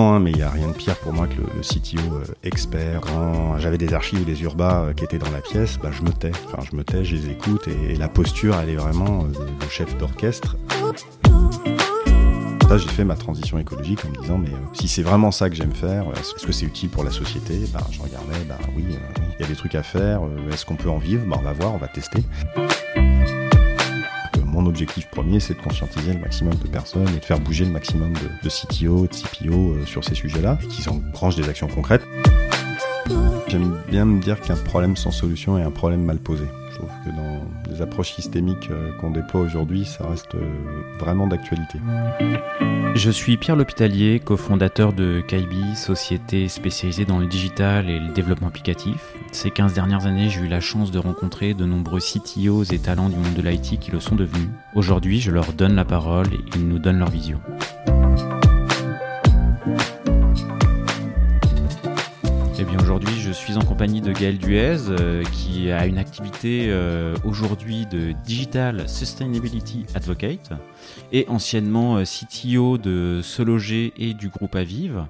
[0.00, 3.00] hein, mais il n'y a rien de pire pour moi que le, CTO euh, expert.
[3.00, 6.02] Quand j'avais des archives ou des urbas euh, qui étaient dans la pièce, bah, je
[6.02, 6.32] me tais.
[6.46, 9.34] Enfin, je me tais, je les écoute et, la posture, elle est vraiment de,
[9.68, 10.56] chef d'orchestre.
[12.68, 15.56] Là, j'ai fait ma transition écologique en me disant, mais si c'est vraiment ça que
[15.56, 17.58] j'aime faire, est-ce que c'est utile pour la société?
[17.72, 20.20] Bah, Je regardais, bah, oui, il y a des trucs à faire,
[20.52, 21.24] est-ce qu'on peut en vivre?
[21.26, 22.22] Bah, On va voir, on va tester
[24.60, 27.70] mon objectif premier, c'est de conscientiser le maximum de personnes et de faire bouger le
[27.70, 32.06] maximum de, CTO, de CPO euh, sur ces sujets-là, qu'ils enclenchent des actions concrètes.
[33.48, 36.44] J'aime bien me dire qu'un problème sans solution est un problème mal posé.
[36.70, 40.46] Je trouve que dans les approches systémiques euh, qu'on déploie aujourd'hui, ça reste euh,
[40.98, 41.78] vraiment d'actualité.
[42.94, 48.48] Je suis Pierre L'Hôpitalier, cofondateur de Kaibi, société spécialisée dans le digital et le développement
[48.48, 49.14] applicatif.
[49.32, 53.08] Ces 15 dernières années, j'ai eu la chance de rencontrer de nombreux CTOs et talents
[53.08, 54.48] du monde de l'IT qui le sont devenus.
[54.74, 57.40] Aujourd'hui, je leur donne la parole et ils nous donnent leur vision.
[62.58, 66.66] Eh bien aujourd'hui, je suis en compagnie de Gaël Duez, euh, qui a une activité
[66.68, 70.50] euh, aujourd'hui de Digital Sustainability Advocate
[71.12, 75.04] et anciennement euh, CTO de Sologer et du groupe Aviv.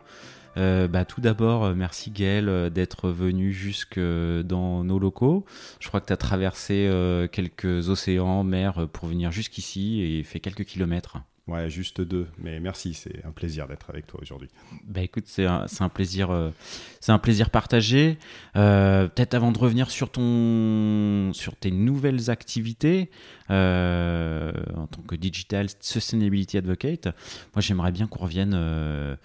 [0.56, 5.44] Euh, bah, tout d'abord, euh, merci Gaël euh, d'être venu jusque dans nos locaux.
[5.78, 6.90] Je crois que tu as traversé
[7.32, 11.18] quelques océans, mers pour venir jusqu'ici et fait quelques kilomètres.
[11.46, 14.48] Ouais, juste deux, mais merci, c'est un plaisir d'être avec toi aujourd'hui.
[14.84, 16.52] Bah écoute, c'est un, un, plaisir,
[17.00, 18.18] c'est un plaisir partagé.
[18.54, 23.10] Peut-être avant de revenir sur ton, sur tes nouvelles activités
[23.48, 27.06] en tant que digital sustainability advocate,
[27.54, 29.16] moi j'aimerais bien qu'on revienne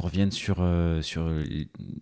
[0.00, 1.28] qu'on revienne sur, euh, sur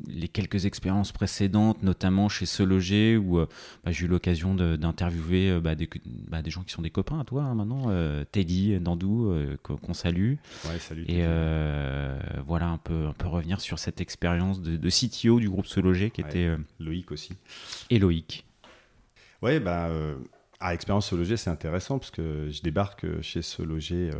[0.06, 3.46] les quelques expériences précédentes, notamment chez Se Loger, où euh,
[3.84, 5.88] bah, j'ai eu l'occasion d'interviewer euh, bah, des,
[6.28, 7.90] bah, des, gens qui sont des copains à toi hein, maintenant,
[8.30, 10.34] Teddy, Dandou, qu'on salue.
[10.64, 11.04] Ouais, salut.
[11.08, 11.22] Et
[12.46, 15.80] voilà, un peu, un peu revenir sur cette expérience de, de, CTO du groupe Se
[15.80, 16.56] Loger, qui était.
[16.78, 17.32] Loïc aussi.
[17.90, 18.44] Et Loïc.
[19.42, 19.90] Ouais, bah.
[20.60, 24.10] À expérience Se Loger, c'est intéressant parce que je débarque chez Se Loger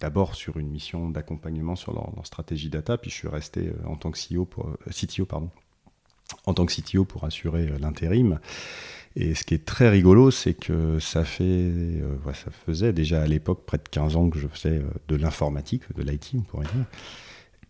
[0.00, 3.96] d'abord sur une mission d'accompagnement sur leur, stratégie data, puis je suis resté euh, en
[3.96, 5.50] tant que CTO pour, euh, CTO, pardon,
[6.46, 8.38] en tant que CTO pour assurer euh, l'intérim.
[9.16, 11.70] Et ce qui est très rigolo, c'est que ça, fait,
[12.32, 16.02] ça faisait déjà à l'époque près de 15 ans que je faisais de l'informatique, de
[16.02, 16.84] l'IT, on pourrait dire.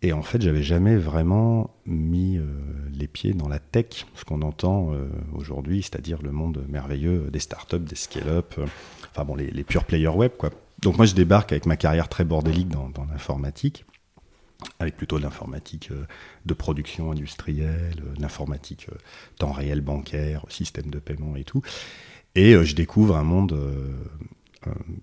[0.01, 2.39] Et en fait, j'avais jamais vraiment mis
[2.91, 4.91] les pieds dans la tech, ce qu'on entend
[5.33, 8.55] aujourd'hui, c'est-à-dire le monde merveilleux des startups, des scale-up,
[9.11, 10.49] enfin bon, les, les pure players web, quoi.
[10.85, 13.85] Donc moi je débarque avec ma carrière très bordélique dans, l'informatique,
[14.77, 16.05] avec plutôt l'informatique euh,
[16.45, 18.95] de production industrielle, euh, l'informatique euh,
[19.39, 21.63] temps réel bancaire, système de paiement et tout.
[22.35, 23.57] Et je découvre un monde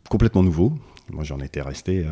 [0.08, 0.74] complètement nouveau.
[1.10, 2.06] Moi j'en étais resté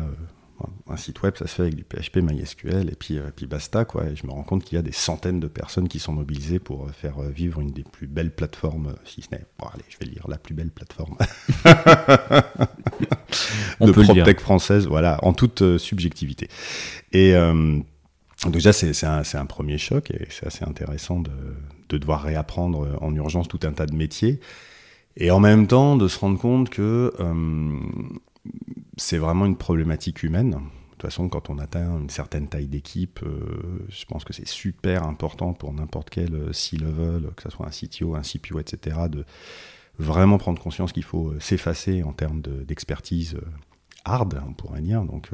[0.87, 3.85] un site web, ça se fait avec du PHP, MySQL, et puis, euh, puis basta.
[3.85, 4.05] Quoi.
[4.07, 6.59] Et je me rends compte qu'il y a des centaines de personnes qui sont mobilisées
[6.59, 9.83] pour euh, faire euh, vivre une des plus belles plateformes, si ce n'est, bon, allez,
[9.89, 11.15] je vais lire la plus belle plateforme
[13.81, 16.47] de PropTech française, voilà, en toute subjectivité.
[17.11, 17.33] Et
[18.47, 21.31] déjà, c'est un, un, premier choc, et c'est assez intéressant de,
[21.89, 24.39] de devoir réapprendre en urgence tout un tas de métiers.
[25.17, 27.13] Et en même temps, de se rendre compte que
[28.97, 30.51] c'est vraiment une problématique humaine.
[30.51, 34.47] De toute façon, quand on atteint une certaine taille d'équipe, euh, je pense que c'est
[34.47, 38.97] super important pour n'importe quel euh, C-level, que ce soit un CTO, un CPO, etc.,
[39.09, 39.25] de
[39.97, 43.35] vraiment prendre conscience qu'il faut euh, s'effacer en termes d'expertise
[44.05, 45.03] hard, on pourrait dire.
[45.03, 45.29] Donc,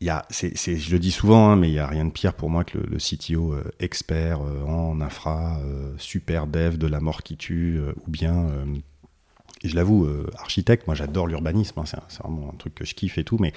[0.00, 2.48] y a, je le dis souvent, hein, mais il n'y a rien de pire pour
[2.48, 5.60] moi que le, CTO expert en infra,
[5.98, 8.46] super dev de la mort qui tue, ou bien
[9.64, 13.18] je l'avoue, euh, architecte, moi j'adore l'urbanisme, hein, c'est vraiment un truc que je kiffe
[13.18, 13.52] et tout, mais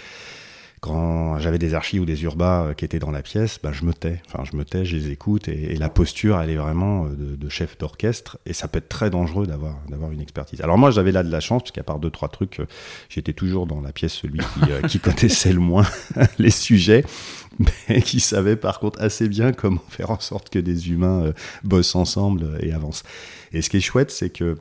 [0.79, 3.85] quand j'avais des archives ou des urbas euh, qui étaient dans la pièce, bah, je
[3.85, 4.19] me tais.
[4.25, 7.49] Enfin, je me tais, je les écoute, et, la posture, elle est vraiment euh, de,
[7.49, 10.59] chef d'orchestre, et ça peut être très dangereux d'avoir d'avoir une expertise.
[10.61, 12.61] Alors moi, j'avais là de la chance, parce qu'à part deux trois trucs,
[13.09, 15.85] j'étais toujours dans la pièce celui qui, qui connaissait le moins
[16.39, 17.05] les sujets,
[17.59, 21.31] mais qui savait par contre assez bien comment faire en sorte que des humains
[21.63, 23.03] bossent ensemble et avancent.
[23.53, 24.57] Et ce qui est chouette, c'est que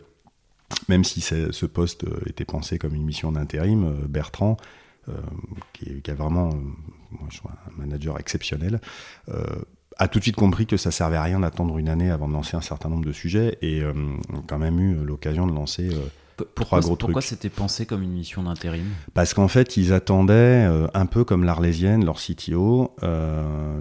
[0.89, 4.57] même si ce poste euh, était pensé comme une mission d'intérim, euh, Bertrand,
[5.09, 5.13] euh,
[5.73, 6.51] qui, est, vraiment
[7.11, 8.81] moi, je un manager exceptionnel,
[9.97, 12.33] a tout de suite compris que ça servait à rien d'attendre une année avant de
[12.33, 13.93] lancer un certain nombre de sujets et a
[14.47, 15.89] quand même eu l'occasion de lancer
[16.37, 18.87] pourquoi, trois gros pourquoi c'était pensé comme une mission d'intérim?
[19.15, 22.95] Parce qu'en fait, ils attendaient un peu comme l'Arlésienne, leur CTO.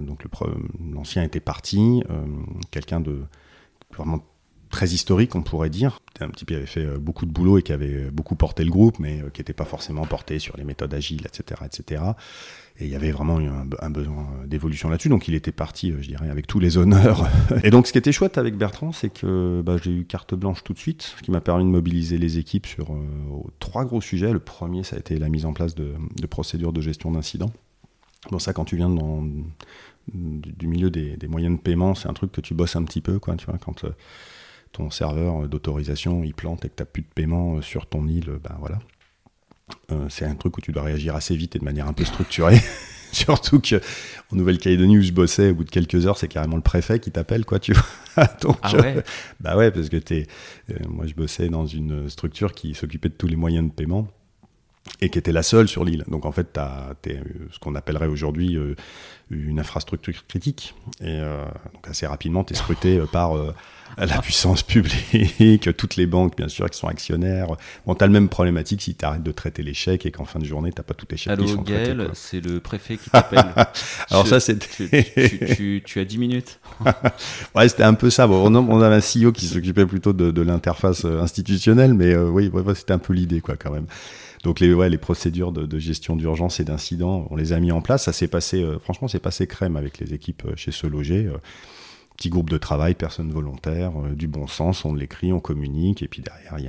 [0.02, 0.24] donc
[0.92, 2.02] l'ancien était parti,
[2.70, 3.20] quelqu'un de
[3.96, 4.20] vraiment
[4.70, 6.00] très historique, on pourrait dire.
[6.20, 8.98] un petit qui avait fait beaucoup de boulot et qui avait beaucoup porté le groupe,
[8.98, 12.02] mais qui n'était pas forcément porté sur les méthodes agiles, etc., etc.
[12.78, 15.10] Et il y avait vraiment un, un besoin d'évolution là-dessus.
[15.10, 17.28] Donc il était parti, je dirais, avec tous les honneurs.
[17.64, 20.64] et donc ce qui était chouette avec Bertrand, c'est que bah, j'ai eu carte blanche
[20.64, 22.96] tout de suite, ce qui m'a permis de mobiliser les équipes sur
[23.58, 24.32] trois gros sujets.
[24.32, 25.94] Le premier, ça a été la mise en place de,
[26.28, 27.52] procédures de gestion d'incidents.
[28.30, 29.24] Bon, ça, quand tu viens dans,
[30.14, 33.18] du, milieu des, moyens de paiement, c'est un truc que tu bosses un petit peu,
[33.18, 33.90] quoi, tu vois, quand euh,
[34.72, 38.06] ton serveur d'autorisation il plante et que tu n'as plus de paiement euh, sur ton
[38.06, 38.78] île, ben voilà.
[39.92, 42.04] Euh, c'est un truc où tu dois réagir assez vite et de manière un peu
[42.04, 42.60] structurée.
[43.12, 43.80] Surtout que
[44.32, 47.10] en Nouvelle-Calédonie où je bossais, au bout de quelques heures, c'est carrément le préfet qui
[47.10, 47.84] t'appelle, quoi, tu vois.
[48.62, 49.02] ah ouais
[49.40, 50.28] Bah ouais, parce que t'es,
[50.88, 54.06] moi je bossais dans une structure qui s'occupait de tous les moyens de paiement
[55.00, 56.04] et qui était la seule sur l'île.
[56.08, 56.94] Donc en fait, tu as,
[57.50, 58.74] ce qu'on appellerait aujourd'hui euh,
[59.30, 60.74] une infrastructure critique.
[61.00, 63.32] Et euh, donc assez rapidement, tu es scruté euh, par
[63.96, 67.48] la puissance publique, toutes les banques, bien sûr, qui sont actionnaires.
[67.86, 70.24] Bon, tu as le même problématique si tu arrêtes de traiter les chèques et qu'en
[70.24, 72.96] fin de journée, tu pas tous tes chèques Allô, qui sont Gaël, c'est le préfet
[72.96, 73.52] qui t'appelle.
[74.10, 74.58] Alors ça, c'est...
[74.58, 76.60] Tu, tu, as 10 minutes.
[77.54, 78.26] ouais, c'était un peu ça.
[78.26, 82.92] Bon, on, avait un CEO qui s'occupait plutôt de, de l'interface institutionnelle, mais oui, c'était
[82.92, 83.86] un peu l'idée, quoi, quand même.
[84.42, 88.04] Donc les, procédures de, gestion d'urgence et d'incidents, on les a mis en place.
[88.04, 91.26] Ça s'est passé, euh, franchement, c'est passé crème avec les équipes euh, chez Se Loger.
[91.26, 91.36] Euh,
[92.16, 96.20] petit groupe de travail, personnes volontaires, du bon sens, on l'écrit, on communique, et puis
[96.20, 96.68] derrière, il y,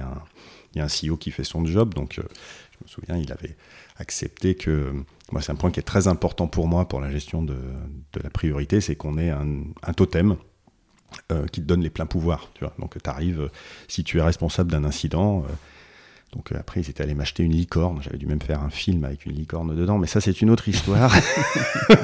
[0.79, 1.93] a un CEO qui fait son job.
[1.93, 3.57] Donc je me souviens, il avait
[3.97, 4.93] accepté que,
[5.29, 7.57] moi c'est un point qui est très important pour moi pour la gestion de,
[8.23, 10.37] la priorité, c'est qu'on ait un, totem.
[11.51, 12.49] qui te donne les pleins pouvoirs.
[12.79, 13.49] Donc tu arrives,
[13.89, 15.45] si tu es responsable d'un incident,
[16.33, 17.99] donc euh, après, ils étaient allés m'acheter une licorne.
[18.01, 20.69] J'avais dû même faire un film avec une licorne dedans, mais ça, c'est une autre
[20.69, 21.13] histoire.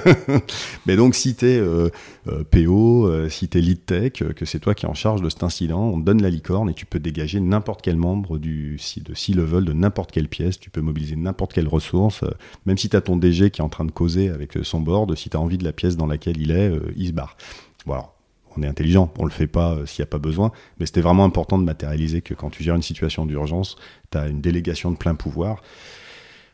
[0.85, 1.89] mais donc, si tu es euh,
[2.27, 5.29] euh, PO, si tu es lead tech, que c'est toi qui es en charge de
[5.29, 8.79] cet incident, on te donne la licorne et tu peux dégager n'importe quel membre du,
[8.97, 10.59] de C-level, de n'importe quelle pièce.
[10.59, 12.25] Tu peux mobiliser n'importe quelle ressource.
[12.65, 15.15] même si tu as ton DG qui est en train de causer avec son board,
[15.15, 17.37] si tu as envie de la pièce dans laquelle il est, il se barre.
[17.85, 18.16] Voilà
[18.57, 21.01] on est intelligent, on le fait pas euh, s'il n'y a pas besoin, mais c'était
[21.01, 23.75] vraiment important de matérialiser que quand tu gères une situation d'urgence,
[24.11, 25.61] tu as une délégation de plein pouvoir.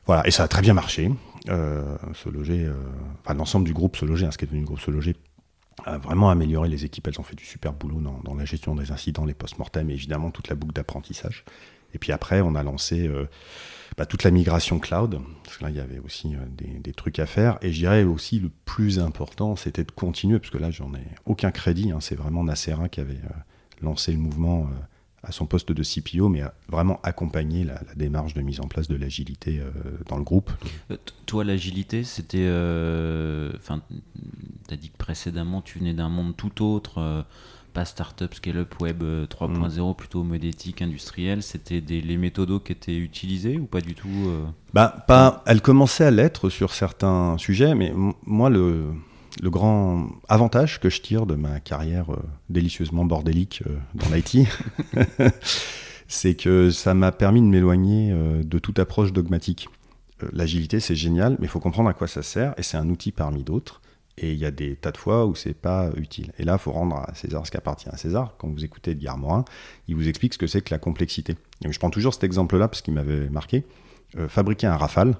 [0.05, 1.11] Voilà, et ça a très bien marché.
[1.49, 2.73] Euh, se loger, euh,
[3.23, 5.15] enfin l'ensemble du groupe se loger, hein, ce qui est devenu le groupe se loger,
[5.85, 7.07] a vraiment amélioré les équipes.
[7.07, 10.31] Elles ont fait du super boulot dans, la gestion des incidents, les post-mortem et évidemment
[10.31, 11.45] toute la boucle d'apprentissage.
[11.93, 13.09] Et puis après, on a lancé
[13.97, 16.39] bah, toute la migration cloud, parce que là, il y avait aussi euh,
[16.81, 17.57] des, trucs à faire.
[17.61, 21.05] Et je dirais aussi le plus important, c'était de continuer, parce que là, j'en ai
[21.25, 21.91] aucun crédit.
[21.91, 21.99] Hein.
[21.99, 23.29] c'est vraiment Nacera qui avait euh,
[23.81, 24.75] lancé le mouvement euh,
[25.23, 28.95] à son poste de CPO, mais vraiment accompagné la, démarche de mise en place de
[28.95, 29.61] l'agilité
[30.09, 30.51] dans le groupe.
[31.25, 32.45] toi, l'agilité, c'était.
[33.55, 33.81] Enfin,
[34.67, 37.25] tu as dit que précédemment, tu venais d'un monde tout autre
[37.73, 39.95] pas startup, scale-up, web 3.0, euh, mm.
[39.95, 44.45] plutôt mode éthique, industriel, c'était les méthodos qui étaient utilisés ou pas du tout euh
[44.73, 47.93] bah, pas, Elle commençait à l'être sur certains sujets, mais
[48.25, 48.91] moi, le,
[49.41, 53.63] le, grand avantage que je tire de ma carrière euh, délicieusement bordélique
[53.95, 54.47] dans l'IT,
[56.07, 59.67] c'est que ça m'a permis de m'éloigner de toute approche dogmatique.
[60.31, 63.11] L'agilité, c'est génial, mais il faut comprendre à quoi ça sert, et c'est un outil
[63.11, 63.81] parmi d'autres.
[64.17, 66.31] Et il y a des tas de fois où c'est pas utile.
[66.37, 68.35] Et là, il faut rendre à César ce qui appartient à César.
[68.37, 69.43] Quand vous écoutez Edgar Morin,
[69.87, 71.35] il vous explique ce que c'est que la complexité.
[71.65, 73.65] Et je prends toujours cet exemple-là parce qu'il m'avait marqué.
[74.17, 75.15] Euh, fabriquer un Rafale,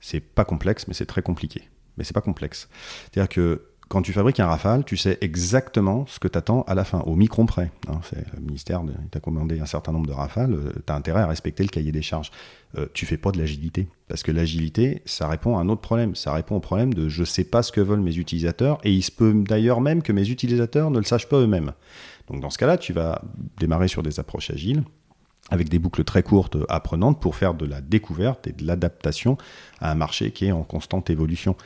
[0.00, 1.62] c'est pas complexe, mais c'est très compliqué.
[1.96, 2.68] Mais c'est pas complexe.
[3.04, 6.74] C'est-à-dire que quand tu fabriques un Rafale, tu sais exactement ce que tu attends à
[6.74, 7.70] la fin, au micron près.
[7.88, 8.00] Hein,
[8.34, 11.62] le ministère t'a commandé un certain nombre de Rafales, euh, tu as intérêt à respecter
[11.62, 12.32] le cahier des charges.
[12.76, 13.88] Euh, tu fais pas de l'agilité.
[14.08, 16.16] Parce que l'agilité, ça répond à un autre problème.
[16.16, 19.02] Ça répond au problème de je sais pas ce que veulent mes utilisateurs, et il
[19.02, 21.72] se peut d'ailleurs même que mes utilisateurs ne le sachent pas eux-mêmes.
[22.28, 23.22] Donc dans ce cas-là, tu vas
[23.58, 24.82] démarrer sur des approches agiles
[25.50, 29.38] avec des boucles très courtes apprenantes pour faire de la découverte et de l'adaptation
[29.80, 31.56] à un marché qui est en constante évolution.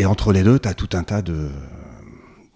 [0.00, 1.50] Et entre les deux, tu as tout un tas de,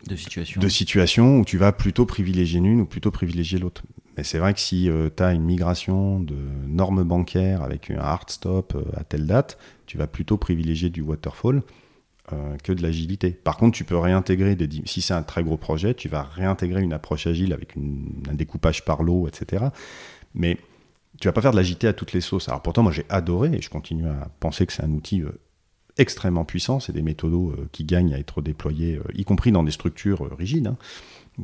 [0.06, 0.62] de, situations.
[0.62, 3.82] de situations où tu vas plutôt privilégier l'une ou plutôt privilégier l'autre.
[4.16, 6.36] Mais c'est vrai que si euh, tu as une migration de
[6.66, 11.02] normes bancaires avec un hard stop euh, à telle date, tu vas plutôt privilégier du
[11.02, 11.62] waterfall
[12.32, 13.32] euh, que de l'agilité.
[13.32, 16.80] Par contre, tu peux réintégrer, des, si c'est un très gros projet, tu vas réintégrer
[16.80, 19.66] une approche agile avec un découpage par lot, etc.
[20.32, 20.56] Mais
[21.20, 22.48] tu vas pas faire de l'agilité à toutes les sauces.
[22.48, 25.22] Alors pourtant, moi j'ai adoré et je continue à penser que c'est un outil
[25.98, 26.80] extrêmement puissants.
[26.80, 30.26] C'est des méthodos euh, qui gagnent à être déployés, euh, y compris dans des structures
[30.26, 30.76] euh, rigides, hein,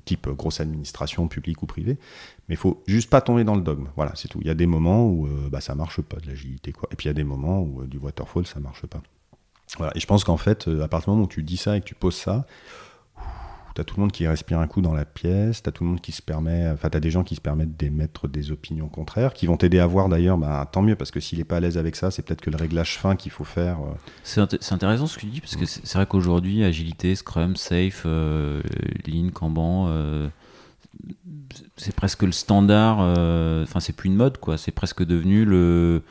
[0.04, 1.99] type grosse administration publique ou privée.
[2.49, 3.88] Mais il faut juste pas tomber dans le dogme.
[3.97, 4.38] Voilà, c'est tout.
[4.40, 6.88] Il y a des moments où bah, ça marche pas de l'agilité, quoi.
[6.92, 9.02] Et puis il y a des moments où du waterfall ça marche pas.
[9.78, 9.92] Voilà.
[9.97, 11.87] Et je pense qu'en fait, à partir du moment où tu dis ça et que
[11.87, 12.47] tu poses ça,
[13.75, 15.85] tu as tout le monde qui respire un coup dans la pièce, tu as tout
[15.85, 18.50] le monde qui se permet, enfin, tu as des gens qui se permettent d'émettre des
[18.50, 21.45] opinions contraires, qui vont t'aider à voir d'ailleurs, bah, tant mieux, parce que s'il n'est
[21.45, 23.79] pas à l'aise avec ça, c'est peut-être que le réglage fin qu'il faut faire.
[23.81, 23.95] Euh.
[24.25, 28.62] C'est intéressant ce que tu dis, parce que c'est vrai qu'aujourd'hui, agilité, Scrum, Safe, euh,
[29.07, 30.29] Lean, Kanban, euh,
[31.77, 32.99] c'est presque le standard,
[33.62, 36.03] enfin, c'est plus une mode, quoi, c'est presque devenu le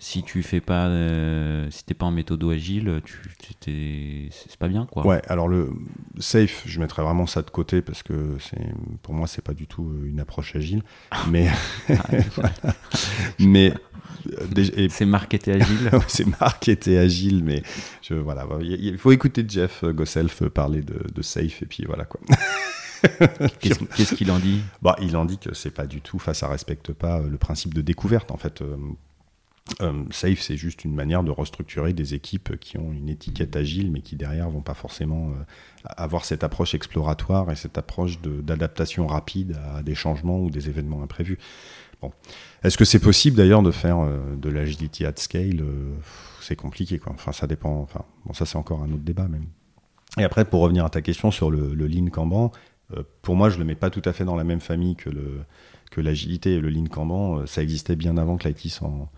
[0.00, 3.02] si tu fais pas, euh, si t'es pas en méthode agile,
[3.50, 5.06] c'est pas bien quoi.
[5.06, 5.70] Ouais, alors le
[6.18, 8.66] safe, je mettrais vraiment ça de côté parce que c'est,
[9.02, 10.82] pour moi, c'est pas du tout euh, une approche agile.
[11.28, 11.48] mais,
[13.38, 13.74] mais
[14.32, 15.90] euh, c'est marketé agile.
[16.08, 17.62] c'est marketé agile, mais
[18.00, 22.20] je, voilà, il faut écouter Jeff Gosself parler de, de safe et puis voilà quoi.
[23.60, 24.60] Qu'est-ce qu'il en dit?
[24.82, 27.74] Bah, Il en dit que c'est pas du tout, enfin, ça respecte pas le principe
[27.74, 28.62] de découverte en fait.
[29.80, 33.90] Euh, safe, c'est juste une manière de restructurer des équipes qui ont une étiquette agile,
[33.90, 35.32] mais qui derrière vont pas forcément euh,
[35.84, 41.02] avoir cette approche exploratoire et cette approche d'adaptation rapide à des changements ou des événements
[41.02, 41.38] imprévus.
[42.02, 42.12] Bon.
[42.62, 45.62] Est-ce que c'est possible d'ailleurs de faire euh, de l'agility at scale
[46.40, 47.12] C'est compliqué, quoi.
[47.12, 47.80] Enfin, ça dépend.
[47.80, 49.46] Enfin, bon, ça c'est encore un autre débat même.
[50.18, 52.50] Et après, pour revenir à ta question sur le, le Lean Kanban,
[53.22, 55.42] pour moi, je le mets pas tout à fait dans la même famille que le
[55.92, 57.46] que l'agilité et le Lean Kanban.
[57.46, 59.08] ça existait bien avant que l'IT s'en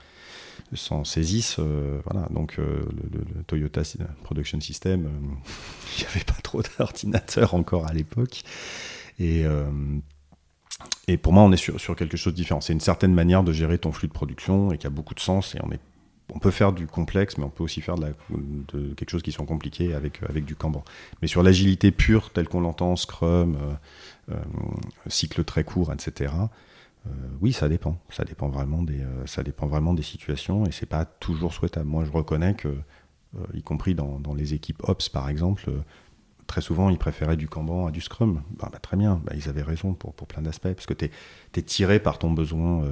[0.76, 1.56] s'en saisissent.
[1.58, 3.82] Euh, voilà, donc euh, le, Toyota
[4.24, 5.08] Production System, euh,
[5.98, 8.42] il n'y avait pas trop d'ordinateurs encore à l'époque.
[9.18, 9.44] Et,
[11.06, 12.60] et pour moi, on est sur, sur quelque chose de différent.
[12.60, 15.20] C'est une certaine manière de gérer ton flux de production et qui a beaucoup de
[15.20, 15.54] sens.
[15.54, 15.78] Et on, est,
[16.32, 18.14] on peut faire du complexe, mais on peut aussi faire de,
[18.96, 20.82] quelque chose qui sont compliqués avec, avec du Kanban.
[21.20, 23.58] Mais sur l'agilité pure, telle qu'on l'entend, Scrum,
[25.06, 26.32] cycle très court, etc.,
[27.06, 27.98] euh, oui, ça dépend.
[28.10, 31.88] Ça dépend vraiment des, euh, ça dépend vraiment des situations et c'est pas toujours souhaitable.
[31.88, 35.70] Moi, je reconnais que, euh, y compris dans, les équipes Ops par exemple,
[36.46, 38.42] très souvent ils préféraient du Kanban à du Scrum.
[38.58, 41.62] Bah, bah, très bien, bah, ils avaient raison pour, plein d'aspects parce que tu es,
[41.62, 42.84] tiré par ton besoin.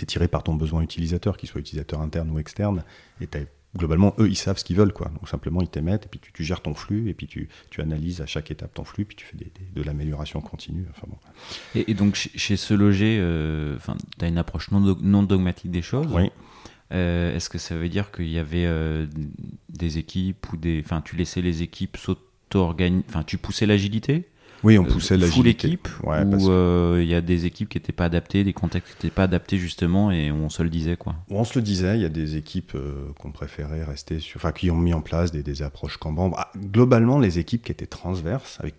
[0.00, 2.84] es tiré par ton besoin utilisateur, qu'il soit utilisateur interne ou externe,
[3.20, 3.38] et tu
[3.76, 4.92] globalement, eux, ils savent ce qu'ils veulent.
[4.92, 5.08] Quoi.
[5.08, 7.48] Donc simplement, ils t'émettent, et puis tu, gères ton flux, et puis tu,
[7.78, 10.86] analyses à chaque étape ton flux, puis tu fais de l'amélioration continue.
[10.90, 11.18] Enfin, bon.
[11.74, 13.76] et, donc, chez, ce loger, euh,
[14.18, 16.08] tu as une approche non, dogmatique des choses.
[16.10, 16.30] Oui.
[16.90, 19.06] Euh, est-ce que ça veut dire qu'il y avait euh,
[19.68, 20.82] des équipes ou des.
[20.82, 23.04] Enfin, tu laissais les équipes s'auto-organiser.
[23.08, 24.28] Enfin, tu poussais l'agilité?
[24.64, 27.78] Oui, on poussait la Full équipe ouais, Ou euh, il y a des équipes qui
[27.78, 30.96] n'étaient pas adaptées, des contextes qui n'étaient pas adaptés justement et on se le disait
[30.96, 34.38] quoi On se le disait, il y a des équipes euh, qu'on préférait rester sur,
[34.38, 36.30] enfin qui ont mis en place des, des approches Kanban.
[36.30, 38.74] Bah, globalement, les équipes qui étaient transverses, avec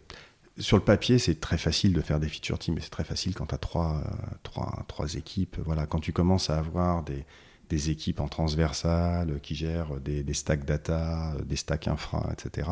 [0.58, 3.34] sur le papier, c'est très facile de faire des feature teams, mais c'est très facile
[3.34, 4.04] quand tu as trois,
[4.44, 5.56] trois, trois, équipes.
[5.64, 7.24] Voilà, quand tu commences à avoir des,
[7.70, 12.68] des équipes en transversal qui gèrent des, des stacks data, des stacks infra, etc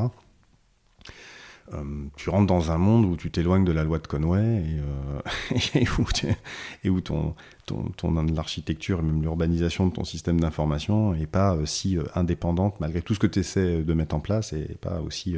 [1.73, 4.79] euh, tu rentres dans un monde où tu t'éloignes de la loi de Conway et,
[4.79, 5.57] euh,
[6.83, 11.55] et où, ton, ton, ton l'architecture et même l'urbanisation de ton système d'information n'est pas
[11.55, 15.01] euh, si indépendante malgré tout ce que tu essaies de mettre en place et pas
[15.01, 15.35] aussi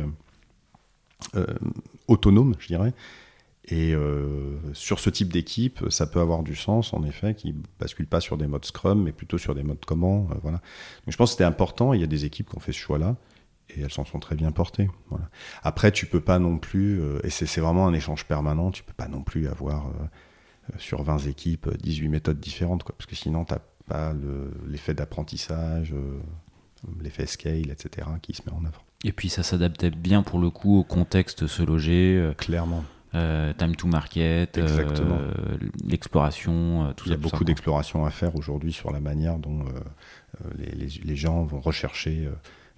[2.08, 2.94] autonome, je dirais.
[3.72, 3.94] Et
[4.74, 8.38] sur ce type d'équipe, ça peut avoir du sens, en effet, qui bascule pas sur
[8.38, 10.28] des modes Scrum, mais plutôt sur des modes comment.
[10.42, 10.58] voilà.
[10.58, 11.94] Donc je pense que c'était important.
[11.94, 13.16] Il y a des équipes qui ont fait ce choix-là
[13.76, 14.90] et elles s'en sont très bien portées.
[15.10, 15.30] Voilà.
[15.64, 18.94] Après, tu peux pas non plus, euh, et c'est vraiment un échange permanent, tu peux
[18.94, 23.16] pas non plus avoir euh, euh, sur 20 équipes 18 méthodes différentes, quoi, parce que
[23.16, 24.14] sinon, tu n'as pas
[24.68, 25.94] l'effet d'apprentissage,
[27.02, 28.84] l'effet scale, etc., qui se met en œuvre.
[29.04, 32.32] Et puis ça s'adaptait bien pour le coup au contexte se loger.
[32.38, 32.84] Clairement.
[33.14, 34.60] time to market,
[35.88, 37.10] l'exploration, tout ça.
[37.10, 39.66] Il y a beaucoup d'exploration à faire aujourd'hui sur la manière dont
[40.56, 42.30] les, les, les, gens vont rechercher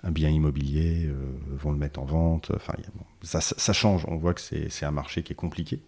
[0.04, 1.16] un bien immobilier, euh,
[1.52, 2.52] vont le mettre en vente.
[2.56, 2.74] Enfin,
[3.22, 4.06] ça, change.
[4.08, 5.82] On voit que c'est un marché qui est compliqué.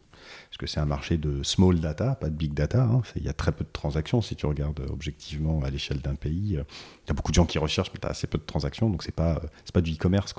[0.50, 2.84] Parce que c'est un marché de small data, pas de big data.
[2.84, 3.02] Hein.
[3.16, 6.52] Il y a très peu de transactions si tu regardes objectivement à l'échelle d'un pays.
[6.52, 8.90] Il y a beaucoup de gens qui recherchent, mais tu as assez peu de transactions,
[8.90, 9.42] donc c'est pas,
[9.74, 10.34] pas du e-commerce.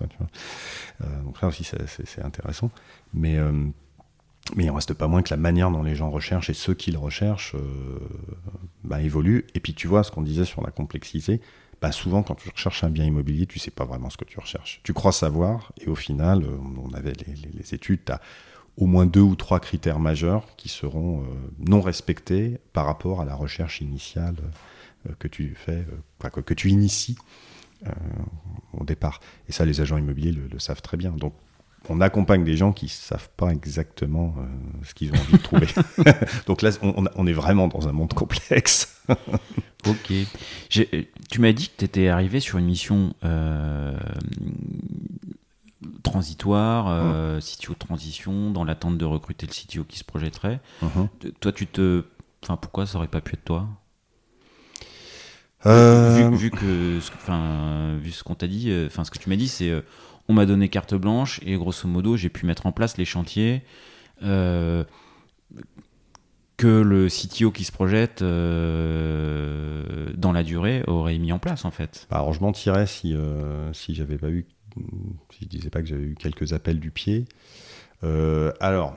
[1.02, 2.70] Euh, donc ça aussi, c'est intéressant.
[3.12, 3.52] Mais, euh,
[4.56, 6.74] mais il ne reste pas moins que la manière dont les gens recherchent et ceux
[6.74, 7.56] qui le recherchent
[8.84, 9.46] bah, évolue.
[9.54, 11.40] Et puis tu vois ce qu'on disait sur la complexité,
[11.84, 14.40] bah, souvent quand tu recherches un bien immobilier, tu sais pas vraiment ce que tu
[14.40, 14.80] recherches.
[14.84, 18.22] Tu crois savoir, et au final, euh, on avait les, études, tu as
[18.78, 21.24] au moins deux ou trois critères majeurs qui seront euh,
[21.58, 24.36] non respectés par rapport à la recherche initiale
[25.06, 25.84] euh, que tu fais,
[26.32, 27.18] que, tu inities
[28.72, 29.20] au départ.
[29.50, 31.10] Et ça, les agents immobiliers le, savent très bien.
[31.10, 31.34] Donc,
[31.90, 34.36] on accompagne des gens qui savent pas exactement
[34.84, 35.66] ce qu'ils ont envie de trouver.
[36.46, 38.93] Donc là, on, est vraiment dans un monde complexe.
[39.87, 40.12] Ok.
[40.70, 43.92] Tu m'as dit que tu étais arrivé sur une mission euh,
[46.02, 50.61] transitoire, euh, CTO de transition, dans l'attente de recruter le CTO qui se projetterait.
[50.82, 51.08] Mhm.
[51.40, 52.04] Toi, tu te.
[52.42, 53.68] Enfin, pourquoi ça aurait pas pu être toi?
[55.66, 59.18] Euh, vu, vu que, ce- enfin, vu ce qu'on t'a dit, euh, enfin, ce que
[59.18, 59.80] tu m'as dit, c'est, euh,
[60.28, 63.62] on m'a donné carte blanche et grosso modo, j'ai pu mettre en place les chantiers
[64.23, 64.84] euh,
[66.56, 71.70] que le CTO qui se projette euh, dans la durée aurait mis en place, en
[71.70, 72.06] fait.
[72.11, 74.46] Bah, alors je mentirais si, euh, si j'avais pas eu,
[75.30, 77.25] si je disais pas que j'avais eu quelques appels du pied.
[78.04, 78.96] Euh, alors,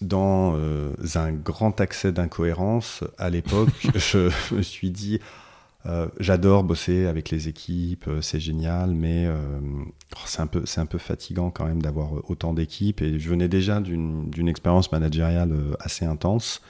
[0.00, 5.18] dans euh, un grand accès d'incohérence, à l'époque, je me suis dit,
[6.20, 10.98] j'adore bosser avec les équipes, c'est génial, mais oh, c'est un peu, c'est un peu
[10.98, 13.02] fatigant quand même d'avoir autant d'équipes.
[13.02, 16.62] Et je venais déjà d'une expérience managériale assez intense.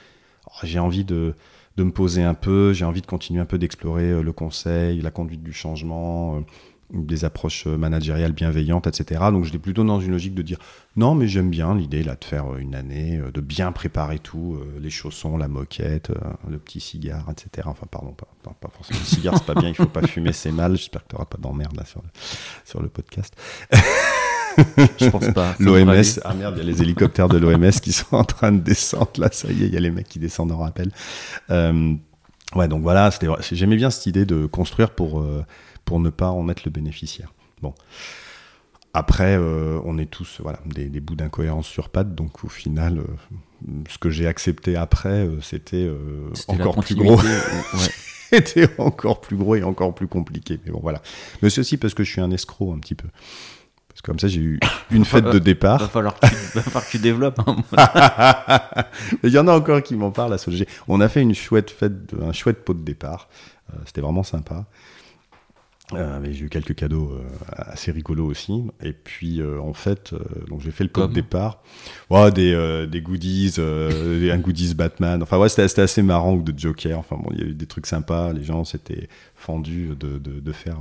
[0.45, 1.35] Alors, J'ai envie de,
[1.77, 5.01] de me poser un peu, j'ai envie de continuer un peu d'explorer euh, le conseil,
[5.01, 6.39] la conduite du changement, euh,
[6.91, 9.21] des approches euh, managériales bienveillantes, etc.
[9.31, 10.59] Donc j'étais plutôt dans une logique de dire
[10.95, 14.91] non, mais j'aime bien l'idée là de faire une année, de bien préparer tout, les
[14.91, 16.11] chaussons, la moquette,
[16.47, 17.67] le petit cigare, etc.
[17.67, 20.51] Enfin, pardon, pas, pas, forcément le cigare, c'est pas bien, il faut pas fumer, c'est
[20.51, 20.75] mal.
[20.75, 22.03] J'espère que tu n'auras pas d'emmerde là sur
[22.63, 23.35] sur le podcast.
[24.99, 25.55] Je pense pas.
[25.59, 28.59] L'OMS, ah merde, il y a les hélicoptères de l'OMS qui sont en train de
[28.59, 29.11] descendre.
[29.17, 30.91] Là, ça y est, il y a les mecs qui descendent en rappel.
[31.49, 31.93] Euh,
[32.55, 33.09] ouais, donc voilà,
[33.51, 35.45] j'aimais bien cette idée de construire pour, euh,
[35.85, 37.33] pour ne pas en être le bénéficiaire.
[37.61, 37.73] Bon.
[38.93, 42.99] Après, euh, on est tous voilà, des, des bouts d'incohérence sur pattes, donc au final,
[42.99, 45.89] euh, ce que j'ai accepté après, euh, c'était
[46.47, 47.17] encore plus gros.
[47.17, 47.89] ouais.
[48.29, 50.59] c'était encore plus gros et encore plus compliqué.
[50.63, 51.01] Mais bon, voilà.
[51.41, 53.07] Mais c'est aussi parce que je suis un escroc un petit peu.
[53.93, 54.59] Parce que comme ça, j'ai eu
[54.91, 55.79] une fête de départ.
[55.79, 57.39] Va falloir que tu, va falloir que tu développes.
[57.45, 57.57] hein.
[59.23, 60.67] Il y en a encore qui m'en parlent à Solvay.
[60.87, 63.29] On a fait une chouette fête, un chouette pot de départ.
[63.71, 64.65] Euh, C'était vraiment sympa.
[65.93, 68.63] Euh, j'ai eu quelques cadeaux euh, assez rigolos aussi.
[68.81, 70.15] Et puis, euh, en fait,
[70.47, 71.61] donc j'ai fait le pot de départ.
[72.09, 75.21] Ouais, des, des goodies, un goodies Batman.
[75.21, 76.97] Enfin, ouais, c'était assez marrant ou de Joker.
[76.97, 78.33] Enfin, bon, il y a eu des trucs sympas.
[78.33, 80.77] Les gens s'étaient fendus de, de, de faire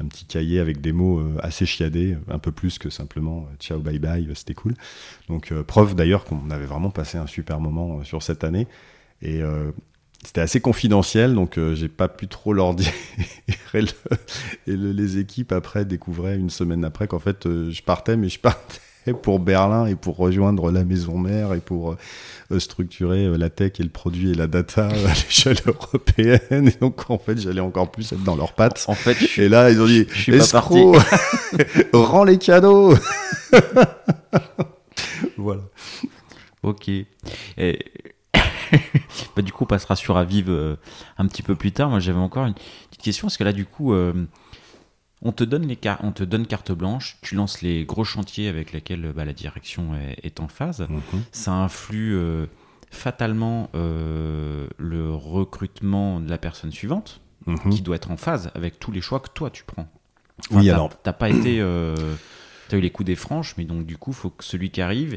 [0.00, 3.56] un petit cahier avec des mots euh, assez chiadés, un peu plus que simplement euh,
[3.58, 4.74] ciao, bye bye, euh, c'était cool.
[5.28, 8.66] Donc, preuve d'ailleurs qu'on avait vraiment passé un super moment sur cette année.
[9.22, 9.40] Et
[10.24, 12.92] c'était assez confidentiel, donc euh, j'ai pas pu trop leur dire.
[13.74, 13.88] et le-
[14.66, 18.38] et le- les équipes après découvraient une semaine après qu'en fait je partais, mais je
[18.40, 18.80] partais
[19.22, 21.96] pour Berlin et pour rejoindre la maison mère et pour
[22.52, 26.68] euh, structurer euh, la tech et le produit et la data à l'échelle européenne.
[26.68, 28.84] Et donc en fait j'allais encore plus être dans leurs pattes.
[28.88, 30.96] En fait, je Et là ils ont dit je suis pas escroc,
[31.92, 32.94] rends les cadeaux.
[35.36, 35.62] voilà.
[36.62, 36.88] Ok.
[36.88, 37.78] Et-
[39.36, 40.76] bah, du coup, on passera sur Aviv euh,
[41.18, 41.90] un petit peu plus tard.
[41.90, 43.26] Moi, j'avais encore une petite question.
[43.26, 44.12] Parce que là, du coup, euh,
[45.22, 47.18] on, te donne les car- on te donne carte blanche.
[47.22, 50.86] Tu lances les gros chantiers avec lesquels bah, la direction est, est en phase.
[51.32, 52.46] Ça influe euh,
[52.90, 57.70] fatalement euh, le recrutement de la personne suivante, Mhm.
[57.70, 59.88] qui doit être en phase avec tous les choix que toi, tu prends.
[60.52, 60.90] Oui, t'as- alors.
[61.02, 61.60] T'as pas été.
[61.60, 61.94] euh,
[62.68, 65.16] T'as eu les coups des franches, mais donc du coup, faut que celui qui arrive,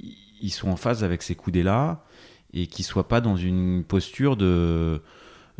[0.00, 2.04] il il soit en phase avec ces coudées-là
[2.52, 5.00] et qu'il soit pas dans une posture de.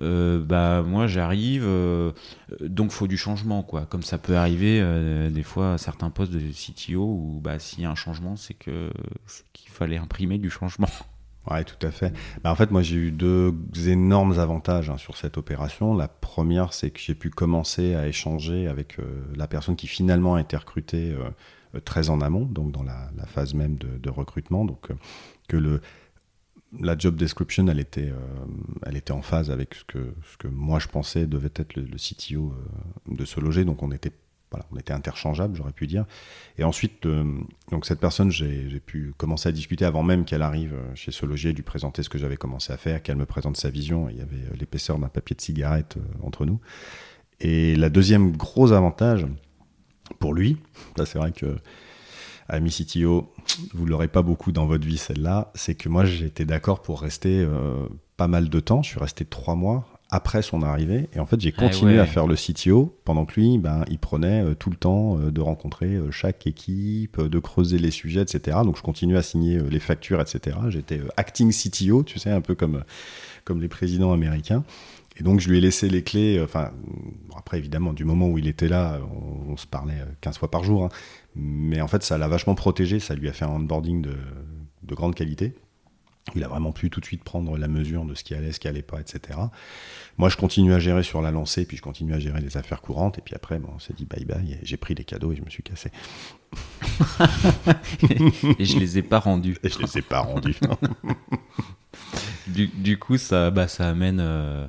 [0.01, 2.13] Euh, bah moi j'arrive euh,
[2.61, 6.33] donc faut du changement quoi comme ça peut arriver euh, des fois à certains postes
[6.33, 8.91] de CTO où bah s'il y a un changement c'est que
[9.55, 10.89] qu'il fallait imprimer du changement
[11.49, 12.13] Ouais, tout à fait.
[12.43, 13.55] Bah, en fait, moi, j'ai eu deux
[13.87, 15.95] énormes avantages hein, sur cette opération.
[15.95, 20.35] La première, c'est que j'ai pu commencer à échanger avec euh, la personne qui finalement
[20.35, 21.15] a été recrutée
[21.85, 24.65] très en amont, donc dans la, phase même de, de recrutement.
[24.65, 24.89] Donc,
[25.47, 25.81] que le,
[26.81, 28.45] la job description, elle était, euh,
[28.85, 31.97] elle était en phase avec ce que, ce que moi je pensais devait être le,
[31.97, 33.65] CTO euh, de se loger.
[33.65, 34.13] Donc, on était
[34.53, 36.05] voilà, on était interchangeables, j'aurais pu dire.
[36.57, 37.25] Et ensuite, euh,
[37.73, 41.53] donc cette personne, j'ai pu commencer à discuter avant même qu'elle arrive chez ce loger,
[41.53, 44.09] lui présenter ce que j'avais commencé à faire, qu'elle me présente sa vision.
[44.09, 46.61] Il y avait l'épaisseur d'un papier de cigarette entre nous.
[47.41, 49.27] Et la deuxième gros avantage
[50.21, 50.59] pour lui,
[51.05, 51.57] c'est vrai que
[52.49, 53.33] ami CTO,
[53.75, 57.41] vous l'aurez pas beaucoup dans votre vie celle-là, c'est que moi j'étais d'accord pour rester
[57.41, 58.83] euh, pas mal de temps.
[58.83, 61.99] Je suis resté trois mois après son arrivée et en fait j'ai Ah continué ouais.
[61.99, 65.31] à faire le CTO pendant que lui, ben, il prenait euh, tout le temps euh,
[65.31, 68.59] de rencontrer euh, chaque équipe, de creuser les sujets, etc.
[68.65, 70.57] Donc je continue à signer les factures, etc.
[70.69, 72.85] J'étais acting CTO, tu sais, un peu comme
[73.45, 74.65] comme les présidents américains.
[75.19, 76.39] Et donc, je lui ai laissé les clés.
[76.39, 76.73] euh, Enfin,
[77.29, 80.39] bon, après, évidemment, du moment où il était là, on, on se parlait euh, 15
[80.39, 80.85] fois par jour.
[80.85, 80.89] hein.
[81.35, 83.01] mais en fait, ça l'a vachement protégé.
[83.01, 84.17] Ça lui a fait un onboarding de,
[84.83, 85.55] de grande qualité.
[86.35, 88.59] Il a vraiment pu tout de suite prendre la mesure de ce qui allait, ce
[88.59, 89.39] qui allait pas, etc.
[90.19, 92.83] Moi, je continue à gérer sur la lancée, puis je continue à gérer les affaires
[92.83, 95.37] courantes, et puis après, bon, on s'est dit bye bye, j'ai pris les cadeaux et
[95.37, 95.91] je me suis cassé.
[98.59, 99.57] et je les ai pas rendus.
[99.63, 100.57] Et je les ai pas rendus.
[102.49, 104.19] du, coup, ça, bah, ça amène.
[104.21, 104.67] Euh,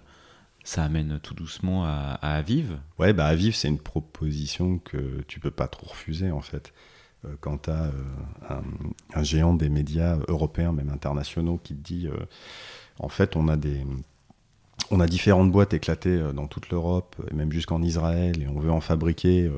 [0.67, 2.77] ça amène tout doucement à, à Aviv.
[2.99, 6.73] Ouais, bah Aviv, c'est une proposition que tu peux pas trop refuser en fait.
[7.23, 8.61] Euh, quand tu as euh,
[9.13, 12.17] un, géant des médias européens, même internationaux, qui te dit euh,
[12.99, 13.85] en fait, on a des.
[14.91, 18.71] On a différentes boîtes éclatées dans toute l'Europe, et même jusqu'en Israël, et on veut
[18.71, 19.49] en fabriquer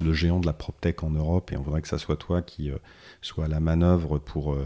[0.00, 2.70] le géant de la PropTech en Europe, et on voudrait que ça soit toi qui
[3.22, 4.58] soit à la manœuvre pour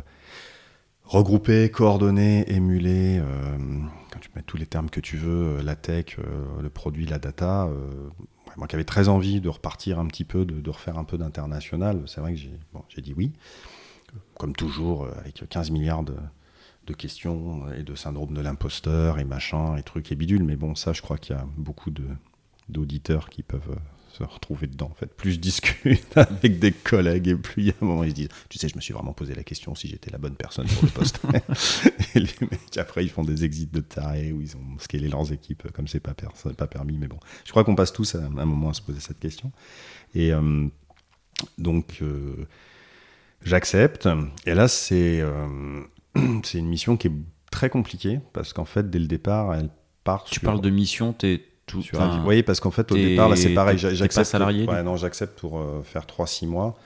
[1.13, 3.23] regrouper, coordonner, émuler,
[4.11, 6.17] quand tu mets tous les termes que tu veux, la tech,
[6.61, 7.69] le produit, la data,
[8.57, 12.03] moi qui avais très envie de repartir un petit peu, de, refaire un peu d'international,
[12.07, 13.33] c'est vrai que j'ai dit oui.
[14.39, 16.15] Comme toujours, euh, avec 15 milliards de,
[16.95, 20.45] questions et de syndrome de l'imposteur et machin et trucs et bidules.
[20.45, 21.91] Mais bon, ça, je crois qu'il y a beaucoup
[22.69, 23.77] d'auditeurs qui peuvent euh,
[24.13, 24.89] se retrouver dedans.
[24.91, 28.05] En fait, plus je discute avec des collègues et plus il y a un moment
[28.05, 30.19] ils se disent, tu sais, je me suis vraiment posé la question si j'étais la
[30.19, 31.21] bonne personne pour le poste.
[32.15, 35.33] et les mecs après ils font des exits de tarés où ils ont scalé leurs
[35.33, 36.99] équipes comme c'est pas, pas permis.
[36.99, 39.51] Mais bon, je crois qu'on passe tous à un moment à se poser cette question.
[40.15, 40.67] Et euh,
[41.59, 42.47] donc euh,
[43.43, 44.09] j'accepte.
[44.47, 45.83] Et là c'est euh,
[46.43, 47.13] c'est une mission qui est
[47.51, 49.71] très compliquée parce qu'en fait dès le départ elle
[50.05, 50.25] part.
[50.25, 51.45] Tu parles de mission, t'es
[52.27, 53.79] oui, parce qu'en fait, au départ, là, c'est pareil.
[53.79, 54.27] J'accepte.
[54.27, 56.77] salarié ouais, Non, j'accepte pour euh, faire 3-6 mois.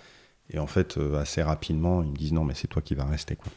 [0.51, 3.05] Et en fait, euh, assez rapidement, ils me disent non, mais c'est toi qui vas
[3.05, 3.37] rester.
[3.37, 3.51] Quoi.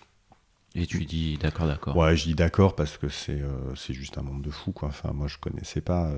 [0.76, 1.96] Et tu dis d'accord, d'accord.
[1.96, 4.72] Ouais, je dis d'accord parce que c'est euh, c'est juste un monde de fou.
[4.72, 4.90] Quoi.
[4.90, 6.12] Enfin, moi, je connaissais pas.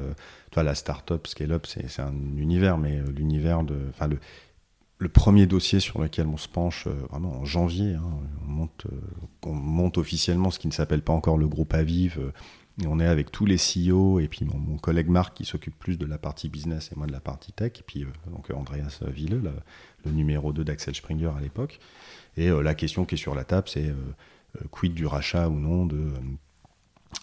[0.51, 3.77] toi, la start-up, scale-up, c'est un univers, mais l'univers de.
[3.89, 4.19] Enfin, le,
[4.97, 8.03] le premier dossier sur lequel on se penche, vraiment en janvier, hein,
[8.47, 8.85] on, monte,
[9.45, 12.19] on monte officiellement ce qui ne s'appelle pas encore le groupe Aviv
[12.87, 16.05] on est avec tous les CEO et puis mon, collègue Marc qui s'occupe plus de
[16.05, 17.73] la partie business et moi de la partie tech.
[17.79, 19.41] Et puis euh, donc Andreas Ville,
[20.05, 21.79] le, numéro 2 d'Axel Springer à l'époque.
[22.37, 23.95] Et euh, la question qui est sur la table, c'est euh,
[24.71, 26.11] quid du rachat ou non de,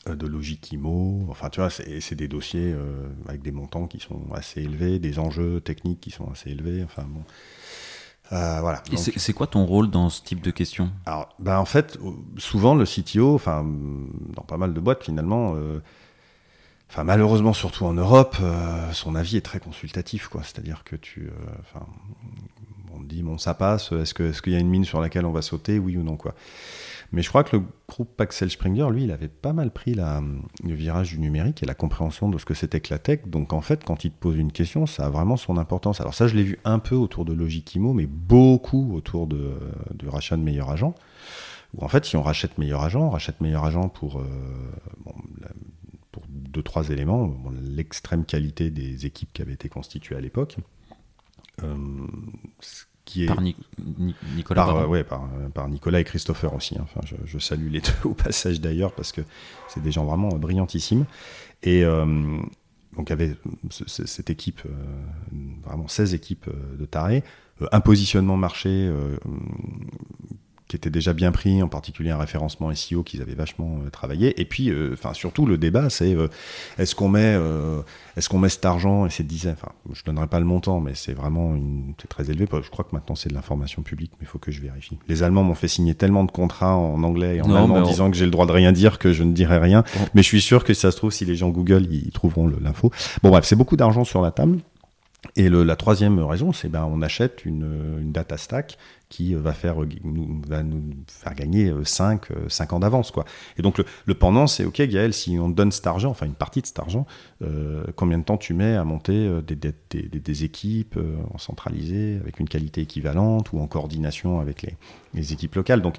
[0.07, 1.27] de Logikimo.
[1.29, 2.75] Enfin, tu vois, c'est des dossiers
[3.27, 6.83] avec des montants qui sont assez élevés, des enjeux techniques qui sont assez élevés.
[6.85, 7.23] Enfin, bon.
[8.33, 8.83] Euh, voilà.
[8.93, 10.91] Et c'est quoi ton rôle dans ce type de questions?
[11.07, 11.99] Alors, ben en fait,
[12.37, 13.65] souvent le CTO, enfin,
[14.35, 15.83] dans pas mal de boîtes finalement, euh,
[16.91, 20.43] enfin malheureusement surtout en Europe, euh, son avis est très consultatif, quoi.
[20.43, 21.87] C'est-à-dire que tu, enfin,
[22.95, 25.25] on dit bon ça passe, est-ce que est-ce qu'il y a une mine sur laquelle
[25.25, 26.35] on va sauter, oui ou non, quoi.
[27.11, 30.23] Mais je crois que le groupe Axel Springer, lui, il avait pas mal pris la,
[30.63, 33.21] le virage du numérique et la compréhension de ce que c'était que la tech.
[33.27, 36.01] Donc en fait, quand il te pose une question, ça a vraiment son importance.
[36.03, 39.55] Alors ça, je l'ai vu un peu autour de Logikimo, mais beaucoup autour de,
[39.95, 40.95] du rachat de meilleurs agents.
[41.75, 44.25] Où en fait, si on rachète meilleurs agents, on rachète meilleurs agents pour, euh,
[46.13, 47.35] pour deux, trois éléments.
[47.63, 50.59] L'extrême qualité des équipes qui avaient été constituées à l'époque.
[51.63, 51.75] Euh,
[53.27, 54.65] par Nicolas
[55.09, 56.77] par, par, Nicolas et Christopher aussi.
[56.79, 56.85] Hein.
[56.85, 59.23] Enfin, je, salue les deux au passage d'ailleurs parce que
[59.69, 61.07] c'est des gens vraiment brillantissimes.
[61.63, 62.05] Et euh,
[62.97, 63.35] donc, il y avait
[63.71, 64.71] cette équipe, euh,
[65.65, 67.23] vraiment 16 équipes euh, de tarés,
[67.73, 68.89] un positionnement marché
[70.69, 74.39] qui était déjà bien pris, en particulier un référencement SEO qu'ils avaient vachement euh, travaillé.
[74.41, 76.29] Et puis, euh, enfin, surtout le débat, c'est euh,
[76.79, 77.39] est-ce qu'on met,
[78.17, 80.93] est-ce qu'on met cet argent et ces dizaines, enfin, je donnerai pas le montant, mais
[80.95, 82.47] c'est vraiment une, c'est très élevé.
[82.63, 84.99] Je crois que maintenant c'est de l'information publique, mais il faut que je vérifie.
[85.09, 88.11] Les Allemands m'ont fait signer tellement de contrats en anglais et en allemand en disant
[88.11, 89.85] que j'ai le droit de rien dire que je ne dirai rien.
[90.15, 92.47] Mais je suis sûr que si ça se trouve, si les gens Google, ils trouveront
[92.61, 92.93] l'info.
[93.23, 94.59] Bon bref, c'est beaucoup d'argent sur la table.
[95.35, 99.53] Et le, la troisième raison, c'est ben on achète une, une, data stack qui va,
[99.53, 103.11] faire, nous, va nous faire gagner 5, euh, 5 euh, ans d'avance.
[103.11, 103.25] quoi.
[103.57, 106.61] Et donc le, pendant, c'est OK, Gaël, si on donne cet argent, enfin une partie
[106.61, 107.07] de cet argent,
[107.43, 109.57] euh, combien de temps tu mets à monter des,
[110.21, 110.99] des, équipes
[111.33, 114.77] en centralisé, avec une qualité équivalente ou en coordination avec les,
[115.15, 115.83] les équipes locales?
[115.83, 115.97] Donc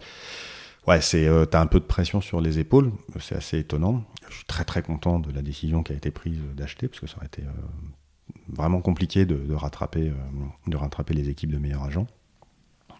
[0.87, 4.03] ouais, c'est tu as un peu de pression sur les épaules, c'est assez étonnant.
[4.29, 7.07] Je suis très très content de la décision qui a été prise d'acheter, parce que
[7.07, 7.43] ça aurait été
[8.51, 10.13] vraiment compliqué de, rattraper, euh,
[10.67, 12.07] de rattraper les équipes de meilleurs agents.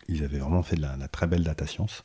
[0.10, 2.04] Ils avaient vraiment fait de la, très belle data science.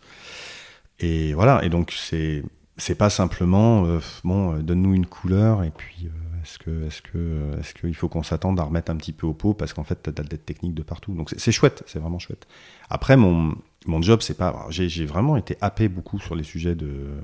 [1.01, 2.43] Et voilà, et donc c'est
[2.77, 6.09] c'est pas simplement euh, bon, euh, donne-nous une couleur et puis
[6.43, 9.33] est-ce que est-ce que est-ce qu'il faut qu'on s'attende à remettre un petit peu au
[9.33, 11.15] pot parce qu'en fait tu as de la dette technique de partout.
[11.15, 12.47] Donc c'est chouette, c'est vraiment chouette.
[12.91, 13.55] Après mon
[13.87, 17.17] mon job c'est pas j'ai vraiment été happé beaucoup sur les sujets de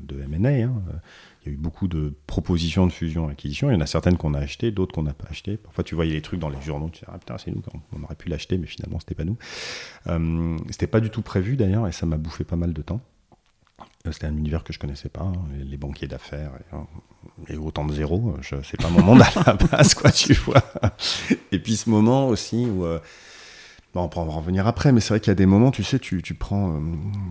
[0.00, 0.68] de M&A.
[1.42, 3.70] Il y a eu beaucoup de propositions de fusion-acquisition.
[3.70, 5.56] Il y en a certaines qu'on a achetées, d'autres qu'on n'a pas achetées.
[5.56, 7.62] Parfois, tu voyais les trucs dans les journaux, tu disais, ah putain, c'est nous,
[7.96, 9.38] on aurait pu l'acheter, mais finalement, c'était pas nous.
[10.06, 13.00] Euh, c'était pas du tout prévu d'ailleurs, et ça m'a bouffé pas mal de temps.
[14.10, 15.32] C'était un univers que je connaissais pas, hein,
[15.64, 16.52] les banquiers d'affaires
[17.48, 18.34] et, autant de zéro.
[18.42, 20.62] C'est pas mon monde à la base, quoi, tu vois.
[21.52, 22.84] Et puis ce moment aussi où
[23.92, 25.82] Bon, on va en revenir après, mais c'est vrai qu'il y a des moments, tu
[25.82, 26.80] sais, tu, tu prends, euh,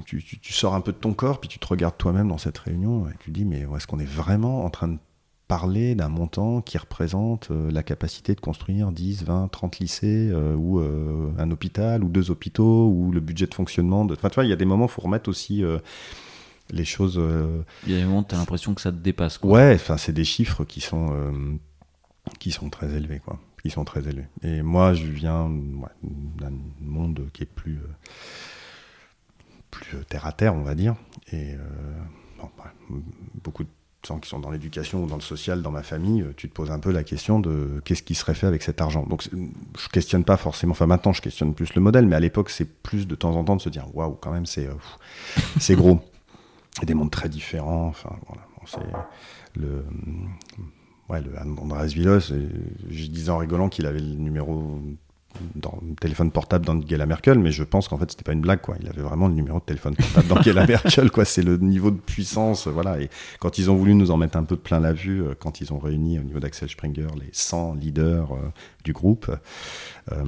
[0.06, 2.58] tu, tu, sors un peu de ton corps, puis tu te regardes toi-même dans cette
[2.58, 4.98] réunion, et tu te dis, mais est-ce qu'on est vraiment en train de
[5.48, 10.54] parler d'un montant qui représente euh, la capacité de construire 10, 20, 30 lycées, euh,
[10.54, 14.14] ou un hôpital, ou deux hôpitaux, ou le budget de fonctionnement de...
[14.14, 15.64] Enfin, tu vois, il y a des moments, il faut remettre aussi
[16.72, 17.22] les choses...
[17.88, 19.38] Il y a des moments, tu as l'impression que ça te dépasse.
[19.38, 19.52] Quoi.
[19.52, 21.32] Ouais, enfin, c'est des chiffres qui sont,
[22.38, 24.28] qui sont très élevés, quoi qui sont très élevés.
[24.44, 25.50] Et moi, je viens
[26.04, 27.88] d'un monde qui est plus, euh,
[29.72, 30.96] plus euh, terre à terre, on va dire.
[31.32, 31.58] Et euh,
[32.58, 32.72] bah,
[33.44, 33.70] beaucoup de
[34.08, 36.72] gens qui sont dans l'éducation ou dans le social, dans ma famille, tu te poses
[36.72, 39.06] un peu la question de qu'est-ce qui serait fait avec cet argent.
[39.06, 40.72] Donc, je questionne pas forcément.
[40.72, 43.44] Enfin, maintenant, je questionne plus le modèle, mais à l'époque, c'est plus de temps en
[43.44, 44.70] temps de se dire waouh, quand même, c'est
[45.60, 46.00] c'est gros.
[46.82, 47.88] Et des mondes très différents.
[47.88, 48.44] Enfin, voilà.
[48.66, 49.84] c'est le
[51.10, 52.20] ouais, le Andrés Villos,
[52.90, 54.80] je disais en rigolant qu'il avait le numéro
[55.56, 58.62] dans le téléphone portable d'Angela Merkel, mais je pense qu'en fait c'était pas une blague
[58.62, 58.76] quoi.
[58.82, 61.26] Il avait vraiment le numéro de téléphone portable d'Angela Merkel quoi.
[61.26, 63.00] C'est le niveau de puissance voilà.
[63.00, 65.36] Et quand ils ont voulu nous en mettre un peu de plein la vue, euh,
[65.38, 68.50] quand ils ont réuni au niveau d'Axel Springer les 100 leaders euh,
[68.90, 69.30] du groupe,
[70.12, 70.24] euh,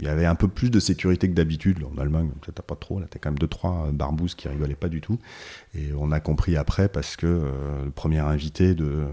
[0.00, 1.78] il y avait un peu plus de sécurité que d'habitude.
[1.84, 2.98] En Allemagne, peut-être pas trop.
[2.98, 5.20] Là, t'as quand même deux trois barbouzes qui rigolaient pas du tout.
[5.76, 7.26] Et on a compris après parce que
[7.84, 9.04] le premier invité de,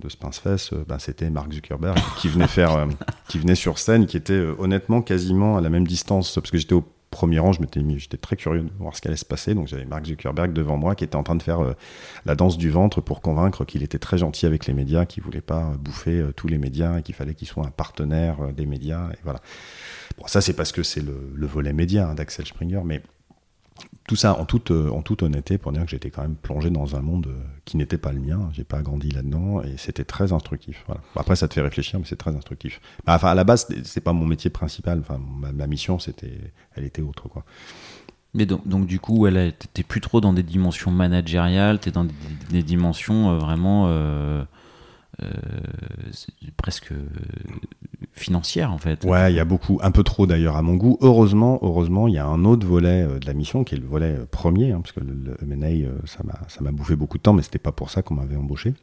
[0.00, 2.86] de, ce pince-fesse, ben, c'était Mark Zuckerberg qui venait faire,
[3.28, 6.74] qui venait sur scène, qui était honnêtement quasiment à la même distance parce que j'étais
[6.74, 9.24] au premier rang, je m'étais mis, j'étais très curieux de voir ce qui allait se
[9.24, 9.54] passer.
[9.54, 11.74] Donc j'avais Mark Zuckerberg devant moi qui était en train de faire euh,
[12.26, 15.42] la danse du ventre pour convaincre qu'il était très gentil avec les médias, qu'il voulait
[15.42, 18.66] pas euh, bouffer euh, tous les médias et qu'il fallait qu'il soit un partenaire des
[18.66, 19.10] médias.
[19.12, 19.40] Et voilà.
[20.18, 23.02] Bon, ça c'est parce que c'est le, volet média hein, d'Axel Springer, mais
[24.06, 26.70] tout ça en toute, euh, en toute honnêteté pour dire que j'étais quand même plongé
[26.70, 28.50] dans un monde euh, qui n'était pas le mien.
[28.52, 30.82] J'ai pas grandi là-dedans et c'était très instructif.
[30.86, 31.00] Voilà.
[31.16, 32.80] Après, ça te fait réfléchir, mais c'est très instructif.
[33.06, 35.00] Bah, enfin, à la base, c'est pas mon métier principal.
[35.00, 35.20] Enfin,
[35.54, 37.44] ma, mission, c'était, elle était autre, quoi.
[38.34, 39.26] Mais donc, donc du coup,
[39.74, 42.06] t'es plus trop dans des dimensions managériales, t'es dans
[42.50, 43.88] des, dimensions euh, vraiment
[46.56, 46.92] presque
[48.12, 49.04] financière en fait.
[49.04, 50.98] Ouais, il y a beaucoup, un peu trop d'ailleurs à mon goût.
[51.00, 53.86] Heureusement, heureusement, il y a un autre volet euh, de la mission qui est le
[53.86, 57.42] volet euh, premier, hein, parce que le, euh, ça m'a bouffé beaucoup de temps, mais
[57.42, 58.74] c'était pas pour ça qu'on m'avait embauché.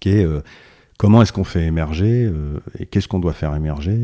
[0.00, 0.26] Qui est
[0.98, 2.30] comment est-ce qu'on fait émerger
[2.78, 3.96] et qu'est-ce qu'on doit faire émerger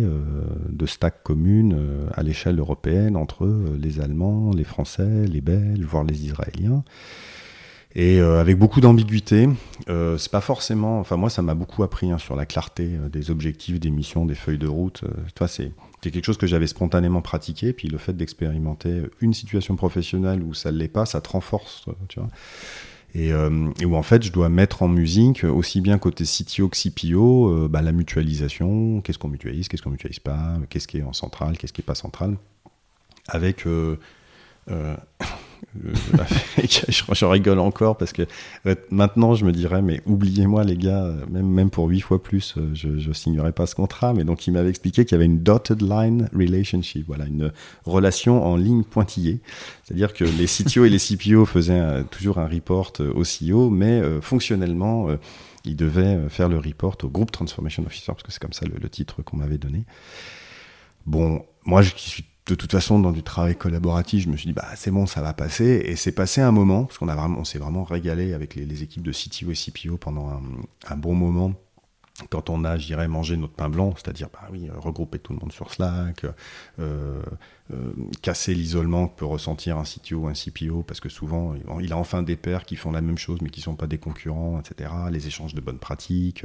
[0.68, 3.48] de stacks communes à l'échelle européenne entre
[3.79, 6.85] les Allemands, les Français, les Belges, voire les Israéliens
[7.94, 9.48] et euh, avec beaucoup d'ambiguïté.
[9.88, 11.00] Euh, c'est pas forcément.
[11.00, 14.26] Enfin, moi, ça m'a beaucoup appris hein, sur la clarté euh, des objectifs, des missions,
[14.26, 15.03] des feuilles de route.
[15.35, 17.72] toi, c'est quelque chose que j'avais spontanément pratiqué.
[17.72, 21.87] Puis le fait d'expérimenter une situation professionnelle où ça ne l'est pas, ça te renforce,
[23.12, 27.68] et, où en fait, je dois mettre en musique, aussi bien côté CTO que CPO,
[27.68, 29.00] bah, la mutualisation.
[29.00, 31.85] Qu'est-ce qu'on mutualise, qu'est-ce qu'on mutualise pas, qu'est-ce qui est en centrale, qu'est-ce qui est
[31.85, 32.37] pas central.
[33.26, 33.66] Avec
[34.70, 34.96] euh,
[36.59, 38.23] je, rigole encore parce que
[38.90, 42.70] maintenant je me dirais mais oubliez-moi les gars même même pour huit fois plus euh,
[42.75, 44.12] je, je signerai pas ce contrat.
[44.12, 47.53] Mais donc il m'avait expliqué qu'il y avait une dotted line relationship voilà une
[47.85, 49.40] relation en ligne pointillée.
[49.85, 54.20] C'est-à-dire que les CTO et les CPO faisaient toujours un report au CEO mais euh,
[54.20, 55.09] fonctionnellement
[55.64, 58.79] ils devaient faire le report au groupe transformation officer parce que c'est comme ça le,
[58.81, 59.85] le titre qu'on m'avait donné.
[61.07, 64.53] Bon moi je suis de toute façon, dans du travail collaboratif, je me suis dit,
[64.53, 65.83] bah, c'est bon, ça va passer.
[65.85, 69.53] Et c'est passé un moment, parce qu'on s'est vraiment régalé avec les, équipes de CTO
[69.53, 70.31] et CPO pendant
[70.89, 71.55] un bon moment
[72.29, 75.53] quand on a, j'irais, mangé notre pain blanc, c'est-à-dire, bah oui, regrouper tout le monde
[75.53, 76.27] sur Slack,
[76.79, 77.23] euh,
[77.72, 81.92] euh, casser l'isolement que peut ressentir un CTO ou un CPO, parce que souvent, il
[81.92, 83.98] a enfin des pairs qui font la même chose, mais qui ne sont pas des
[83.98, 84.90] concurrents, etc.
[85.11, 86.44] Les échanges de bonnes pratiques,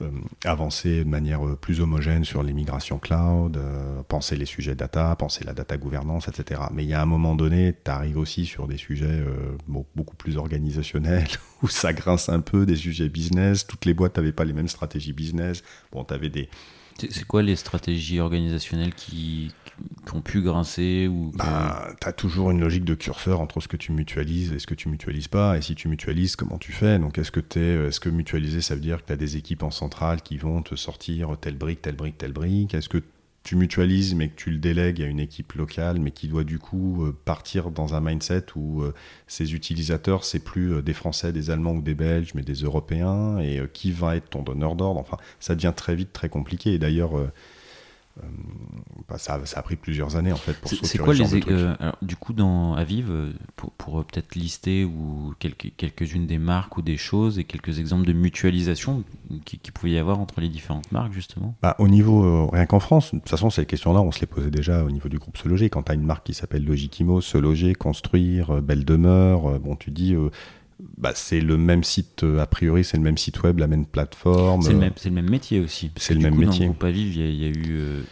[0.00, 0.10] euh,
[0.44, 3.60] avancer de manière plus homogène sur les migrations cloud,
[4.08, 6.62] penser les sujets data, penser la data gouvernance, etc.
[6.72, 9.24] Mais il y a un moment donné, tu arrives aussi sur des sujets
[9.68, 11.28] beaucoup plus organisationnels,
[11.62, 14.68] où ça grince un peu, des sujets business, toutes les boîtes n'avaient pas les mêmes
[14.68, 15.62] stratégies stratégie business.
[15.92, 16.48] Bon, des.
[16.98, 19.50] C'est quoi les stratégies organisationnelles qui,
[20.06, 23.68] qui ont pu grincer ou bah, Tu as toujours une logique de curseur entre ce
[23.68, 25.56] que tu mutualises et ce que tu mutualises pas.
[25.56, 26.98] Et si tu mutualises, comment tu fais?
[26.98, 29.36] Donc, est-ce que, es, est -ce que mutualiser, ça veut dire que tu as des
[29.36, 32.74] équipes en centrale qui vont te sortir telle brique, telle brique, telle brique?
[32.74, 33.02] Est-ce que
[33.44, 36.58] tu mutualises mais que tu le délègues à une équipe locale, mais qui doit du
[36.58, 38.94] coup euh, partir dans un mindset où euh,
[39.28, 43.38] ses utilisateurs, c'est plus euh, des Français, des Allemands ou des Belges, mais des Européens,
[43.38, 44.98] et qui va être ton donneur d'ordre?
[44.98, 46.72] Enfin, ça devient très vite très compliqué.
[46.72, 47.12] Et d'ailleurs,
[49.08, 52.14] bah, ça, ça, a pris plusieurs années en fait pour C'est quoi les euh, du
[52.14, 56.82] coup dans Aviv euh, pour, pour euh, peut-être lister ou quelques quelques-unes des marques ou
[56.82, 59.02] des choses et quelques exemples de mutualisation
[59.44, 61.56] qui, qui pouvait y avoir entre les différentes marques justement?
[61.60, 64.50] Bah, au niveau rien qu'en France, de toute façon ces questions-là on se les posait
[64.50, 67.20] déjà au niveau du groupe Se Loger quand tu as une marque qui s'appelle Logikimo,
[67.20, 70.14] Se Loger, construire, belle demeure, bon tu dis
[70.80, 73.86] bah, c'est le même site, euh, a priori, c'est le même site web, la même
[73.86, 74.62] plateforme.
[74.62, 75.92] C'est le même, le même métier aussi.
[75.96, 76.66] C'est le même métier.
[76.66, 78.02] Dans le il y, a eu, euh,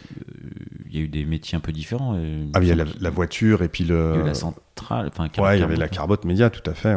[0.89, 2.13] il y a eu des métiers un peu différents.
[2.15, 4.13] Euh, ah, il y a la, voiture et puis le.
[4.15, 5.07] Il y a la centrale.
[5.07, 6.95] Enfin, ouais, il y avait la Carbote Média, tout à fait.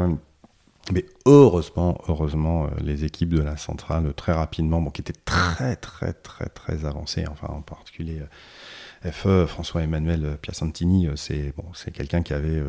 [0.92, 6.12] Mais heureusement, heureusement, les équipes de la centrale, très rapidement, bon, qui étaient très, très,
[6.12, 8.20] très, très avancées, enfin, en particulier
[9.02, 12.62] FE, François-Emmanuel Piacentini, c'est bon, quelqu'un qui avait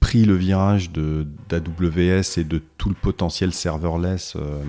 [0.00, 4.34] pris le virage de d'AWS et de tout le potentiel serverless.
[4.36, 4.62] Euh,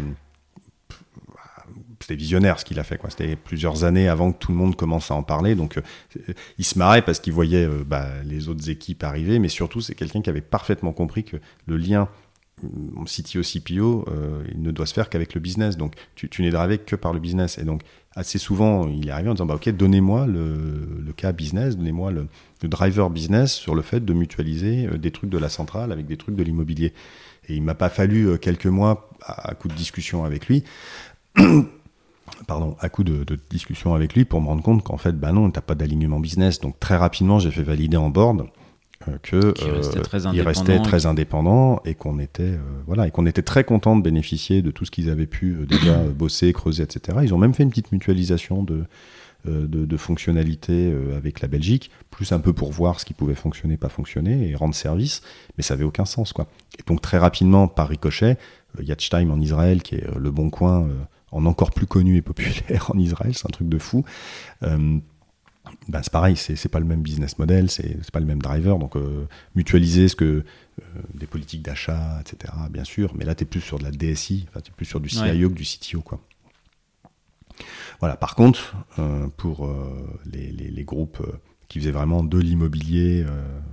[2.00, 3.00] c'était visionnaire ce qu'il a fait.
[3.08, 5.56] C'était plusieurs années avant que tout le monde commence à en parler.
[5.56, 9.40] Donc, euh, il se marrait parce qu'il voyait euh, bah, les autres équipes arriver.
[9.40, 12.10] Mais surtout, c'est quelqu'un qui avait parfaitement compris que le lien
[13.06, 14.06] CTO, CPO,
[14.54, 15.76] il ne doit se faire qu'avec le business.
[15.76, 17.58] Donc, tu, tu n'es drivé que par le business.
[17.58, 17.82] Et donc,
[18.16, 22.28] assez souvent, il est arrivé en disant bah, Ok, donnez-moi le, cas business, donnez-moi le,
[22.64, 26.06] le, driver business sur le fait de mutualiser euh, des trucs de la centrale avec
[26.06, 26.94] des trucs de l'immobilier.
[27.48, 30.64] Et il m'a pas fallu euh, quelques mois à, coup de discussion avec lui.
[32.48, 35.32] pardon, à coup de, de, discussion avec lui pour me rendre compte qu'en fait, bah
[35.32, 36.60] non, t'as pas d'alignement business.
[36.60, 38.48] Donc très rapidement, j'ai fait valider en board
[39.08, 39.72] euh, que il
[40.42, 44.62] restait très indépendant, et qu'on était euh, voilà et qu'on était très content de bénéficier
[44.62, 47.20] de tout ce qu'ils avaient pu euh, déjà bosser, creuser, etc.
[47.24, 48.84] Ils ont même fait une petite mutualisation de
[49.46, 53.78] de, de, fonctionnalités avec la Belgique, plus un peu pour voir ce qui pouvait fonctionner,
[53.78, 55.22] pas fonctionner et rendre service,
[55.58, 56.48] mais ça avait aucun sens quoi.
[56.80, 58.38] Et donc très rapidement, par ricochet,
[58.80, 60.88] Yatchtime en Israël, qui est le bon coin
[61.32, 64.06] en encore plus connu et populaire en Israël, c'est un truc de fou.
[65.88, 68.78] Ben, c'est pareil, c'est pas le même business model, c'est pas le même driver.
[68.78, 73.44] Donc, euh, mutualiser ce que euh, des politiques d'achat, etc., bien sûr, mais là, tu
[73.44, 76.02] es plus sur de la DSI, tu es plus sur du CIO que du CTO.
[76.02, 76.22] Quoi.
[78.00, 79.70] Voilà, par contre, euh, pour
[80.32, 81.22] les, les, les, groupes
[81.68, 83.26] qui faisaient vraiment de l'immobilier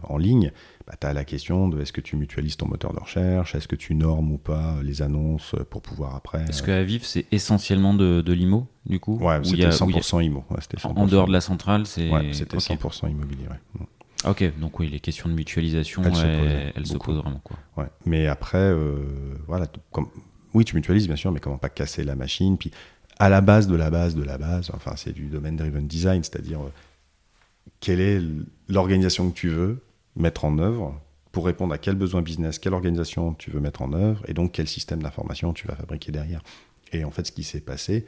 [0.03, 0.53] en ligne,
[0.87, 3.69] bah, tu as la question de est-ce que tu mutualises ton moteur de recherche, est-ce
[3.69, 6.45] que tu normes ou pas les annonces pour pouvoir après.
[6.49, 10.45] Est-ce que Aviv, c'est essentiellement de, de l'IMO, du coup Ouais, c'était 100% IMO.
[10.85, 12.11] En dehors de la centrale, c'est.
[12.11, 13.87] Ouais, c'était 100% immobilier, ouais.
[14.27, 17.41] Ok, donc oui, les questions de mutualisation, elles, se posent vraiment.
[17.43, 17.57] Quoi.
[17.77, 17.89] Ouais.
[18.05, 19.07] Mais après, euh,
[19.47, 20.09] voilà, comme...
[20.53, 22.71] oui, tu mutualises bien sûr, mais comment pas casser la machine Puis
[23.21, 26.25] à la base de la base de la base, enfin, c'est du domaine driven design,
[26.25, 26.73] c'est-à-dire euh,
[27.79, 28.21] quelle est
[28.69, 29.85] l'organisation que tu veux,
[30.17, 30.99] mettre en œuvre
[31.31, 34.53] pour répondre à quel besoin business, quelle organisation tu veux mettre en œuvre, et donc
[34.53, 36.43] quel système d'information tu vas fabriquer derrière.
[36.93, 38.07] Et en fait, ce qui s'est passé,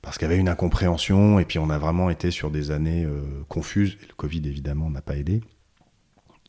[0.00, 3.04] parce qu'il y avait une incompréhension, et puis on a vraiment été sur des années
[3.04, 5.42] euh, confuses, le Covid évidemment n'a pas aidé,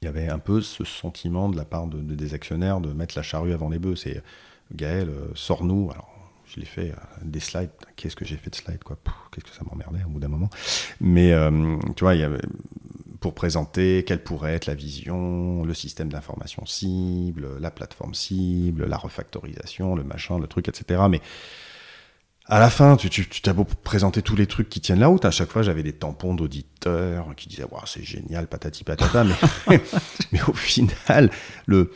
[0.02, 3.18] il y avait un peu ce sentiment de la part de, des actionnaires de mettre
[3.18, 3.96] la charrue avant les bœufs.
[3.96, 4.22] C'est
[4.76, 5.90] Gaël, euh, sors-nous.
[5.92, 6.13] Alors,
[6.54, 7.72] je l'ai fait euh, des slides.
[7.96, 8.98] Qu'est-ce que j'ai fait de slides, quoi?
[9.32, 10.50] Qu'est-ce que ça m'emmerdait au bout d'un moment.
[11.02, 11.34] Mais
[11.96, 12.42] tu vois, il y avait
[13.24, 18.98] pour présenter quelle pourrait être la vision, le système d'information cible, la plateforme cible, la
[18.98, 21.04] refactorisation, le machin, le truc, etc.
[21.10, 21.22] Mais
[22.48, 25.24] à la fin, tu, tu, t'as beau présenter tous les trucs qui tiennent la route,
[25.24, 29.80] à chaque fois j'avais des tampons d'auditeurs qui disaient c'est génial, patati patata, mais,
[30.34, 31.32] mais au final,
[31.66, 31.94] le,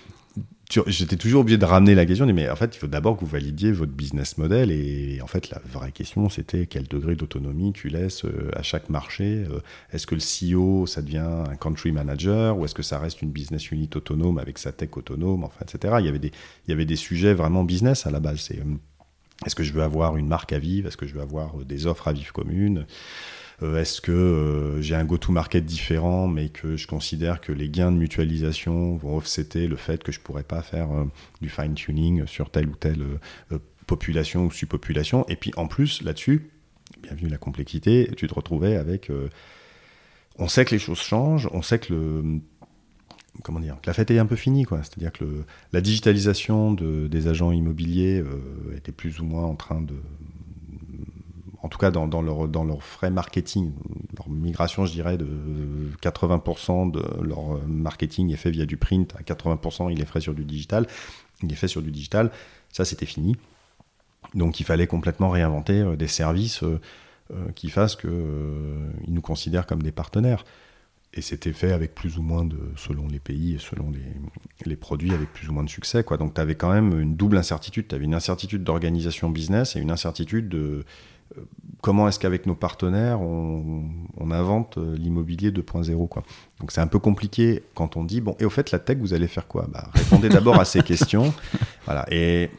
[0.70, 3.32] j'étais toujours obligé de ramener la question, mais en fait, il faut d'abord que vous
[3.32, 4.72] validiez votre business model.
[4.72, 8.90] Et en fait, la vraie question, c'était quel degré d'autonomie tu laisses euh, à chaque
[8.90, 9.46] marché.
[9.50, 9.60] Euh,
[9.94, 13.32] est-ce que le CEO, ça devient un country manager ou est-ce que ça reste une
[13.32, 15.96] business unit autonome avec sa tech autonome, enfin, etc.
[16.00, 16.32] Il y avait des,
[16.68, 18.42] il y avait des sujets vraiment business à la base.
[18.42, 18.76] C'est, euh,
[19.46, 21.88] est-ce que je veux avoir une marque à vivre Est-ce que je veux avoir des
[21.88, 22.86] offres à vivre communes
[23.62, 27.98] est-ce que euh, j'ai un go-to-market différent, mais que je considère que les gains de
[27.98, 31.06] mutualisation vont offsetter le fait que je pourrais pas faire euh,
[31.42, 33.04] du fine-tuning sur telle ou telle
[33.88, 36.52] population ou subpopulation Et puis en plus, là-dessus,
[37.02, 39.12] bienvenue la complexité, tu te retrouvais avec...
[40.38, 42.40] on sait que les choses changent, on sait que le
[43.44, 44.82] comment dire, la fête est un peu finie, quoi.
[44.84, 48.24] C'est-à-dire que la digitalisation de, des agents immobiliers
[48.76, 49.94] était plus ou moins en train de,
[51.68, 53.74] en tout cas dans, leur, frais marketing,
[54.16, 55.28] leur migration, je dirais, de
[56.02, 60.34] 80% de leur marketing est fait via du print, à 80% il est fait sur
[60.34, 60.88] du digital.
[61.44, 62.32] Il est fait sur du digital,
[62.72, 63.36] ça c'était fini.
[64.34, 66.80] Donc il fallait complètement réinventer euh, des services euh,
[67.32, 68.10] euh, qui fassent qu'ils
[69.10, 70.46] nous considèrent comme des partenaires.
[71.14, 74.14] Et c'était fait avec plus ou moins de, selon les pays et selon les,
[74.66, 76.06] les produits, avec plus ou moins de succès.
[76.18, 77.90] Donc tu avais quand même une double incertitude.
[77.90, 80.86] Tu avais une incertitude d'organisation business et une incertitude de,
[81.82, 83.84] comment est-ce qu'avec nos partenaires, on,
[84.30, 86.22] invente euh, l'immobilier 2.0 quoi?
[86.60, 89.14] Donc c'est un peu compliqué quand on dit, bon, et au fait, la tech, vous
[89.14, 89.68] allez faire quoi?
[89.72, 91.34] Bah, Répondez d'abord à ces questions.
[91.86, 92.06] Voilà.
[92.12, 92.50] Et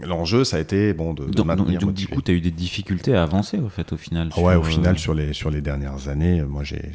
[0.00, 1.80] l'enjeu, ça a été bon, de, de maintenir.
[1.80, 4.54] Donc, du coup, tu as eu des difficultés à avancer, au fait, au final Ouais,
[4.54, 6.90] au final, euh, sur les, sur les dernières années, moi, j'ai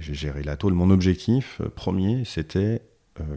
[0.00, 0.74] géré la tôle.
[0.74, 2.82] Mon objectif euh, premier, c'était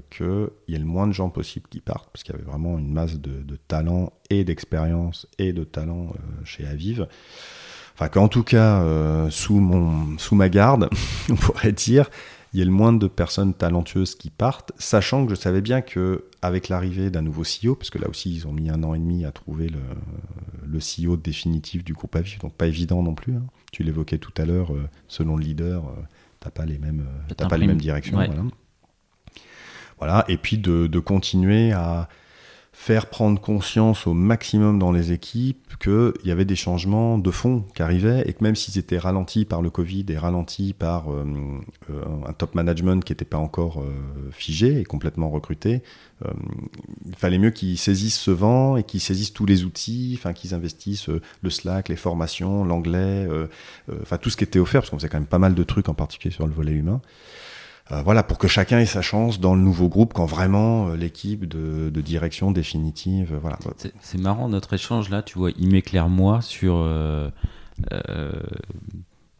[0.10, 2.78] qu'il y ait le moins de gens possible qui partent, parce qu'il y avait vraiment
[2.78, 6.14] une masse de, de talent et d'expérience et de talent
[6.44, 7.08] chez Aviv
[8.00, 10.90] enfin qu'en tout cas euh, sous mon sous ma garde,
[11.30, 12.10] on pourrait dire,
[12.54, 15.82] il y a le moins de personnes talentueuses qui partent, sachant que je savais bien
[15.82, 18.94] que avec l'arrivée d'un nouveau CEO, parce que là aussi ils ont mis un an
[18.94, 19.82] et demi à trouver le,
[20.66, 23.36] le CEO définitif du groupe Aviv, donc pas évident non plus.
[23.36, 23.44] Hein.
[23.74, 26.04] Tu l'évoquais tout à l'heure, euh, selon le leader, tu euh,
[26.40, 27.06] t'as pas les mêmes,
[27.38, 28.16] pas les mêmes directions.
[28.16, 28.34] Voilà.
[30.00, 30.26] Voilà.
[30.28, 32.10] et puis de, de continuer à
[32.80, 37.66] faire prendre conscience au maximum dans les équipes qu'il y avait des changements de fond
[37.76, 41.26] qui arrivaient et que même s'ils étaient ralentis par le Covid et ralentis par euh,
[41.90, 43.92] euh, un top management qui n'était pas encore euh,
[44.32, 45.84] figé et complètement recruté,
[47.06, 50.54] il fallait mieux qu'ils saisissent ce vent et qu'ils saisissent tous les outils, enfin qu'ils
[50.54, 53.26] investissent le Slack, les formations, l'anglais,
[54.02, 55.88] enfin tout ce qui était offert parce qu'on faisait quand même pas mal de trucs
[55.88, 57.00] en particulier sur le volet humain.
[57.92, 60.96] Euh, voilà, pour que chacun ait sa chance dans le nouveau groupe quand vraiment euh,
[60.96, 63.34] l'équipe de, direction définitive.
[63.34, 63.58] Euh, voilà.
[64.02, 66.88] C'est marrant notre échange là, tu vois, il m'éclaire moi sur.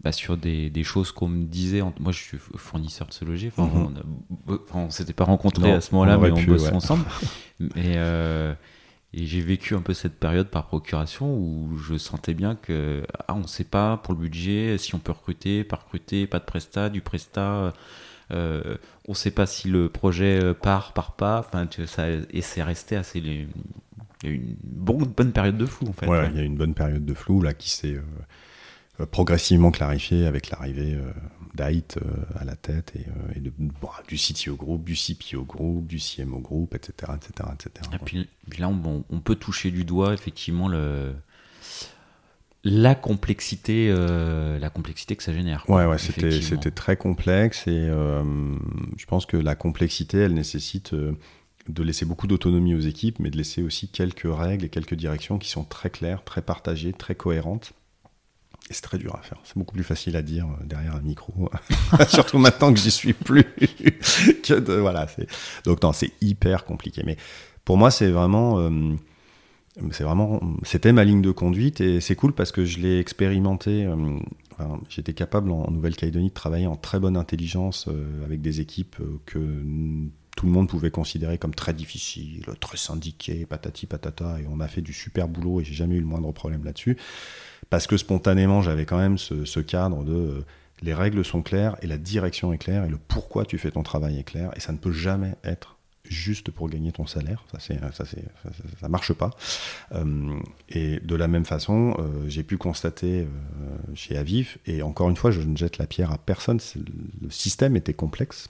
[0.02, 1.82] Bah, sur des, choses qu'on me disait.
[2.00, 3.52] Moi, je suis fournisseur de ce loger.
[3.56, 3.92] Enfin,
[4.48, 4.60] mhm.
[4.74, 7.04] on, ne s'était pas rencontrés à ce moment-là, mais on bossait ensemble.
[7.76, 7.96] et,
[9.12, 13.36] et j'ai vécu un peu cette période par procuration où je sentais bien que ah,
[13.36, 16.46] on ne sait pas pour le budget si on peut recruter, pas recruter, pas de
[16.46, 17.74] prestat, du prestat.
[18.32, 18.78] Euh,
[19.08, 21.40] on ne sait pas si le projet euh, part, part pas.
[21.40, 23.20] Enfin, ça, et c'est resté assez.
[23.20, 23.30] Il y
[24.28, 26.08] a eu une bonne, bonne période de flou, en fait.
[26.08, 27.96] Ouais, il y a eu une bonne période de flou là qui s'est
[29.00, 30.98] euh, progressivement clarifiée avec l'arrivée
[31.56, 31.84] d'Ait
[32.36, 33.52] à la tête et, de,
[34.08, 37.14] du CTO groupe, du CPO groupe, du CMO groupe, etc.
[37.16, 37.90] etc., etc.
[37.94, 41.14] Et puis, là, on, on, peut toucher du doigt effectivement le,
[42.64, 45.64] la complexité, euh, la complexité que ça génère.
[45.70, 48.24] ouais, ouais, c'était, c'était très complexe et euh,
[48.98, 51.14] je pense que la complexité, elle nécessite euh,
[51.70, 55.38] de laisser beaucoup d'autonomie aux équipes, mais de laisser aussi quelques règles et quelques directions
[55.38, 57.72] qui sont très claires, très partagées, très cohérentes.
[58.70, 59.40] Et c'est très dur à faire.
[59.46, 61.50] C'est beaucoup plus facile à dire derrière un micro,
[62.10, 63.44] surtout maintenant que j'y suis plus.
[64.44, 65.08] que de, voilà,
[65.64, 67.04] Donc non, c'est hyper compliqué.
[67.06, 67.16] Mais
[67.64, 68.70] pour moi, c'est vraiment
[69.92, 73.86] c'est vraiment, c'était ma ligne de conduite et c'est cool parce que je l'ai expérimenté.
[73.86, 74.20] Euh,
[74.90, 79.20] j'étais capable en, Nouvelle-Calédonie de travailler en très bonne intelligence euh, avec des équipes euh,
[79.26, 79.40] que
[80.36, 84.68] tout le monde pouvait considérer comme très difficiles, très syndiquées, patati patata, et on a
[84.68, 86.98] fait du super boulot et j'ai jamais eu le moindre problème là-dessus.
[87.70, 90.44] Parce que spontanément, j'avais quand même ce, ce cadre de
[90.82, 93.84] les règles sont claires et la direction est claire et le pourquoi tu fais ton
[93.84, 95.79] travail est clair et ça ne peut jamais être
[96.10, 97.46] juste pour gagner ton salaire.
[97.52, 98.26] Ça, c'est, ça, c'est,
[98.82, 99.32] ça, marche pas.
[99.94, 103.26] Euh, et de la même façon, euh, j'ai pu constater euh,
[103.94, 106.60] chez Aviv, et encore une fois, je ne jette la pierre à personne,
[107.22, 108.50] le système était complexe.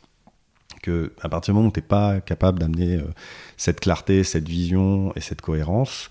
[0.81, 3.01] Que à partir du moment où tu n'es pas capable d'amener
[3.57, 6.09] cette clarté, cette vision et cette cohérence,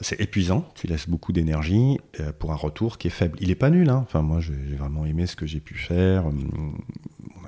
[0.00, 1.98] c'est épuisant, tu laisses beaucoup d'énergie
[2.40, 3.38] pour un retour qui est faible.
[3.40, 4.00] Il n'est pas nul, hein.
[4.02, 6.24] enfin moi j'ai vraiment aimé ce que j'ai pu faire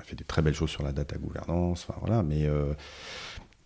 [0.07, 2.73] fait des très belles choses sur la data gouvernance, voilà, mais, euh,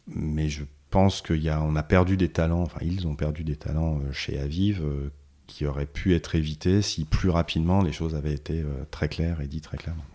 [0.08, 4.00] mais je pense qu'on a, a perdu des talents, enfin ils ont perdu des talents
[4.00, 5.12] euh, chez Aviv euh,
[5.48, 9.48] qui auraient pu être évités si plus rapidement les choses avaient été très claires et
[9.48, 10.06] dites très clairement.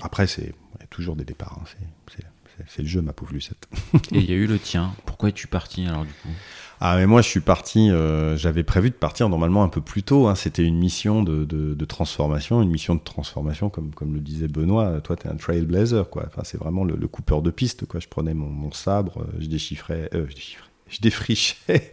[0.00, 1.64] Après, c'est a toujours des départs, hein,
[2.68, 3.68] c'est le jeu, ma pauvre Lucette.
[4.12, 4.94] et il y a eu le tien.
[5.04, 6.28] Pourquoi es-tu parti alors du coup?
[6.80, 10.02] Ah mais moi je suis parti, euh, j'avais prévu de partir normalement un peu plus
[10.02, 10.28] tôt.
[10.28, 10.34] Hein.
[10.34, 15.00] C'était une mission de, transformation, une mission de transformation comme, comme le disait Benoît.
[15.00, 16.24] Toi tu es un trailblazer quoi.
[16.26, 17.98] Enfin, c'est vraiment le, coupeur de piste quoi.
[18.00, 20.68] Je prenais mon, mon sabre, euh, je déchiffrais, euh, je déchiffrais,
[21.00, 21.90] défrichais.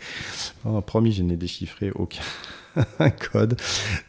[0.65, 2.21] oh, promis, je n'ai déchiffré aucun
[3.31, 3.59] code.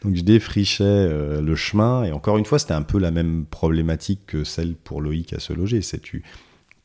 [0.03, 2.03] Donc je défrichais euh, le chemin.
[2.03, 5.39] Et encore une fois, c'était un peu la même problématique que celle pour Loïc à
[5.39, 5.81] se loger.
[5.81, 6.23] C'est tu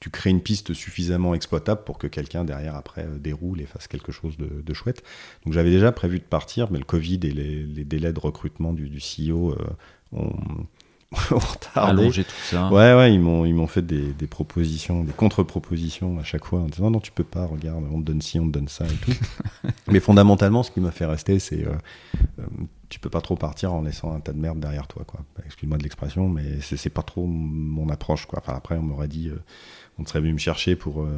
[0.02, 3.86] tu crées une piste suffisamment exploitable pour que quelqu'un derrière après euh, déroule et fasse
[3.86, 5.04] quelque chose de, chouette.
[5.44, 8.98] Donc j'avais déjà prévu de partir, mais le Covid et les, délais de recrutement du,
[8.98, 9.56] CEO
[10.12, 10.26] euh,
[11.74, 12.68] Allonger tout ça.
[12.68, 16.60] Ouais, ouais, ils m'ont, ils m'ont fait des, des, propositions, des contre-propositions à chaque fois
[16.60, 18.84] en disant non, tu peux pas, regarde, on te donne ci, on te donne ça
[18.86, 19.12] et tout.
[19.88, 21.74] Mais fondamentalement, ce qui m'a fait rester, c'est euh,
[22.40, 22.44] euh,
[22.88, 25.20] tu peux pas trop partir en laissant un tas de merde derrière toi, quoi.
[25.44, 28.40] Excuse-moi de l'expression, mais c'est, c'est pas trop mon approche, quoi.
[28.40, 29.38] Enfin, après, on m'aurait dit, euh,
[29.98, 31.08] on serait venu me chercher pour euh,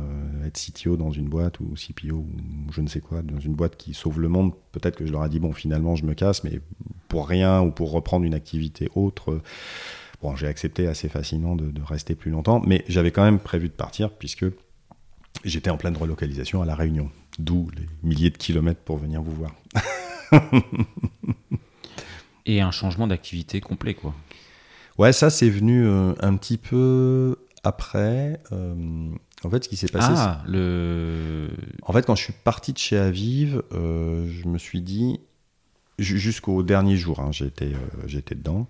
[0.45, 3.77] être CTO dans une boîte ou CPO ou je ne sais quoi, dans une boîte
[3.77, 4.53] qui sauve le monde.
[4.73, 6.61] Peut-être que je leur ai dit, bon, finalement, je me casse, mais
[7.09, 9.41] pour rien ou pour reprendre une activité autre.
[10.23, 13.69] Bon, j'ai accepté assez facilement de, de, rester plus longtemps, mais j'avais quand même prévu
[13.69, 14.47] de partir puisque
[15.45, 19.33] j'étais en pleine relocalisation à La Réunion, d'où les milliers de kilomètres pour venir vous
[19.35, 19.55] voir.
[22.47, 24.15] Et un changement d'activité complet, quoi.
[24.99, 28.41] Ouais, ça, c'est venu euh, un petit peu après.
[28.53, 29.11] Euh,
[29.43, 30.13] en fait, ce qui s'est passé.
[30.15, 31.49] Ah, le.
[31.83, 35.21] En fait, quand je suis parti de chez Aviv, euh, je me suis dit,
[35.99, 37.73] jusqu'au dernier jour, hein, j'étais
[38.07, 38.67] j'étais dedans.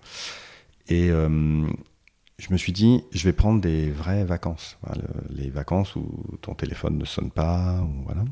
[0.89, 4.77] Et je me suis dit, je vais prendre des vraies vacances.
[4.83, 6.07] Voilà, les vacances où
[6.41, 8.25] ton téléphone ne sonne pas, ou voilà.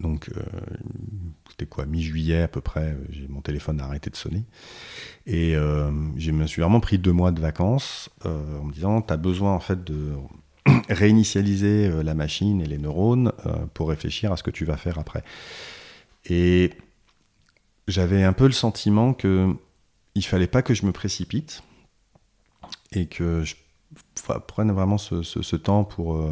[0.00, 0.42] Donc, euh,
[1.50, 4.44] c'était quoi, mi-juillet à peu près, j'ai mon téléphone a arrêté de sonner.
[5.26, 9.02] Et euh, je me suis vraiment pris deux mois de vacances euh, en me disant,
[9.02, 10.14] tu as besoin en fait de
[10.88, 14.76] réinitialiser euh, la machine et les neurones euh, pour réfléchir à ce que tu vas
[14.76, 15.22] faire après.
[16.26, 16.72] Et
[17.88, 19.54] j'avais un peu le sentiment que
[20.14, 21.62] il fallait pas que je me précipite
[22.92, 23.54] et que je
[24.46, 26.28] prenne vraiment ce, temps pour, euh,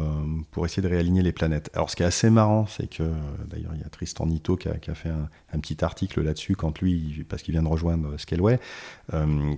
[0.51, 1.69] pour essayer de réaligner les planètes.
[1.73, 3.13] Alors, ce qui est assez marrant, c'est que, euh,
[3.47, 7.25] d'ailleurs, il y a Tristan Nito qui a, fait un, petit article là-dessus, quand lui,
[7.27, 8.59] parce qu'il vient de rejoindre Scaleway,
[9.13, 9.53] euh,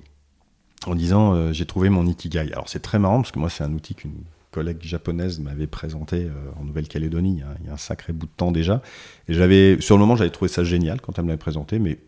[0.88, 2.52] en disant euh, J'ai trouvé mon Ikigai.
[2.54, 6.28] Alors, c'est très marrant, parce que moi, c'est un outil qu'une collègue japonaise m'avait présenté
[6.60, 8.82] en Nouvelle-Calédonie il, y a, un sacré bout de temps déjà.
[9.30, 12.00] Et j'avais, sur le moment, j'avais trouvé ça génial quand elle me l'avait présenté, mais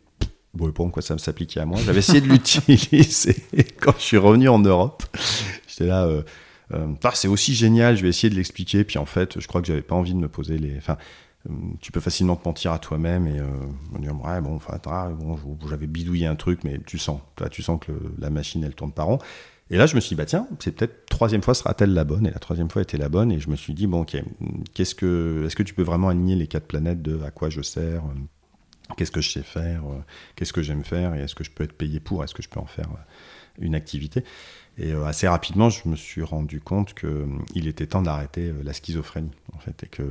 [0.54, 1.80] bon, pas en quoi ça s'appliquait à moi.
[1.86, 3.36] J'avais essayé de l'utiliser
[3.80, 5.04] quand je suis revenu en Europe.
[5.74, 6.22] J'étais là, euh,
[6.74, 8.84] euh, c'est aussi génial, je vais essayer de l'expliquer.
[8.84, 10.78] Puis en fait, je crois que j'avais pas envie de me poser les.
[10.78, 10.98] Enfin,
[11.50, 14.60] euh, tu peux facilement te mentir à toi-même et me dire, ouais, bon,
[15.68, 17.20] j'avais bidouillé un truc, mais tu sens,
[17.52, 19.20] tu sens que la machine, elle tourne pas rond.
[19.70, 22.28] Et là, je me suis dit, bah tiens, c'est peut-être troisième fois sera-t-elle la bonne
[22.28, 23.32] Et la troisième fois était la bonne.
[23.32, 24.18] Et je me suis dit, bon, ok,
[24.76, 27.62] qu'est-ce que, est-ce que tu peux vraiment aligner les quatre planètes de à quoi je
[27.62, 28.04] sers
[28.98, 29.82] Qu'est-ce que je sais faire
[30.36, 32.50] Qu'est-ce que j'aime faire Et est-ce que je peux être payé pour Est-ce que je
[32.50, 32.90] peux en faire
[33.58, 34.24] une activité?
[34.78, 38.64] Et euh, assez rapidement, je me suis rendu compte qu'il euh, était temps d'arrêter euh,
[38.64, 40.04] la schizophrénie, en fait, et que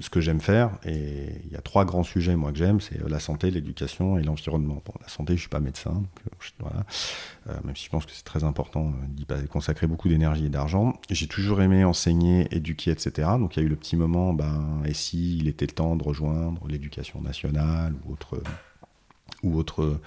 [0.00, 3.00] ce que j'aime faire, et il y a trois grands sujets, moi, que j'aime, c'est
[3.08, 4.82] la santé, l'éducation et l'environnement.
[4.84, 6.08] Bon, la santé, je suis pas médecin, donc,
[6.58, 6.84] voilà,
[7.64, 10.94] même si je pense que c'est très important d'y consacrer beaucoup d'énergie et d'argent.
[11.08, 13.30] J'ai toujours aimé enseigner, éduquer, etc.
[13.38, 16.02] Donc il y a eu le petit moment, ben, et si il était temps de
[16.02, 18.42] rejoindre l'éducation nationale ou autre
[19.42, 19.98] ou autre,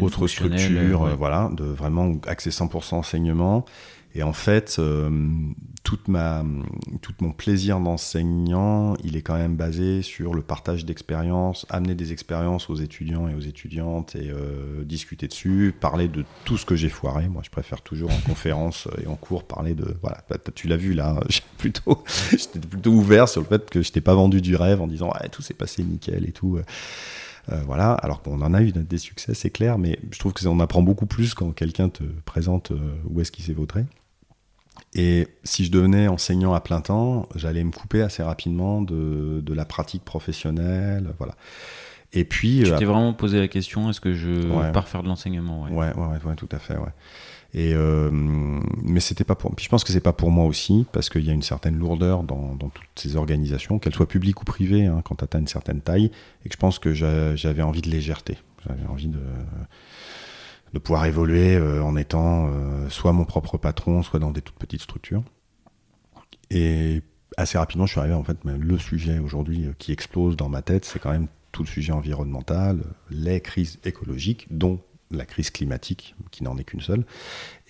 [0.00, 1.10] autre structure, ouais.
[1.10, 3.64] euh, voilà, de vraiment axer 100% enseignement.
[4.16, 5.10] Et en fait, euh,
[5.82, 6.42] toute ma,
[7.02, 12.12] tout mon plaisir d'enseignant, il est quand même basé sur le partage d'expériences, amener des
[12.12, 16.76] expériences aux étudiants et aux étudiantes et euh, discuter dessus, parler de tout ce que
[16.76, 17.28] j'ai foiré.
[17.28, 19.98] Moi, je préfère toujours en conférence et en cours parler de.
[20.00, 21.20] Voilà, bah, tu l'as vu là,
[21.58, 24.86] plutôt, j'étais plutôt ouvert sur le fait que je t'ai pas vendu du rêve en
[24.86, 26.58] disant ouais, tout s'est passé nickel et tout.
[27.52, 30.58] Euh, voilà, alors qu'on en a eu des succès, c'est clair, mais je trouve qu'on
[30.60, 33.84] apprend beaucoup plus quand quelqu'un te présente euh, où est-ce qu'il s'est vautré.
[34.94, 39.54] Et si je devenais enseignant à plein temps, j'allais me couper assez rapidement de, de
[39.54, 41.34] la pratique professionnelle, voilà.
[42.12, 44.72] Et puis, tu t'es euh, vraiment posé la question est-ce que je ouais.
[44.72, 45.70] pars faire de l'enseignement ouais.
[45.70, 46.92] Ouais, ouais, ouais, tout à fait, ouais.
[47.56, 49.54] Euh, mais c'était pas pour.
[49.58, 52.22] Je pense que c'est pas pour moi aussi parce qu'il y a une certaine lourdeur
[52.22, 55.80] dans, toutes ces organisations, qu'elles soient publiques ou privées, hein, quand tu atteins une certaine
[55.80, 56.10] taille,
[56.44, 58.36] et que je pense que j'avais envie de légèreté.
[58.66, 64.30] J'avais envie de pouvoir évoluer euh, en étant euh, soit mon propre patron, soit dans
[64.30, 65.22] des toutes petites structures.
[66.50, 67.02] Et
[67.38, 70.84] assez rapidement, je suis arrivé en fait, le sujet aujourd'hui qui explose dans ma tête,
[70.84, 74.78] c'est quand même tout le sujet environnemental, les crises écologiques, dont
[75.10, 77.04] la crise climatique, qui n'en est qu'une seule.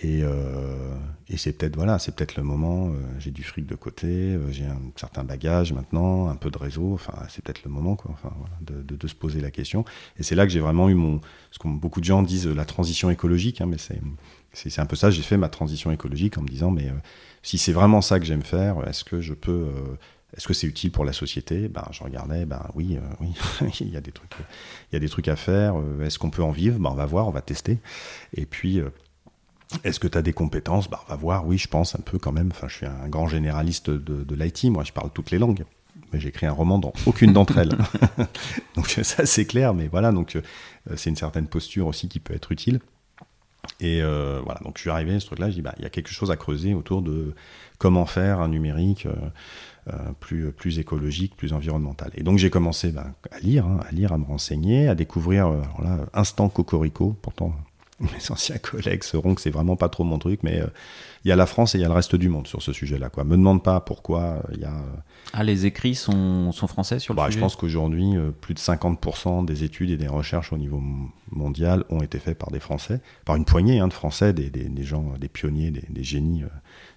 [0.01, 0.95] Et, euh,
[1.28, 2.89] et c'est peut-être voilà, c'est peut-être le moment.
[2.89, 6.59] Euh, j'ai du fric de côté, euh, j'ai un certain bagage maintenant, un peu de
[6.59, 6.95] réseau.
[6.95, 8.12] Enfin, c'est peut-être le moment, quoi.
[8.12, 9.84] Enfin, de, de, se poser la question.
[10.18, 11.20] Et c'est là que j'ai vraiment eu mon,
[11.51, 13.61] ce que beaucoup de gens disent, la transition écologique.
[13.61, 14.01] Hein, mais c'est
[14.53, 15.11] c'est un peu ça.
[15.11, 16.91] J'ai fait ma transition écologique en me disant, mais
[17.43, 19.66] si c'est vraiment ça que j'aime faire, est-ce que je peux
[20.37, 21.68] est-ce que c'est utile pour la société?
[21.68, 23.34] Ben, je regardais, ben oui, euh, oui,
[23.80, 24.32] il y a des trucs,
[24.91, 25.76] il y a des trucs à faire.
[26.03, 26.78] Est-ce qu'on peut en vivre?
[26.78, 27.78] Ben, on va voir, on va tester.
[28.34, 28.91] Et puis, euh,
[29.82, 30.91] est-ce que tu as des compétences?
[30.91, 31.47] Ben, on va voir.
[31.47, 32.51] Oui, je pense un peu quand même.
[32.51, 34.64] Enfin, je suis un grand généraliste de, de l'IT.
[34.64, 35.64] Moi, je parle toutes les langues.
[36.12, 37.76] Mais j'ai écrit un roman dans aucune d'entre elles.
[38.76, 39.72] donc ça, c'est clair.
[39.72, 40.43] Mais voilà, donc euh,
[40.97, 42.80] c'est une certaine posture aussi qui peut être utile.
[43.80, 45.91] Et voilà, donc je suis arrivé à ce truc-là, je dis, bah, il y a
[45.91, 47.34] quelque chose à creuser autour de
[47.78, 49.09] comment faire un numérique
[50.20, 52.11] plus, plus écologique, plus environnemental.
[52.14, 55.51] Et donc j'ai commencé bah, à lire, hein, à lire, à me renseigner, à découvrir,
[55.78, 57.55] voilà, Instant Cocorico, pourtant
[58.01, 60.66] mes anciens collègues sauront que c'est vraiment pas trop mon truc, mais euh,
[61.24, 62.72] il y a la France et il y a le reste du monde sur ce
[62.72, 63.09] sujet-là.
[63.09, 63.24] Quoi.
[63.24, 64.74] Me demande pas pourquoi euh, il y a.
[64.74, 64.97] Euh,
[65.32, 68.59] ah, les écrits sont, sont français sur le bah, sujet Je pense qu'aujourd'hui, plus de
[68.59, 70.80] 50% des études et des recherches au niveau
[71.30, 74.64] mondial ont été faites par des Français, par une poignée hein, de Français, des, des,
[74.64, 76.45] des, gens, des pionniers, des, des génies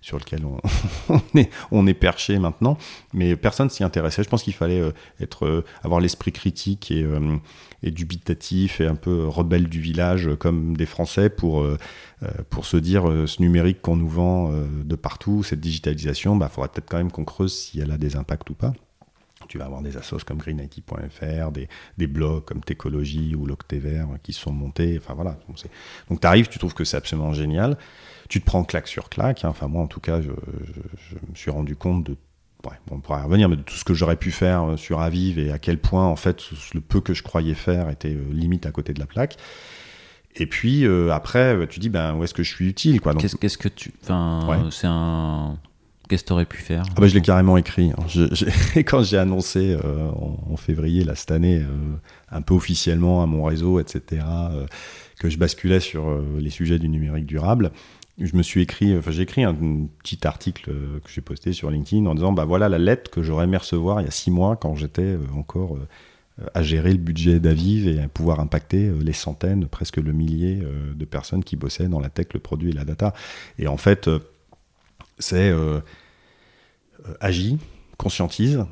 [0.01, 0.43] sur lesquels
[1.71, 2.77] on, est, perché maintenant.
[3.13, 4.23] Mais personne s'y intéressait.
[4.23, 4.81] Je pense qu'il fallait
[5.19, 7.05] être, avoir l'esprit critique et
[7.83, 11.77] et dubitatif et un peu rebelle du village comme des Français pour, euh,
[12.23, 16.39] euh, pour se dire euh, ce numérique qu'on nous vend de partout, cette digitalisation, il
[16.39, 18.73] bah, faudrait peut-être quand même qu'on creuse si elle a des impacts ou pas.
[19.47, 21.51] Tu vas avoir des assos comme greenIT.fr,
[21.97, 24.99] des, blogs comme Técologie ou l'Octévert qui sont montés.
[25.01, 25.37] Enfin voilà.
[26.09, 27.77] Donc tu arrives, tu trouves que c'est absolument génial.
[28.29, 29.43] Tu te prends claque sur claque.
[29.43, 29.49] Hein.
[29.49, 30.31] Enfin moi en tout cas, je,
[31.09, 32.15] je, me suis rendu compte de
[32.91, 35.51] on pourrait revenir, mais de tout ce que j'aurais pu faire euh, sur Aviv et
[35.51, 38.71] à quel point, en fait, le peu que je croyais faire était euh, limite à
[38.71, 39.37] côté de la plaque.
[40.35, 43.13] Et puis euh, après, tu dis, ben, où est-ce que je suis utile quoi?
[43.15, 43.91] Qu'est-ce que tu.
[44.03, 45.57] Enfin, c'est un.
[46.07, 46.83] Qu'est-ce que tu aurais pu faire?
[46.89, 47.91] Ah bah, Je l'ai carrément écrit.
[47.91, 48.27] Hein.
[48.77, 49.77] quand j'ai annoncé
[50.15, 51.63] en, février là, cette année,
[52.31, 54.23] un peu officiellement à mon réseau, etc.,
[55.19, 57.71] que je basculais sur les sujets du numérique durable,
[58.19, 59.55] je me suis écrit, j'ai écrit un,
[60.03, 63.23] petit article euh, que j'ai posté sur LinkedIn en disant bah voilà la lettre que
[63.23, 66.91] j'aurais aimé recevoir il y a six mois quand j'étais euh, encore euh, à gérer
[66.91, 70.63] le budget d'Aviv et à pouvoir impacter les centaines, presque le millier
[70.95, 73.13] de personnes qui bossaient dans la tech, le produit et la data.
[73.57, 74.09] Et en fait,
[75.17, 75.53] c'est
[77.19, 77.57] agis,
[77.97, 78.63] conscientise.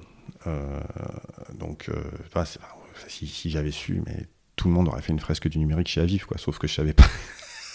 [1.59, 1.91] donc,
[3.09, 5.99] si, si j'avais su, mais tout le monde aurait fait une fresque du numérique chez
[5.99, 6.37] Aviv, quoi.
[6.37, 7.03] Sauf que je savais pas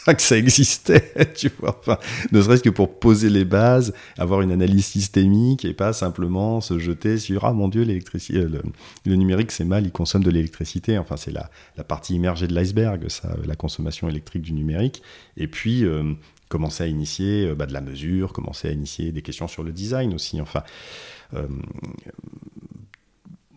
[0.07, 1.79] que ça existait, tu vois.
[1.79, 1.99] Enfin,
[2.33, 6.79] ne serait-ce que pour poser les bases, avoir une analyse systémique et pas simplement se
[6.79, 8.63] jeter sur ah mon dieu l'électricité, euh,
[9.07, 10.99] le, numérique c'est mal, il consomme de l'électricité.
[10.99, 15.03] Enfin c'est la, la, partie immergée de l'iceberg, ça, la consommation électrique du numérique.
[15.37, 16.15] Et puis euh,
[16.49, 19.73] commencer à initier euh, bah, de la mesure, commencer à initier des questions sur le
[19.73, 20.41] design aussi.
[20.41, 20.63] Enfin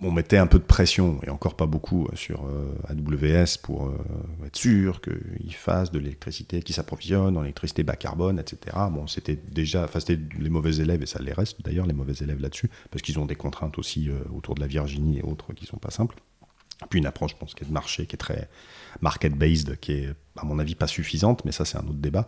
[0.02, 3.88] on mettait un peu de pression, et encore pas beaucoup, euh, sur euh, AWS pour
[3.88, 3.98] euh,
[4.46, 8.76] être sûr qu'ils fassent de l'électricité qui s'approvisionne en électricité bas carbone, etc.
[8.92, 12.14] Bon, c'était déjà, enfin, c'était les mauvais élèves, et ça les reste d'ailleurs, les mauvais
[12.14, 15.66] élèves là-dessus, parce qu'ils ont des contraintes aussi autour de la Virginie et autres qui
[15.66, 16.16] sont pas simples.
[16.90, 18.50] Puis une approche, je pense, qui est de marché, qui est très
[19.02, 22.28] market-based, qui est, à mon avis, pas suffisante, mais ça, c'est un autre débat.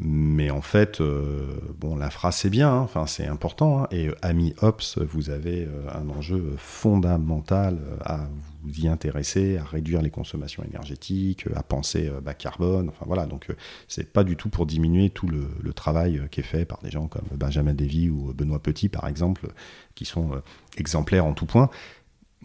[0.00, 3.06] Mais en fait, euh, bon, l'infra c'est bien, hein.
[3.08, 3.82] c'est important.
[3.82, 3.88] Hein.
[3.90, 8.28] et euh, Ami Ops, vous avez euh, un enjeu fondamental à
[8.62, 12.90] vous y intéresser, à réduire les consommations énergétiques, à penser bas carbone.
[12.90, 13.48] Enfin voilà, donc
[13.88, 16.90] c'est pas du tout pour diminuer tout le, le, travail qui est fait par des
[16.90, 19.48] gens comme Benjamin Davy ou Benoît Petit par exemple,
[19.96, 20.30] qui sont
[20.76, 21.70] exemplaires en tout point.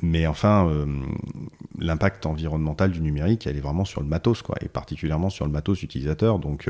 [0.02, 0.88] Mais enfin,
[1.78, 5.52] l'impact environnemental du numérique, elle est vraiment sur le matos, quoi, et particulièrement sur le
[5.52, 6.40] matos utilisateur.
[6.40, 6.68] Donc,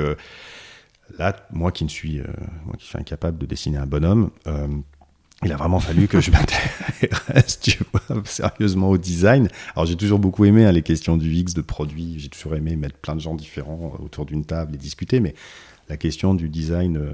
[1.20, 2.26] Là, moi qui, ne suis, euh,
[2.66, 4.68] moi qui suis incapable de dessiner un bonhomme, euh,
[5.43, 9.49] il a vraiment fallu que je m'intéresse, tu vois, sérieusement au design.
[9.76, 12.76] Alors j'ai toujours beaucoup aimé hein, les questions du X, de produits, j'ai toujours aimé
[12.76, 15.36] mettre plein de gens différents autour d'une table et discuter, mais
[15.89, 17.11] la question du design euh,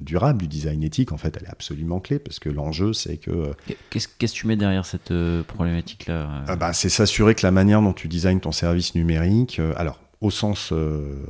[0.00, 3.52] durable, du design éthique, en fait, elle est absolument clé parce que l'enjeu, c'est que.
[3.88, 5.12] Qu'est-ce que tu mets derrière cette
[5.44, 9.58] problématique-là ah bah, C'est s'assurer que la manière dont tu designes ton service numérique.
[9.76, 11.22] alors, au sens, euh,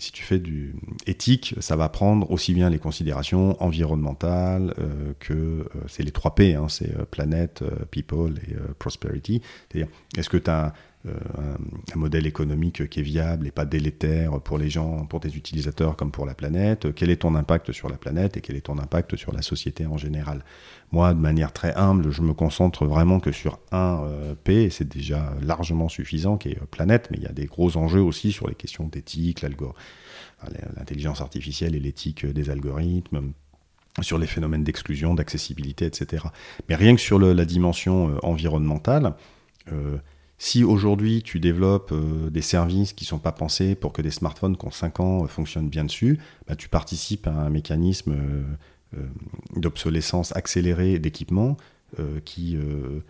[0.00, 0.74] si tu fais du
[1.06, 6.34] éthique, ça va prendre aussi bien les considérations environnementales euh, que euh, c'est les trois
[6.34, 7.62] P, hein, c'est planète,
[7.92, 9.42] people et prosperity.
[9.70, 10.74] C'est-à-dire, est-ce que tu as
[11.06, 15.96] un, modèle économique qui est viable et pas délétère pour les gens, pour tes utilisateurs
[15.96, 18.78] comme pour la planète Quel est ton impact sur la planète et quel est ton
[18.78, 20.44] impact sur la société en général?
[20.92, 24.70] Moi, de manière très humble, je me concentre vraiment que sur un euh, P, et
[24.70, 28.00] c'est déjà largement suffisant, qui est euh, planète, mais il y a des gros enjeux
[28.00, 29.44] aussi sur les questions d'éthique,
[30.76, 33.32] l'intelligence artificielle et l'éthique des algorithmes,
[34.00, 36.26] sur les phénomènes d'exclusion, d'accessibilité, etc.
[36.68, 39.14] Mais rien que sur la dimension euh, environnementale,
[40.38, 41.94] si aujourd'hui tu développes
[42.30, 45.26] des services qui ne sont pas pensés pour que des smartphones qui ont 5 ans
[45.26, 48.14] fonctionnent bien dessus, bah, tu participes à un mécanisme
[48.96, 49.06] euh,
[49.56, 51.56] d'obsolescence accélérée d'équipements
[51.98, 53.00] euh, qui, euh,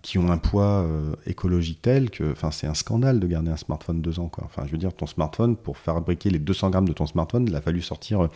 [0.00, 0.86] qui ont un poids
[1.26, 4.28] écologique tel que c'est un scandale de garder un smartphone deux ans.
[4.28, 4.48] Quoi.
[4.64, 7.60] Je veux dire, ton smartphone, pour fabriquer les 200 grammes de ton smartphone, il a
[7.60, 8.28] fallu sortir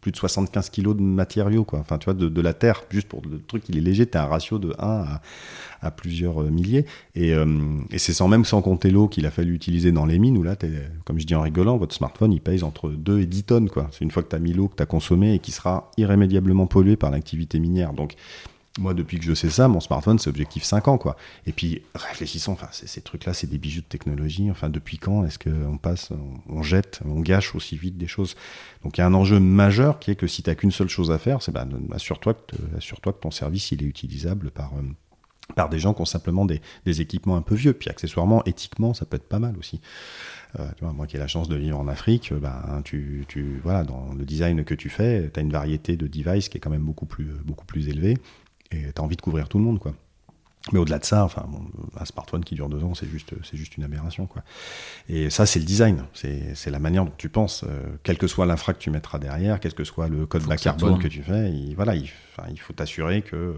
[0.00, 1.78] plus de 75 kilos de matériaux, quoi.
[1.78, 4.22] Enfin, tu vois, de, la terre, juste pour le truc, il est léger, tu as
[4.22, 5.20] un ratio de 1
[5.82, 6.86] à, plusieurs euh, milliers.
[7.18, 10.38] Euh, et, c'est sans même sans compter l'eau qu'il a fallu utiliser dans les mines,
[10.38, 10.56] où là,
[11.04, 13.88] comme je dis en rigolant, votre smartphone, il pèse entre 2 et 10 tonnes, quoi.
[13.92, 15.90] C'est une fois que tu as mis l'eau que tu as consommée et qui sera
[15.98, 17.92] irrémédiablement polluée par l'activité minière.
[17.92, 18.14] Donc,
[18.78, 21.16] moi, depuis que je sais ça, mon smartphone, c'est objectif 5 ans, quoi.
[21.46, 24.50] Et puis, réfléchissons, enfin, ces trucs-là, c'est des bijoux de technologie.
[24.50, 26.10] Enfin, depuis quand est-ce qu'on passe,
[26.48, 28.34] on, jette, on gâche aussi vite des choses?
[28.82, 30.88] Donc, il y a un enjeu majeur qui est que si tu n'as qu'une seule
[30.88, 34.82] chose à faire, c'est bah, assure-toi que, que ton service, il est utilisable par, euh,
[35.54, 37.74] par des gens qui ont simplement des, des, équipements un peu vieux.
[37.74, 39.80] Puis, accessoirement, éthiquement, ça peut être pas mal aussi.
[40.58, 43.60] Euh, tu vois, moi qui ai la chance de vivre en Afrique, ben, tu, tu,
[43.62, 46.60] voilà, dans le design que tu fais, tu as une variété de devices qui est
[46.60, 48.18] quand même beaucoup plus, beaucoup plus élevée
[48.74, 49.94] et tu as envie de couvrir tout le monde, quoi.
[50.72, 51.46] Mais au-delà de ça, enfin,
[52.00, 54.42] un smartphone qui dure deux ans, c'est juste, c'est juste une aberration, quoi.
[55.10, 58.46] Et ça, c'est le design, c'est, la manière dont tu penses, euh, quel que soit
[58.46, 61.52] l'infra que tu mettras derrière, quel que soit le code bas carbone que tu fais,
[61.52, 62.08] il, voilà, il,
[62.50, 63.56] il faut t'assurer que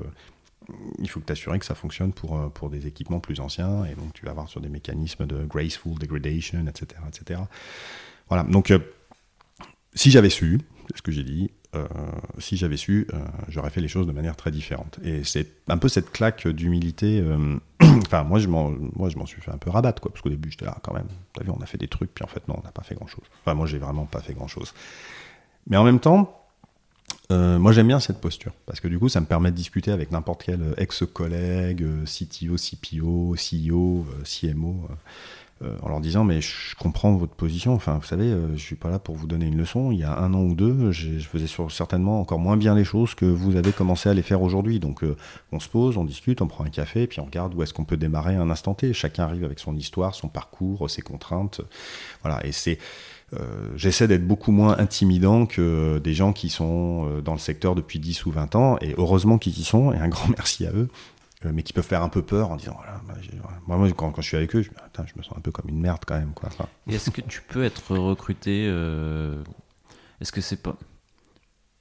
[0.99, 3.95] il faut que t'assurer que ça fonctionne pour, euh, pour des équipements plus anciens, et
[3.95, 7.41] donc tu vas avoir sur des mécanismes de graceful degradation, etc., etc.
[8.29, 8.43] Voilà.
[8.45, 8.79] Donc, euh,
[9.95, 10.61] si j'avais su,
[10.95, 11.87] ce que j'ai dit, euh,
[12.39, 14.99] si j'avais su, euh, j'aurais fait les choses de manière très différente.
[15.03, 17.21] Et c'est un peu cette claque d'humilité.
[17.21, 20.23] Euh, enfin, moi, je m'en, moi, je m'en suis fait un peu rabattre, quoi, parce
[20.23, 21.09] qu'au début, j'étais là, quand même.
[21.33, 22.95] T'as vu, on a fait des trucs, puis en fait, non, on n'a pas fait
[22.95, 23.25] grand chose.
[23.43, 24.73] Enfin, moi, j'ai vraiment pas fait grand chose.
[25.69, 26.43] Mais en même temps,
[27.31, 30.13] moi, j'aime bien cette posture, parce que du coup, ça me permet de discuter avec
[30.13, 34.89] n'importe quel ex-collègue, CTO, CPO, CEO, CMO.
[35.65, 37.73] Euh, en leur disant mais je comprends votre position.
[37.73, 39.91] Enfin, vous savez, euh, je suis pas là pour vous donner une leçon.
[39.91, 43.15] Il y a un an ou deux, je faisais certainement encore moins bien les choses
[43.15, 44.81] que vous avez commencé à les faire aujourd'hui.
[44.81, 45.17] Donc, euh,
[45.53, 47.87] on se pose, on discute, on prend un café, puis on regarde où est-ce qu'on
[47.87, 48.93] peut démarrer un instant T.
[48.93, 51.63] Chacun arrive avec son histoire, son parcours, ses contraintes.
[52.23, 52.79] Voilà, et c'est
[53.75, 58.25] j'essaie d'être beaucoup moins intimidant que des gens qui sont dans le secteur depuis 10
[58.27, 60.89] ou 20 ans, et heureusement qu'ils y sont, et un grand merci à eux.
[61.45, 63.15] Euh, mais qui peuvent faire un peu peur en disant voilà, bah,
[63.77, 65.79] moi, quand, quand, je suis avec eux, je, je, me sens un peu comme une
[65.81, 66.33] merde quand même.
[66.33, 66.49] Quoi.
[66.89, 69.43] est-ce que tu peux être recruté euh,
[70.21, 70.77] Est-ce que c'est pas.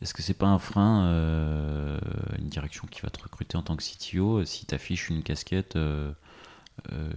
[0.02, 1.98] Est-ce que c'est pas un frein, euh,
[2.38, 5.78] une direction qui va te recruter en tant que CTO si tu affiches une casquette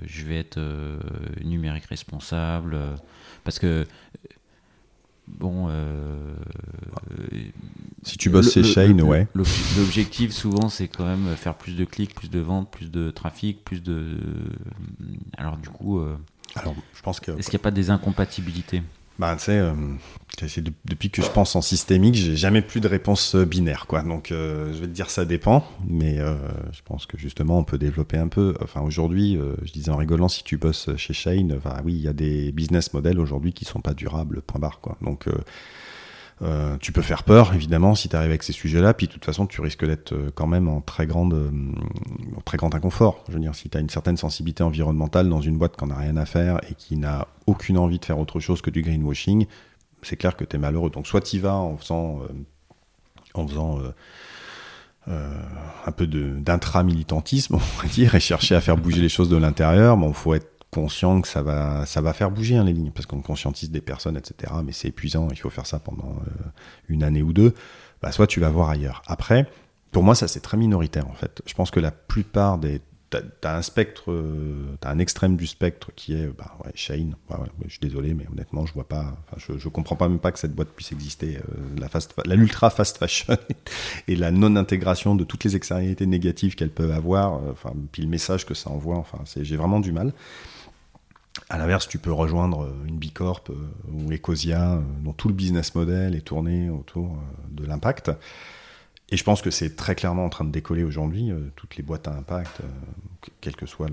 [0.07, 0.61] je vais être
[1.43, 2.79] numérique responsable
[3.43, 3.85] Parce que
[5.39, 5.69] bon.
[5.71, 6.35] Euh,
[8.03, 9.27] si tu bosses chez Shane, ouais.
[9.35, 13.65] L'objectif souvent, c'est quand même faire plus de clics, plus de ventes, plus de trafic,
[13.65, 14.19] plus de.
[15.37, 15.99] Alors du coup.
[15.99, 16.17] Euh,
[16.55, 17.33] Alors, je pense que.
[17.33, 18.83] Est-ce qu'il n'y a pas des incompatibilités?
[19.19, 19.73] Bah, tu sais, euh,
[20.85, 24.03] depuis que je pense en systémique, j'ai jamais plus de réponse euh, binaire, quoi.
[24.03, 27.79] Donc, euh, je vais te dire, ça dépend, mais je pense que justement, on peut
[27.79, 28.55] développer un peu.
[28.63, 32.09] Enfin, aujourd'hui, je disais en rigolant, si tu bosses chez Shane, enfin, oui, il y
[32.09, 34.97] a des business models aujourd'hui qui sont pas durables, point barre, quoi.
[35.03, 35.27] Donc,
[36.43, 39.25] euh, tu peux faire peur, évidemment, si tu arrives avec ces sujets-là, puis de toute
[39.25, 41.51] façon, tu risques d'être euh, quand même en très, grande, euh,
[42.45, 43.25] très grand inconfort.
[43.29, 45.95] Je veux dire, si tu as une certaine sensibilité environnementale dans une boîte qui n'en
[45.95, 48.83] a rien à faire et qui n'a aucune envie de faire autre chose que du
[48.83, 49.47] greenwashing,
[50.03, 50.91] c'est clair que tu es malheureux.
[50.91, 52.21] Donc, soit tu vas en faisant,
[53.35, 53.81] en faisant
[55.07, 59.97] un peu d'intra-militantisme, on va dire, et chercher à faire bouger les choses de l'intérieur.
[59.97, 63.07] Bon, faut être conscient que ça va, ça va faire bouger hein, les lignes, parce
[63.07, 64.53] qu'on conscientise des personnes, etc.
[64.65, 66.31] Mais c'est épuisant, il faut faire ça pendant euh,
[66.89, 67.55] une année ou deux.
[68.03, 69.03] Bah, soit tu vas voir ailleurs.
[69.07, 69.49] Après,
[69.91, 71.43] pour moi, ça c'est très minoritaire en fait.
[71.47, 74.15] Je pense que la plupart des T'as un spectre,
[74.81, 77.17] t'as un extrême du spectre qui est bah, Shane.
[77.65, 79.17] je suis désolé, mais honnêtement, je vois pas.
[79.39, 81.39] Je, je comprends pas même pas que cette boîte puisse exister.
[81.39, 83.35] Euh, la fast, la fast fashion
[84.09, 87.37] et la non intégration de toutes les externalités négatives qu'elle peut avoir.
[87.37, 88.99] Euh, enfin, puis le message que ça envoie.
[88.99, 90.13] Enfin, j'ai vraiment du mal.
[91.51, 93.55] À l'inverse, tu peux rejoindre euh, une Bicorp euh,
[93.91, 97.17] ou Ecosia, euh, dont tout le business model est tourné autour
[97.51, 98.11] de l'impact.
[99.11, 102.07] Et je pense que c'est très clairement en train de décoller aujourd'hui, toutes les boîtes
[102.09, 102.61] à impact,
[103.41, 103.89] quelle que soit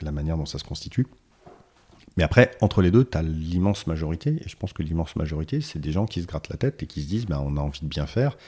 [0.00, 1.06] la manière dont ça se constitue.
[2.16, 5.60] Mais après, entre les deux, tu as l'immense majorité, et je pense que l'immense majorité,
[5.60, 7.60] c'est des gens qui se grattent la tête et qui se disent, ben, on a
[7.60, 8.38] envie de bien faire,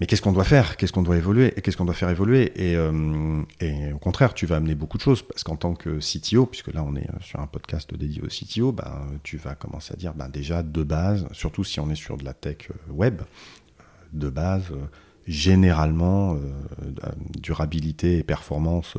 [0.00, 0.78] mais qu'est-ce qu'on doit faire?
[0.78, 1.52] Qu'est-ce qu'on doit évoluer?
[1.56, 2.52] Et qu'est-ce qu'on doit faire évoluer?
[2.58, 6.46] Euh, et, au contraire, tu vas amener beaucoup de choses parce qu'en tant que CTO,
[6.46, 9.92] puisque là on est euh, sur un podcast dédié au CTO, ben, tu vas commencer
[9.92, 12.92] à dire ben, déjà de base, surtout si on est sur de la tech euh,
[12.92, 13.20] web,
[14.14, 14.72] de base,
[15.28, 16.36] généralement,
[17.38, 18.96] durabilité et performance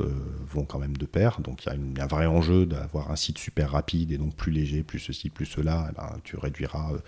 [0.48, 1.40] vont quand même de pair.
[1.40, 4.52] Donc il y, a un vrai enjeu d'avoir un site super rapide et donc plus
[4.52, 5.90] léger, plus ceci, plus cela.
[5.96, 6.98] Ben, tu réduiras euh,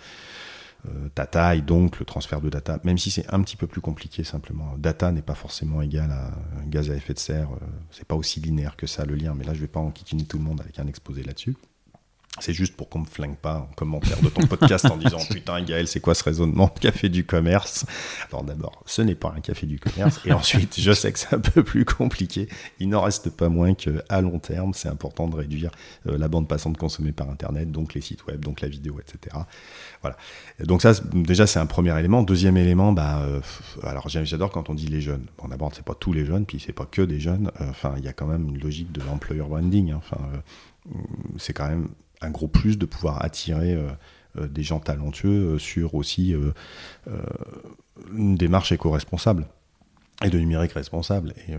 [1.13, 4.23] ta taille, donc le transfert de data, même si c'est un petit peu plus compliqué
[4.23, 4.75] simplement.
[4.77, 6.31] Data n'est pas forcément égal à
[6.67, 9.43] gaz à effet de serre, euh, c'est pas aussi linéaire que ça le lien, mais
[9.43, 11.55] là je vais pas enquiquiner tout le monde avec un exposé là-dessus.
[12.39, 15.61] C'est juste pour qu'on me flingue pas en commentaire de ton podcast en disant putain
[15.61, 17.85] Gaël c'est quoi ce raisonnement café du commerce?
[18.29, 21.33] Alors d'abord ce n'est pas un café du commerce et ensuite je sais que c'est
[21.33, 22.49] un peu plus compliqué.
[22.79, 25.71] Il n'en reste pas moins que à long terme c'est important de réduire
[26.07, 29.37] euh, la bande passante consommée par internet donc les sites web donc la vidéo etc.
[30.01, 30.17] Voilà.
[30.59, 32.21] Donc ça déjà c'est un premier élément.
[32.21, 33.39] Deuxième élément bah euh,
[33.83, 35.25] alors j'adore quand on dit les jeunes.
[35.37, 37.49] Bon d'abord c'est pas tous les jeunes puis c'est pas que des jeunes.
[37.61, 39.91] Euh, enfin il y a quand même une logique de l'employer branding.
[39.91, 39.99] Hein.
[39.99, 40.19] Enfin
[41.37, 41.87] c'est quand même
[42.21, 43.89] un gros plus de pouvoir attirer euh,
[44.37, 46.35] euh, des gens talentueux euh, sur aussi
[48.13, 49.47] une démarche éco-responsable
[50.23, 51.33] et de numérique responsable.
[51.49, 51.53] Et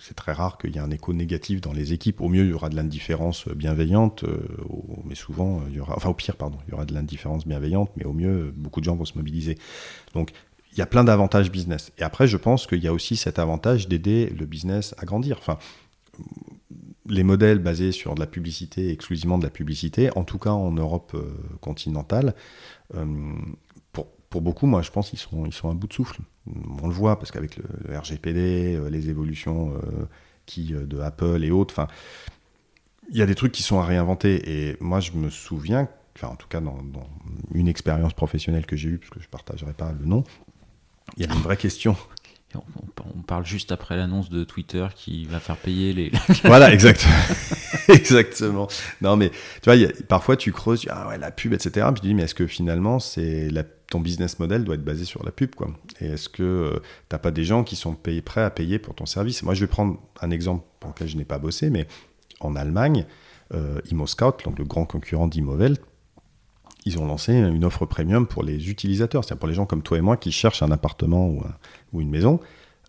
[0.00, 2.20] c'est très rare qu'il y ait un écho négatif dans les équipes.
[2.20, 4.24] Au mieux, il y aura de l'indifférence bienveillante,
[5.04, 7.90] mais souvent, il y aura, enfin au pire, pardon, il y aura de l'indifférence bienveillante,
[7.96, 9.58] mais au mieux, beaucoup de gens vont se mobiliser.
[10.14, 10.32] Donc,
[10.72, 11.92] il y a plein d'avantages business.
[11.98, 15.38] Et après, je pense qu'il y a aussi cet avantage d'aider le business à grandir.
[15.38, 15.58] Enfin,
[17.10, 20.70] les modèles basés sur de la publicité, exclusivement de la publicité, en tout cas en
[20.70, 22.34] Europe euh, continentale,
[22.94, 23.34] euh,
[23.92, 26.20] pour, beaucoup, moi je pense qu'ils sont, ils sont à bout de souffle.
[26.82, 29.74] On le voit parce qu'avec le, RGPD, euh, les évolutions
[30.46, 31.88] qui, de Apple et autres,
[33.10, 34.68] il y a des trucs qui sont à réinventer.
[34.68, 35.88] Et moi je me souviens,
[36.22, 36.78] en tout cas dans,
[37.52, 40.22] une expérience professionnelle que j'ai eue, parce que je ne partagerai pas le nom,
[41.16, 41.96] il y avait une vraie question
[42.54, 46.12] on, parle juste après l'annonce de Twitter qui va faire payer les.
[46.44, 47.14] voilà, exactement.
[47.88, 48.68] exactement.
[49.00, 49.30] Non, mais
[49.62, 49.76] tu vois,
[50.08, 51.86] parfois tu creuses, ah ouais, la pub, etc.
[51.92, 53.50] Puis tu dis, mais est-ce que finalement, c'est
[53.88, 55.68] ton business model doit être basé sur la pub, quoi?
[56.00, 58.78] Et est-ce que tu euh, t'as pas des gens qui sont payés, prêts à payer
[58.78, 59.42] pour ton service?
[59.42, 61.86] Moi, je vais prendre un exemple pour lequel je n'ai pas bossé, mais
[62.40, 63.06] en Allemagne,
[63.54, 65.76] euh, ImmoScout, donc le grand concurrent d'Immovel,
[66.86, 69.98] ils ont lancé une offre premium pour les utilisateurs, c'est-à-dire pour les gens comme toi
[69.98, 71.44] et moi qui cherchent un appartement ou,
[71.92, 72.40] ou une maison.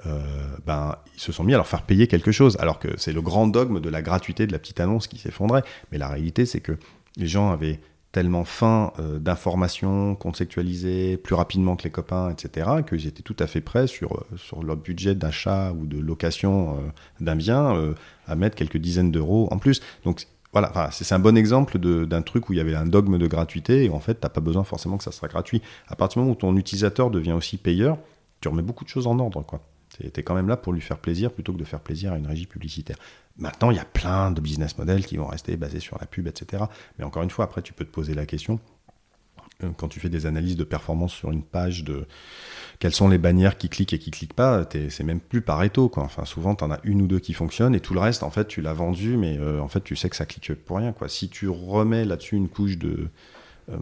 [0.05, 0.19] Euh,
[0.65, 3.21] ben, ils se sont mis à leur faire payer quelque chose, alors que c'est le
[3.21, 5.63] grand dogme de la gratuité de la petite annonce qui s'effondrait.
[5.91, 6.77] Mais la réalité, c'est que
[7.17, 7.79] les gens avaient
[8.11, 13.47] tellement faim euh, d'informations conceptualisées plus rapidement que les copains, etc., qu'ils étaient tout à
[13.47, 16.77] fait prêts sur, euh, sur leur budget d'achat ou de location
[17.19, 17.93] d'un bien
[18.27, 19.81] à mettre quelques dizaines d'euros en plus.
[20.03, 23.27] Donc voilà, c'est un bon exemple d'un truc où il y avait un dogme de
[23.27, 25.61] gratuité et en fait, tu n'as pas besoin forcément que ça soit gratuit.
[25.87, 27.97] À partir du moment où ton utilisateur devient aussi payeur,
[28.41, 29.41] tu remets beaucoup de choses en ordre.
[29.43, 29.61] quoi.
[29.89, 32.17] Tu es quand même là pour lui faire plaisir plutôt que de faire plaisir à
[32.17, 32.97] une régie publicitaire.
[33.37, 36.27] Maintenant, il y a plein de business models qui vont rester basés sur la pub,
[36.27, 36.63] etc.
[36.97, 38.59] Mais encore une fois, après, tu peux te poser la question
[39.63, 42.05] euh, quand tu fais des analyses de performance sur une page de
[42.79, 45.89] quelles sont les bannières qui cliquent et qui cliquent pas, c'est même plus Pareto.
[45.89, 46.03] Quoi.
[46.03, 48.31] Enfin, souvent, tu en as une ou deux qui fonctionnent et tout le reste, en
[48.31, 50.93] fait, tu l'as vendu, mais euh, en fait, tu sais que ça clique pour rien.
[50.93, 51.09] Quoi.
[51.09, 53.09] Si tu remets là-dessus une couche de.
[53.69, 53.77] Euh,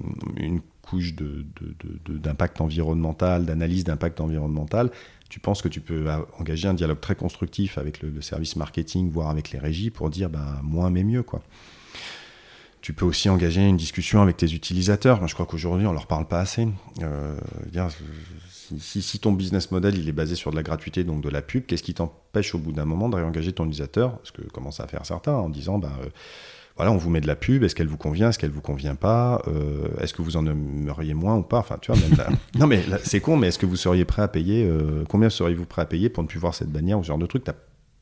[0.89, 4.89] couche d'impact environnemental, d'analyse d'impact environnemental,
[5.29, 6.05] tu penses que tu peux
[6.39, 10.29] engager un dialogue très constructif avec le, service marketing, voire avec les régies, pour dire
[10.29, 11.23] ben, moins mais mieux.
[11.23, 11.41] quoi.
[12.81, 15.25] Tu peux aussi engager une discussion avec tes utilisateurs.
[15.27, 16.67] je crois qu'aujourd'hui, on leur parle pas assez.
[17.01, 17.37] Euh,
[18.79, 21.65] si, ton business model il est basé sur de la gratuité, donc de la pub,
[21.65, 24.17] qu'est-ce qui t'empêche au bout d'un moment de réengager ton utilisateur?
[24.17, 26.09] Parce que commence à faire certains en disant ben, euh,
[26.79, 28.95] voilà, on vous met de la pub, est-ce qu'elle vous convient, est-ce qu'elle vous convient
[28.95, 32.01] pas euh, Est-ce que vous en aimeriez moins ou pas Enfin, tu vois,
[32.57, 34.69] non mais c'est con, mais est-ce que vous seriez prêt à payer
[35.09, 37.25] Combien seriez-vous prêt à payer pour ne plus voir cette bannière ou ce genre de
[37.25, 37.45] truc?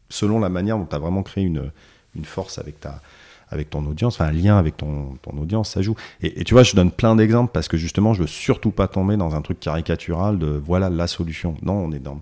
[0.09, 1.71] Selon la manière dont tu as vraiment créé une,
[2.15, 3.01] une force avec ta,
[3.49, 5.95] avec ton audience, enfin un lien avec ton, ton audience, ça joue.
[6.21, 9.17] Et, tu vois, je donne plein d'exemples parce que justement, je veux surtout pas tomber
[9.17, 11.55] dans un truc caricatural de voilà la solution.
[11.61, 12.21] Non, on est dans,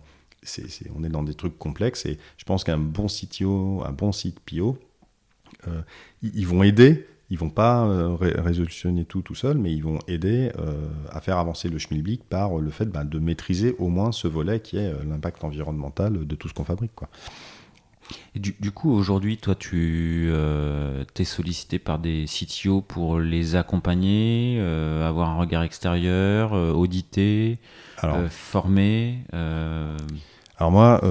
[0.96, 4.40] on est dans des trucs complexes et je pense qu'un bon CTO, un bon site
[4.40, 4.76] PO, euh,
[6.22, 7.08] ils, vont aider.
[7.30, 11.38] Ils vont pas euh, résolutionner tout tout seul, mais ils vont aider euh, à faire
[11.38, 14.94] avancer le schmilblick par le fait ben, de maîtriser au moins ce volet qui est
[15.04, 16.94] l'impact environnemental de tout ce qu'on fabrique.
[16.94, 17.10] Quoi
[18.36, 25.08] du, coup, aujourd'hui, toi, tu euh, es sollicité par des CTO pour les accompagner, euh,
[25.08, 27.58] avoir un regard extérieur, euh, auditer,
[28.30, 29.20] former
[30.58, 31.02] Alors moi,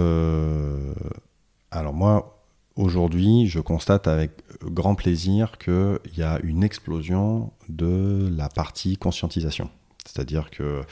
[1.70, 2.33] alors moi
[2.76, 9.70] aujourd'hui, je constate avec grand plaisir qu'il y a une explosion de la partie conscientisation.
[10.06, 10.82] C'est-à-dire que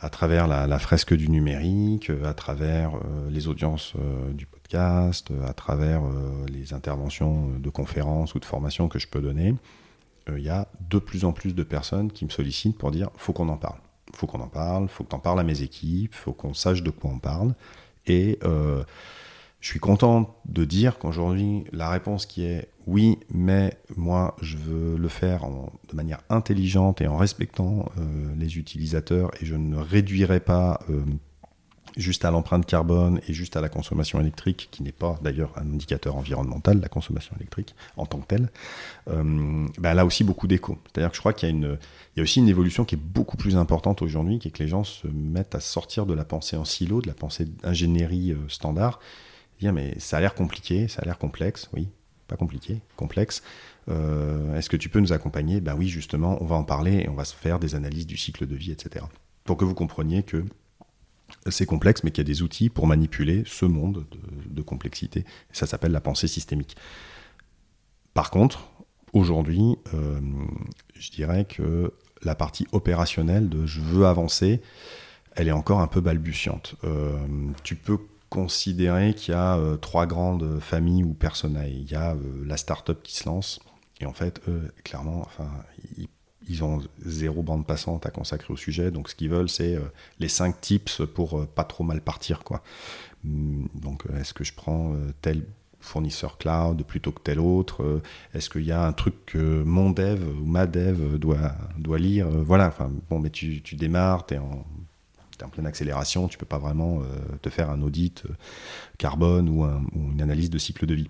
[0.00, 2.92] à travers la, fresque du numérique, à travers
[3.28, 3.92] les audiences
[4.32, 9.20] du podcast, à travers euh, les interventions de conférences ou de formations que je peux
[9.20, 9.54] donner,
[10.28, 13.10] euh, il y a de plus en plus de personnes qui me sollicitent pour dire
[13.16, 13.78] faut qu'on en parle.
[14.14, 16.82] Faut qu'on en parle, faut que tu en parles à mes équipes, faut qu'on sache
[16.82, 17.54] de quoi on parle.
[18.06, 18.84] Et euh,
[19.64, 24.98] je suis content de dire qu'aujourd'hui, la réponse qui est oui, mais moi, je veux
[24.98, 25.46] le faire
[25.88, 27.86] de manière intelligente et en respectant
[28.38, 30.80] les utilisateurs et je ne réduirai pas
[31.96, 35.72] juste à l'empreinte carbone et juste à la consommation électrique, qui n'est pas d'ailleurs un
[35.72, 38.50] indicateur environnemental, la consommation électrique en tant que telle,
[39.08, 40.78] euh, ben, a aussi beaucoup d'écho.
[40.86, 41.78] C'est-à-dire que je crois qu'il y a, une,
[42.14, 44.62] il y a aussi une évolution qui est beaucoup plus importante aujourd'hui, qui est que
[44.62, 48.32] les gens se mettent à sortir de la pensée en silo, de la pensée d'ingénierie
[48.32, 49.00] euh, standard.
[49.72, 51.88] Mais ça a l'air compliqué, ça a l'air complexe, oui,
[52.26, 53.42] pas compliqué, complexe.
[53.88, 55.60] Euh, est-ce que tu peux nous accompagner?
[55.60, 58.16] Ben oui, justement, on va en parler et on va se faire des analyses du
[58.16, 59.04] cycle de vie, etc.
[59.44, 60.44] Pour que vous compreniez que
[61.48, 64.06] c'est complexe, mais qu'il y a des outils pour manipuler ce monde
[64.46, 65.24] de, complexité.
[65.52, 66.76] ça s'appelle la pensée systémique.
[68.14, 68.70] Par contre,
[69.12, 70.20] aujourd'hui, euh,
[70.94, 71.92] je dirais que
[72.22, 74.62] la partie opérationnelle de je veux avancer,
[75.36, 76.76] elle est encore un peu balbutiante.
[76.84, 77.18] Euh,
[77.62, 77.98] tu peux
[78.34, 81.70] considérer qu'il y a euh, trois grandes familles ou personnages.
[81.72, 83.60] Il y a la start-up qui se lance,
[84.00, 84.40] et en fait,
[84.82, 85.48] clairement, enfin,
[86.48, 89.82] ils ont zéro bande passante à consacrer au sujet, donc ce qu'ils veulent, c'est euh,
[90.18, 92.44] les cinq tips pour euh, pas trop mal partir.
[92.44, 92.62] Quoi.
[93.24, 95.44] Hmm, donc, euh, est-ce que je prends tel
[95.80, 98.02] fournisseur cloud plutôt que tel autre?
[98.34, 102.28] Est-ce qu'il y a un truc que mon dev ou ma dev doit, doit lire?
[102.28, 104.64] Voilà, enfin, bon, mais tu, tu démarres, tu es en,
[105.42, 107.02] en pleine accélération, tu peux pas vraiment
[107.42, 108.24] te faire un audit
[108.98, 111.08] carbone ou, une analyse de cycle de vie.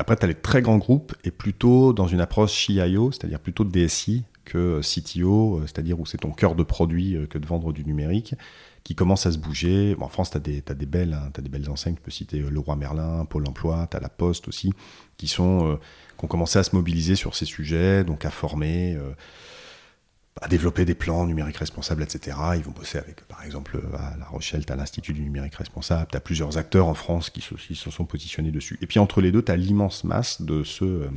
[0.00, 3.64] Après, tu as les très grands groupes et plutôt dans une approche CIO, c'est-à-dire plutôt
[3.64, 7.46] de DSI que CTO, euh, c'est-à-dire où c'est ton cœur de produit euh, que de
[7.46, 8.34] vendre du numérique,
[8.82, 9.94] qui commence à se bouger.
[10.00, 12.76] en France, tu as, des, belles hein, des belles enseignes, tu peux citer euh, Leroy
[12.76, 14.72] Merlin, Pôle emploi, tu as la Poste aussi,
[15.18, 15.78] qui, sont,
[16.18, 18.98] qui ont commencé à se mobiliser sur ces sujets, donc à former
[20.40, 22.36] à développer des plans numériques responsables, etc.
[22.56, 26.08] Ils vont bosser avec, par exemple, à La Rochelle, tu as l'Institut du numérique responsable,
[26.10, 28.78] tu as plusieurs acteurs en France qui se, sont positionnés dessus.
[28.80, 31.10] Et puis entre les deux, tu as l'immense masse de ceux euh,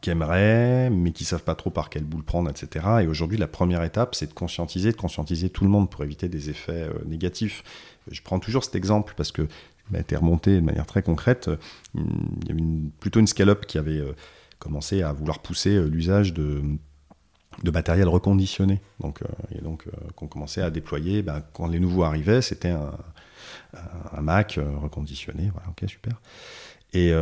[0.00, 2.86] qui aimeraient, mais qui savent pas trop par quelle boule prendre, etc.
[3.02, 6.28] Et aujourd'hui, la première étape, c'est de conscientiser, de conscientiser tout le monde pour éviter
[6.28, 7.64] des effets euh, négatifs.
[8.08, 9.48] Je prends toujours cet exemple parce que
[9.90, 11.50] m'a été remonté de manière très concrète.
[11.94, 12.62] Il y avait
[13.00, 14.12] plutôt une scale-up qui avait euh,
[14.58, 16.62] commencé à vouloir pousser l'usage de
[17.62, 18.80] de matériel reconditionné.
[19.00, 21.22] Donc, euh, et donc, euh, qu'on commençait à déployer.
[21.22, 22.92] Ben, quand les nouveaux arrivaient, c'était un,
[24.12, 25.50] un, Mac euh, reconditionné.
[25.52, 26.20] Voilà, ok, super.
[26.92, 27.12] Et,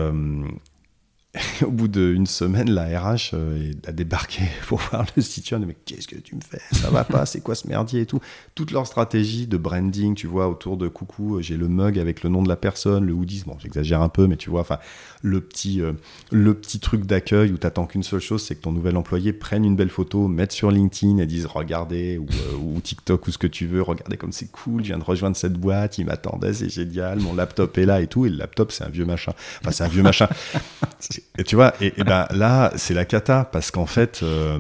[1.62, 6.09] au bout d'une semaine, la RH euh, a débarqué pour voir le site mais qu'est-ce
[6.09, 6.61] que tu me fais?
[6.72, 8.20] Ça va pas, c'est quoi ce merdier et tout?
[8.55, 12.30] Toute leur stratégie de branding, tu vois, autour de coucou, j'ai le mug avec le
[12.30, 14.78] nom de la personne, le hoodies, bon, j'exagère un peu, mais tu vois, enfin,
[15.22, 15.93] le petit, euh,
[16.32, 19.64] le petit truc d'accueil où t'attends qu'une seule chose, c'est que ton nouvel employé prenne
[19.64, 23.39] une belle photo, mette sur LinkedIn et dise regardez, ou, euh, ou TikTok ou ce
[23.39, 26.55] que tu veux, regardez comme c'est cool, je viens de rejoindre cette boîte, il m'attendait,
[26.55, 29.32] c'est génial, mon laptop est là et tout, et le laptop, c'est un vieux machin.
[29.61, 30.28] Enfin, c'est un vieux machin.
[31.39, 34.59] Et tu vois, et, ben là, c'est la cata, parce qu'en fait, euh,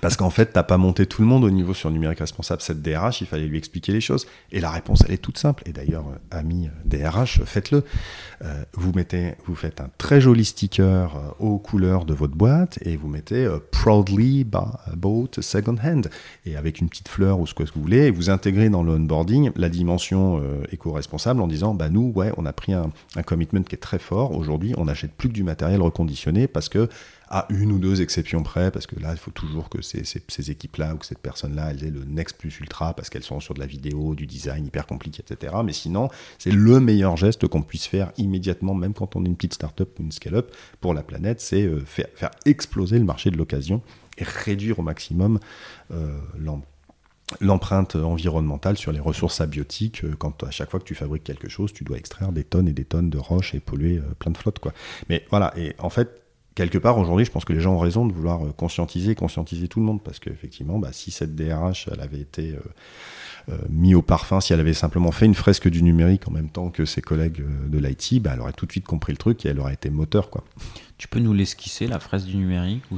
[0.00, 2.82] parce qu'en fait, t'as pas monté tout le monde au niveau sur numérique responsable, cette
[2.82, 4.26] DRH, il fallait lui expliquer les choses.
[4.50, 5.62] Et la réponse, elle est toute simple.
[5.66, 7.84] Et d'ailleurs, euh, amis DRH, faites-le.
[8.42, 12.96] Euh, vous mettez, vous faites un très joli sticker aux couleurs de votre boîte et
[12.96, 16.10] vous mettez proudly bought second hand
[16.44, 18.06] et avec une petite fleur ou ce que vous voulez.
[18.06, 22.46] Et vous intégrez dans le onboarding la dimension éco-responsable en disant, bah nous, ouais, on
[22.46, 22.90] a pris un
[23.24, 24.36] commitment qui est très fort.
[24.36, 26.88] Aujourd'hui, on n'achète plus que du matériel reconditionné parce que
[27.28, 30.50] à une ou deux exceptions près, parce que là, il faut toujours que ces, ces,
[30.50, 33.54] équipes-là ou que cette personne-là, elles aient le Next Plus Ultra, parce qu'elles sont sur
[33.54, 35.54] de la vidéo, du design hyper compliqué, etc.
[35.64, 36.08] Mais sinon,
[36.38, 39.98] c'est le meilleur geste qu'on puisse faire immédiatement, même quand on est une petite start-up
[39.98, 43.82] ou une scale-up, pour la planète, c'est euh, faire, faire, exploser le marché de l'occasion
[44.18, 45.40] et réduire au maximum
[45.90, 46.18] euh,
[47.40, 51.48] l'empreinte environnementale sur les ressources abiotiques euh, quand à chaque fois que tu fabriques quelque
[51.48, 54.38] chose tu dois extraire des tonnes et des tonnes de roches et polluer plein de
[54.38, 54.72] flottes quoi
[55.10, 56.25] mais voilà et en fait
[56.56, 59.68] quelque part, aujourd'hui, je pense que les gens ont raison de vouloir euh, conscientiser, conscientiser
[59.68, 63.94] tout le monde, parce qu'effectivement, bah, si cette DRH, elle avait été euh, euh, mis
[63.94, 66.84] au parfum, si elle avait simplement fait une fresque du numérique en même temps que
[66.84, 69.60] ses collègues de l'IT, bah, elle aurait tout de suite compris le truc et elle
[69.60, 70.42] aurait été moteur, quoi.
[70.98, 72.96] Tu peux nous l'esquisser, la fresque du numérique ou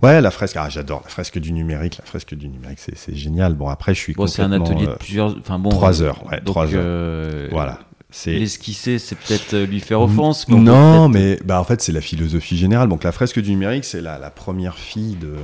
[0.00, 1.98] Ouais, la fresque, ah, j'adore la fresque du numérique.
[1.98, 3.54] La fresque du numérique, c'est génial.
[3.54, 5.36] Bon, après, je suis bon, c'est un atelier de plusieurs.
[5.36, 5.70] Enfin bon.
[5.70, 7.48] Trois heures, ouais, trois heures.
[7.50, 7.80] Voilà.
[8.26, 10.48] L'esquisser, c'est peut-être euh, lui faire offense.
[10.48, 12.88] non, mais bah, en fait, c'est la philosophie générale.
[12.88, 15.34] Donc, la fresque du numérique, c'est la, la, première fille de.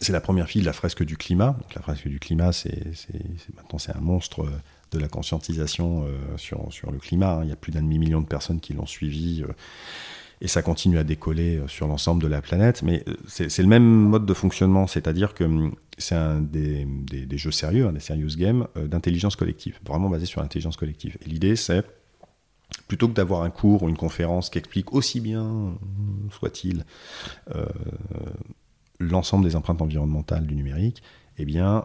[0.00, 1.56] C'est la première fille de la fresque du climat.
[1.60, 2.82] Donc, la fresque du climat, c'est
[3.54, 4.46] maintenant c'est un monstre
[4.92, 7.34] de la conscientisation euh, sur, sur le climat.
[7.34, 7.40] Hein.
[7.44, 9.42] Il y a plus d'un demi-million de personnes qui l'ont suivi.
[9.42, 9.52] Euh,
[10.40, 12.82] et ça continue à décoller euh, sur l'ensemble de la planète.
[12.82, 16.16] Mais euh, c'est le même mode de fonctionnement, c'est-à-dire que hum, c'est
[16.50, 21.16] des, jeux sérieux, un des serious games euh, d'intelligence collective, vraiment basé sur l'intelligence collective.
[21.24, 21.84] Et l'idée, c'est
[22.88, 25.74] plutôt que d'avoir un cours ou une conférence qui explique aussi bien,
[26.32, 26.84] soit-il,
[28.98, 31.00] l'ensemble des empreintes environnementales du numérique,
[31.38, 31.84] eh bien,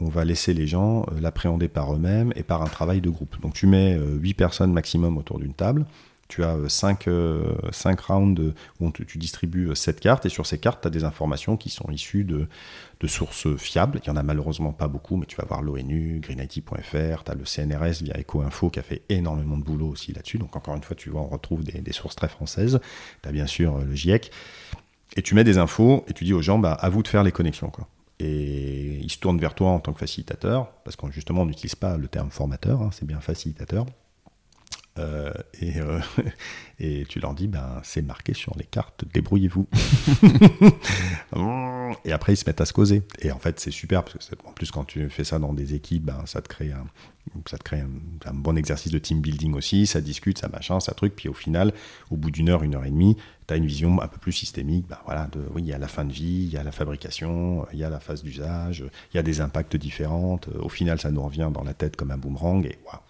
[0.00, 3.40] on va laisser les gens l'appréhender par eux-mêmes et par un travail de groupe.
[3.42, 5.86] Donc tu mets 8 personnes maximum autour d'une table,
[6.32, 7.04] tu as 5,
[8.00, 11.68] rounds où tu, distribues 7 cartes, et sur ces cartes, tu as des informations qui
[11.68, 12.48] sont issues de,
[13.00, 14.00] de sources fiables.
[14.02, 17.34] Il n'y en a malheureusement pas beaucoup, mais tu vas voir l'ONU, greenIT.fr, tu as
[17.34, 20.38] le CNRS via EcoInfo qui a fait énormément de boulot aussi là-dessus.
[20.38, 22.80] Donc encore une fois, tu vois, on retrouve des, sources très françaises.
[23.22, 24.30] Tu as bien sûr euh, le GIEC.
[25.16, 27.22] Et tu mets des infos et tu dis aux gens, bah, à vous de faire
[27.22, 27.68] les connexions.
[27.68, 27.86] Quoi.
[28.18, 31.74] Et ils se tournent vers toi en tant que facilitateur, parce qu'on justement on n'utilise
[31.74, 33.84] pas le terme formateur, hein, c'est bien facilitateur.
[34.98, 36.00] Euh, et, euh,
[36.78, 39.66] et, tu leur dis, ben, c'est marqué sur les cartes, débrouillez-vous.
[42.04, 43.02] et après, ils se mettent à se causer.
[43.20, 45.74] Et en fait, c'est super, parce que en plus, quand tu fais ça dans des
[45.74, 46.84] équipes, ben, ça te crée, un,
[47.48, 50.92] ça te crée un, bon exercice de team building aussi, ça discute, ça machin, ça
[50.92, 51.72] truc, puis au final,
[52.10, 53.16] au bout d'une heure, une heure et demie,
[53.46, 55.78] tu as une vision un peu plus systémique, ben, voilà, de, oui, il y a
[55.78, 58.84] la fin de vie, il y a la fabrication, il y a la phase d'usage,
[59.12, 62.10] il y a des impacts différents, au final, ça nous revient dans la tête comme
[62.10, 63.00] un boomerang, et waouh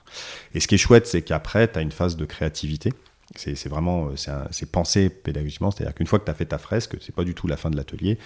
[0.54, 2.92] et ce qui est chouette, c'est qu'après, tu as une phase de créativité.
[3.34, 6.96] C'est vraiment, euh, c'est pensé pédagogiquement, c'est-à-dire qu'une fois que tu as fait ta fresque,
[7.00, 8.18] c'est pas du tout la fin de l'atelier.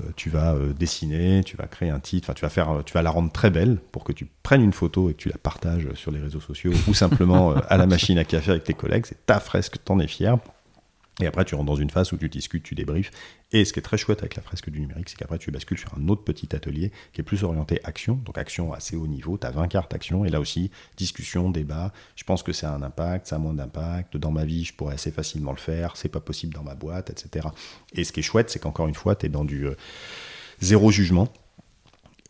[0.00, 3.00] Euh, tu vas euh, dessiner, tu vas créer un titre, tu vas faire, tu vas
[3.00, 5.88] la rendre très belle pour que tu prennes une photo et que tu la partages
[5.94, 9.06] sur les réseaux sociaux ou simplement à la machine à café avec tes collègues.
[9.06, 10.36] C'est ta fresque, t'en es fier.
[11.20, 13.10] Et après, tu rentres dans une phase où tu discutes, tu débriefes.
[13.52, 15.78] Et ce qui est très chouette avec la fresque du numérique, c'est qu'après, tu bascules
[15.78, 18.14] sur un autre petit atelier qui est plus orienté action.
[18.24, 19.36] Donc, action assez haut niveau.
[19.36, 20.24] Tu as 20 cartes action.
[20.24, 21.92] Et là aussi, discussion, débat.
[22.16, 24.16] Je pense que c'est un impact, ça a moins d'impact.
[24.16, 25.98] Dans ma vie, je pourrais assez facilement le faire.
[25.98, 27.48] C'est pas possible dans ma boîte, etc.
[27.92, 29.74] Et ce qui est chouette, c'est qu'encore une fois, tu es dans du euh,
[30.60, 31.28] zéro jugement.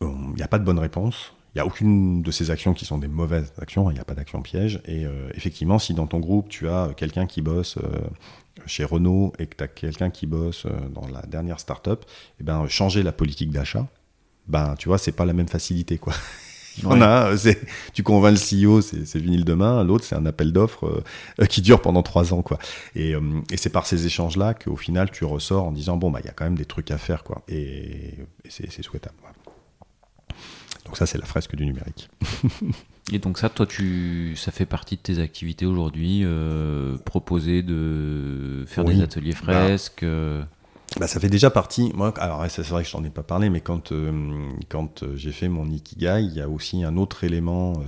[0.00, 1.32] Il n'y a pas de bonne réponse.
[1.54, 4.04] Il n'y a aucune de ces actions qui sont des mauvaises actions, il n'y a
[4.04, 4.80] pas d'action piège.
[4.86, 8.00] Et euh, effectivement, si dans ton groupe, tu as quelqu'un qui bosse euh,
[8.66, 12.06] chez Renault et que tu as quelqu'un qui bosse euh, dans la dernière startup, et
[12.40, 13.86] eh ben, changer la politique d'achat,
[14.48, 15.98] ben, tu vois, c'est pas la même facilité.
[15.98, 16.14] quoi.
[16.84, 17.34] On a,
[17.92, 19.84] tu convaincs le CEO, c'est vinyle demain.
[19.84, 21.02] L'autre, c'est un appel d'offres
[21.50, 22.58] qui dure pendant trois ans, quoi.
[22.96, 23.14] Et,
[23.50, 26.30] et c'est par ces échanges-là qu'au final, tu ressors en disant bon, bah, il y
[26.30, 27.42] a quand même des trucs à faire, quoi.
[27.46, 28.14] Et,
[28.48, 29.16] c'est souhaitable.
[30.86, 32.08] Donc ça, c'est la fresque du numérique.
[33.10, 38.64] Et donc ça, toi, tu, ça fait partie de tes activités aujourd'hui, euh, proposer de
[38.66, 40.04] faire des ateliers bah, fresques.
[40.04, 40.42] Euh.
[41.00, 41.90] Bah, ça fait déjà partie.
[41.94, 45.32] Moi, alors c'est vrai que je t'en ai pas parlé, mais quand euh, quand j'ai
[45.32, 47.82] fait mon ikigai, il y a aussi un autre élément.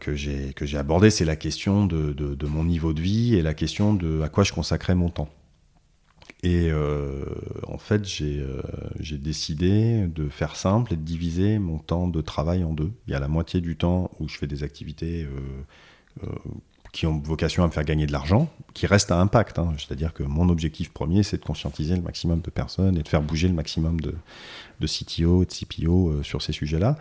[0.00, 3.36] que j'ai que j'ai abordé, c'est la question de, de, de, mon niveau de vie
[3.36, 5.30] et la question de à quoi je consacrais mon temps.
[6.42, 7.24] Et euh,
[7.68, 8.62] en fait, euh,
[8.98, 12.90] j'ai décidé de faire simple et de diviser mon temps de travail en deux.
[13.06, 15.24] Il y a la moitié du temps où je fais des activités
[16.24, 16.26] euh,
[16.92, 19.60] qui ont vocation à me faire gagner de l'argent, qui restent à impact.
[19.60, 19.72] Hein.
[19.78, 23.22] C'est-à-dire que mon objectif premier, c'est de conscientiser le maximum de personnes et de faire
[23.22, 24.14] bouger le maximum de,
[24.80, 26.96] de CTO de CPO sur ces sujets-là.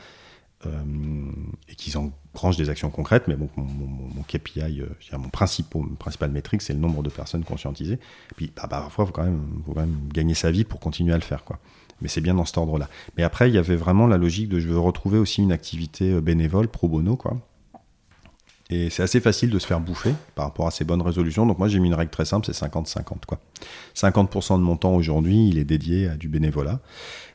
[1.69, 6.31] Et qu'ils engrange des actions concrètes, mais bon, mon, mon, KPI, euh, mon principal, principal
[6.31, 7.99] métrique, c'est le nombre de personnes conscientisées.
[8.35, 10.79] Puis bah, bah, parfois, il faut, quand même, faut quand même gagner sa vie pour
[10.79, 11.43] continuer à le faire.
[11.43, 11.59] Quoi.
[12.01, 12.89] Mais c'est bien dans cet ordre-là.
[13.17, 16.11] Mais après, il y avait vraiment la logique de je veux retrouver aussi une activité
[16.11, 17.37] euh, bénévole, pro bono, quoi.
[18.71, 21.45] Et c'est assez facile de se faire bouffer par rapport à ces bonnes résolutions.
[21.45, 23.39] Donc moi j'ai mis une règle très simple, c'est 50-50 quoi.
[23.95, 26.79] 50% de mon temps aujourd'hui, il est dédié à du bénévolat.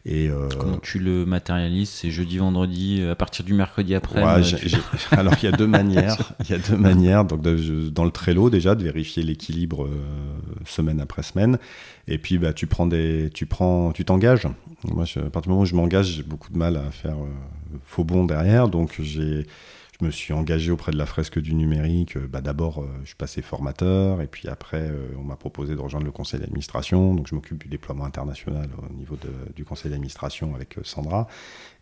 [0.06, 4.22] Et euh, Comment tu le matérialises C'est jeudi, vendredi, euh, à partir du mercredi après
[5.10, 6.32] Alors il y a deux manières.
[6.48, 7.24] Il y a deux manières.
[7.24, 9.90] Donc dans le Trello déjà de vérifier l'équilibre euh,
[10.64, 11.58] semaine après semaine.
[12.08, 14.46] Et puis bah, tu prends des, tu prends, tu t'engages.
[14.84, 17.16] Moi, à partir du moment où je m'engage, j'ai beaucoup de mal à faire
[17.84, 18.68] faux bond derrière.
[18.68, 19.46] Donc j'ai
[20.00, 22.16] je me suis engagé auprès de la fresque du numérique.
[22.16, 25.74] Euh, bah, D'abord, euh, je suis passé formateur, et puis après, euh, on m'a proposé
[25.74, 27.14] de rejoindre le conseil d'administration.
[27.14, 29.16] Donc, je m'occupe du déploiement international au niveau
[29.54, 31.26] du conseil d'administration avec Sandra.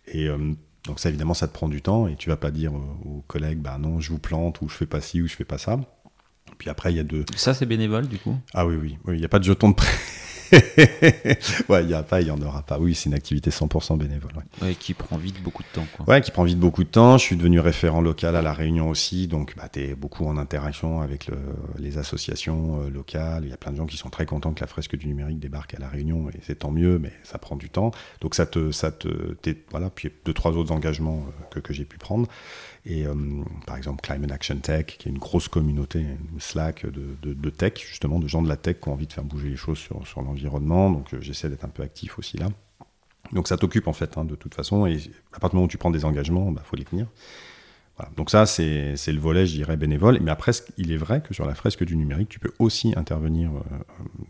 [0.07, 0.29] Et
[0.87, 3.59] donc, ça, évidemment, ça te prend du temps, et tu vas pas dire aux collègues,
[3.59, 5.81] bah non, je vous plante, ou je fais pas ci, ou je fais pas ça.
[6.59, 7.25] Puis après, il y a deux.
[7.37, 8.37] Ça, c'est bénévole, du coup?
[8.53, 8.97] Ah oui, oui.
[9.09, 9.93] Il n'y a pas de jeton de prêt.
[11.69, 12.79] ouais, il n'y a pas, il n'y en aura pas.
[12.79, 14.33] Oui, c'est une activité 100% bénévole.
[14.63, 14.75] Ouais.
[14.75, 15.87] qui prend vite beaucoup de temps.
[15.97, 16.07] Quoi.
[16.09, 17.19] Ouais, qui prend vite beaucoup de temps.
[17.19, 20.37] Je suis devenu référent local à La Réunion aussi, donc bah, tu es beaucoup en
[20.37, 21.31] interaction avec
[21.79, 23.45] les associations euh, locales.
[23.45, 25.39] Il y a plein de gens qui sont très contents que la fresque du numérique
[25.39, 27.91] débarque à La Réunion, et c'est tant mieux, mais ça prend du temps.
[28.21, 29.09] Donc ça te, ça te,
[29.71, 32.29] voilà, puis deux, trois autres engagements euh, que, que j'ai pu prendre.
[32.87, 33.15] Et euh,
[33.67, 38.19] par exemple, Climate Action Tech, qui est une grosse communauté, une Slack de, tech, justement,
[38.19, 40.21] de gens de la tech qui ont envie de faire bouger les choses sur, sur
[40.23, 40.91] l'environnement.
[40.91, 42.49] Donc euh, j'essaie d'être un peu actif aussi là.
[43.33, 44.87] Donc ça t'occupe en fait, hein, de toute façon.
[44.87, 44.99] Et
[45.33, 47.07] à partir du moment où tu prends des engagements, il bah, faut les tenir.
[48.17, 50.19] Donc ça, c'est le volet, je dirais, bénévole.
[50.21, 53.51] Mais après, il est vrai que sur la fresque du numérique, tu peux aussi intervenir
[53.53, 53.61] euh,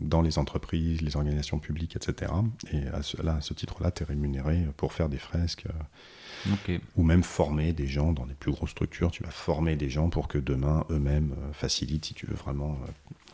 [0.01, 2.31] dans les entreprises, les organisations publiques, etc.
[2.71, 5.65] Et là, à ce titre-là, tu es rémunéré pour faire des fresques.
[6.69, 9.11] Euh, ou même former des gens dans des plus grosses structures.
[9.11, 12.77] Tu vas former des gens pour que demain, eux-mêmes euh, facilitent, si tu veux vraiment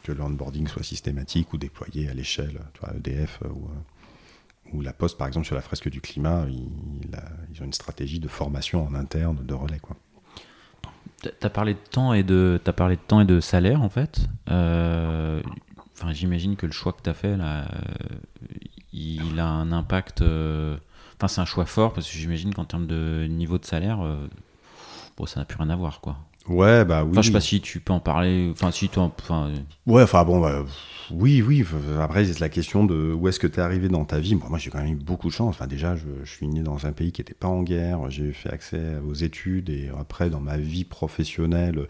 [0.03, 3.69] que le onboarding soit systématique ou déployé à l'échelle, tu vois, EDF ou
[4.73, 8.27] ou la Poste, par exemple, sur la fresque du climat, ils, ont une stratégie de
[8.27, 9.79] formation en interne de relais.
[9.79, 9.95] Quoi.
[11.21, 13.89] Tu as parlé de temps et de, as parlé de temps et de salaire, en
[13.89, 14.27] fait.
[14.49, 15.41] Euh,
[15.93, 18.15] enfin, J'imagine que le choix que tu as fait, là, euh,
[18.93, 20.21] il a un impact.
[20.21, 20.77] Euh,
[21.21, 23.99] enfin, c'est un choix fort, parce que j'imagine qu'en termes de niveau de salaire,
[25.17, 26.17] bon, ça n'a plus rien à voir, quoi.
[26.47, 27.11] Ouais, bah oui.
[27.11, 28.49] Enfin, je sais pas si tu peux en parler.
[28.51, 29.51] Enfin, si tu Enfin...
[29.85, 30.65] Ouais, enfin bon, bah,
[31.11, 31.63] oui, oui.
[32.01, 34.35] Après, c'est la question de où est-ce que tu es arrivé dans ta vie.
[34.35, 35.49] Moi, j'ai quand même eu beaucoup de chance.
[35.49, 38.09] Enfin, déjà, je, suis né dans un pays qui n'était pas en guerre.
[38.09, 41.87] J'ai fait accès aux études et après, dans ma vie professionnelle,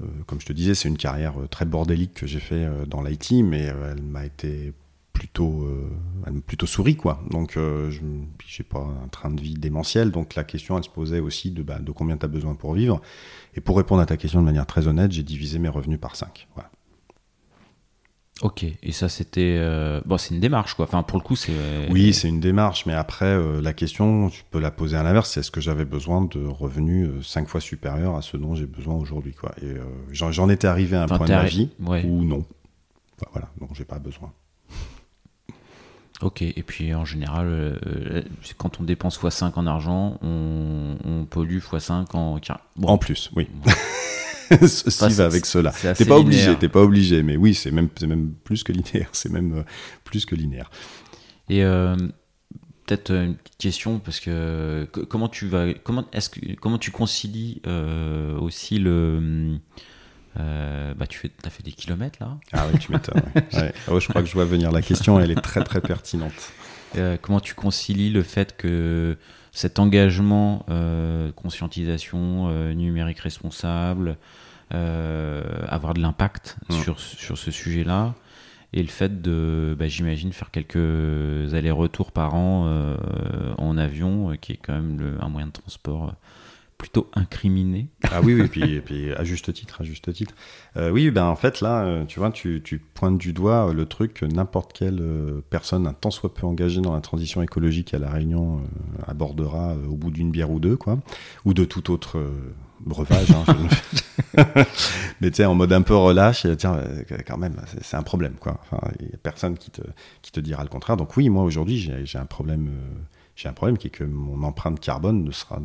[0.00, 2.86] euh, comme je te disais, c'est une carrière euh, très bordélique que j'ai fait euh,
[2.86, 4.72] dans l'IT, mais elle m'a été
[5.16, 5.66] plutôt,
[6.24, 7.22] m'a plutôt souri, quoi.
[7.30, 8.00] Donc, je
[8.46, 10.10] j'ai pas un train de vie démentiel.
[10.10, 12.74] Donc, la question, elle se posait aussi de, bah, de combien tu as besoin pour
[12.74, 13.00] vivre.
[13.54, 16.16] Et pour répondre à ta question de manière très honnête, j'ai divisé mes revenus par
[16.16, 16.48] 5.
[16.54, 16.70] Voilà.
[18.42, 19.56] Ok, et ça c'était.
[19.58, 20.84] Euh, bon, c'est une démarche quoi.
[20.84, 21.54] Enfin, pour le coup, c'est.
[21.90, 25.30] Oui, c'est une démarche, mais après, euh, la question, tu peux la poser à l'inverse
[25.30, 28.66] c'est est-ce que j'avais besoin de revenus euh, cinq fois supérieurs à ce dont j'ai
[28.66, 29.52] besoin aujourd'hui quoi?
[29.62, 29.76] Et
[30.12, 32.44] j'en étais arrivé à un point de ma vie où non.
[33.32, 34.30] voilà, donc j'ai pas besoin.
[36.22, 37.78] Ok, et puis en général,
[38.56, 42.40] quand on dépense x5 en argent, on, pollue x5 en.
[42.76, 42.88] Bon.
[42.88, 43.48] En plus, oui.
[44.66, 45.72] Ceci va avec cela.
[45.96, 49.30] T'es pas obligé, t'es pas obligé, mais oui, c'est même, même plus que linéaire, c'est
[49.30, 49.62] même euh,
[50.04, 50.70] plus que linéaire.
[51.48, 51.96] Et euh,
[52.86, 57.60] peut-être une petite question parce que comment tu vas, comment est-ce que comment tu concilies
[57.66, 59.58] euh, aussi le
[60.36, 63.22] bah, tu fais, as fait des kilomètres là Ah oui, tu m'étonnes.
[63.88, 66.52] Oh, je crois que je vois venir la question, elle est très très pertinente.
[67.22, 69.16] comment tu concilies le fait que
[69.56, 74.18] cet engagement, euh, conscientisation euh, numérique responsable,
[74.74, 76.74] euh, avoir de l'impact mmh.
[76.74, 78.14] sur, sur ce sujet-là,
[78.74, 82.68] et le fait de, bah, j'imagine, faire quelques allers-retours par an
[83.56, 86.14] en avion, qui est quand même un moyen de transport
[86.78, 87.88] plutôt incriminé.
[88.10, 90.34] Ah oui, oui, et puis, puis à juste titre, à juste titre.
[90.76, 93.72] Euh, oui, ben en fait là, euh, tu vois, tu, tu pointes du doigt euh,
[93.72, 95.02] le truc que n'importe quelle
[95.48, 98.60] personne un tant soit peu engagée dans la transition écologique à la Réunion
[99.06, 100.98] abordera au bout d'une bière ou deux, quoi,
[101.44, 102.22] ou de tout autre
[102.80, 103.30] breuvage.
[103.30, 103.44] Hein,
[105.20, 106.78] Mais tu sais, en mode un peu relâche, tiens,
[107.26, 108.60] quand même, c'est un problème, quoi.
[109.00, 109.82] Il n'y a personne qui te,
[110.20, 110.96] qui te dira le contraire.
[110.96, 112.70] Donc oui, moi aujourd'hui, j'ai un problème.
[113.34, 115.60] j'ai un problème qui est que mon empreinte carbone ne sera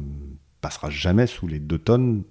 [0.62, 2.24] passera jamais sous les 2 tonnes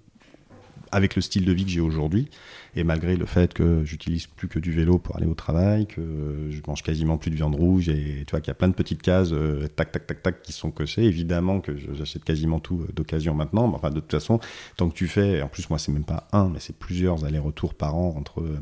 [0.93, 2.29] avec le style de vie que j'ai aujourd'hui,
[2.75, 6.49] et malgré le fait que j'utilise plus que du vélo pour aller au travail, que
[6.51, 8.75] je mange quasiment plus de viande rouge, et tu vois qu'il y a plein de
[8.75, 12.81] petites cases, euh, tac, tac, tac, tac, qui sont cochées, évidemment que j'achète quasiment tout
[12.81, 14.41] euh, d'occasion maintenant, mais enfin de toute façon,
[14.77, 17.75] tant que tu fais, en plus moi c'est même pas un, mais c'est plusieurs allers-retours
[17.75, 18.59] par an entre euh,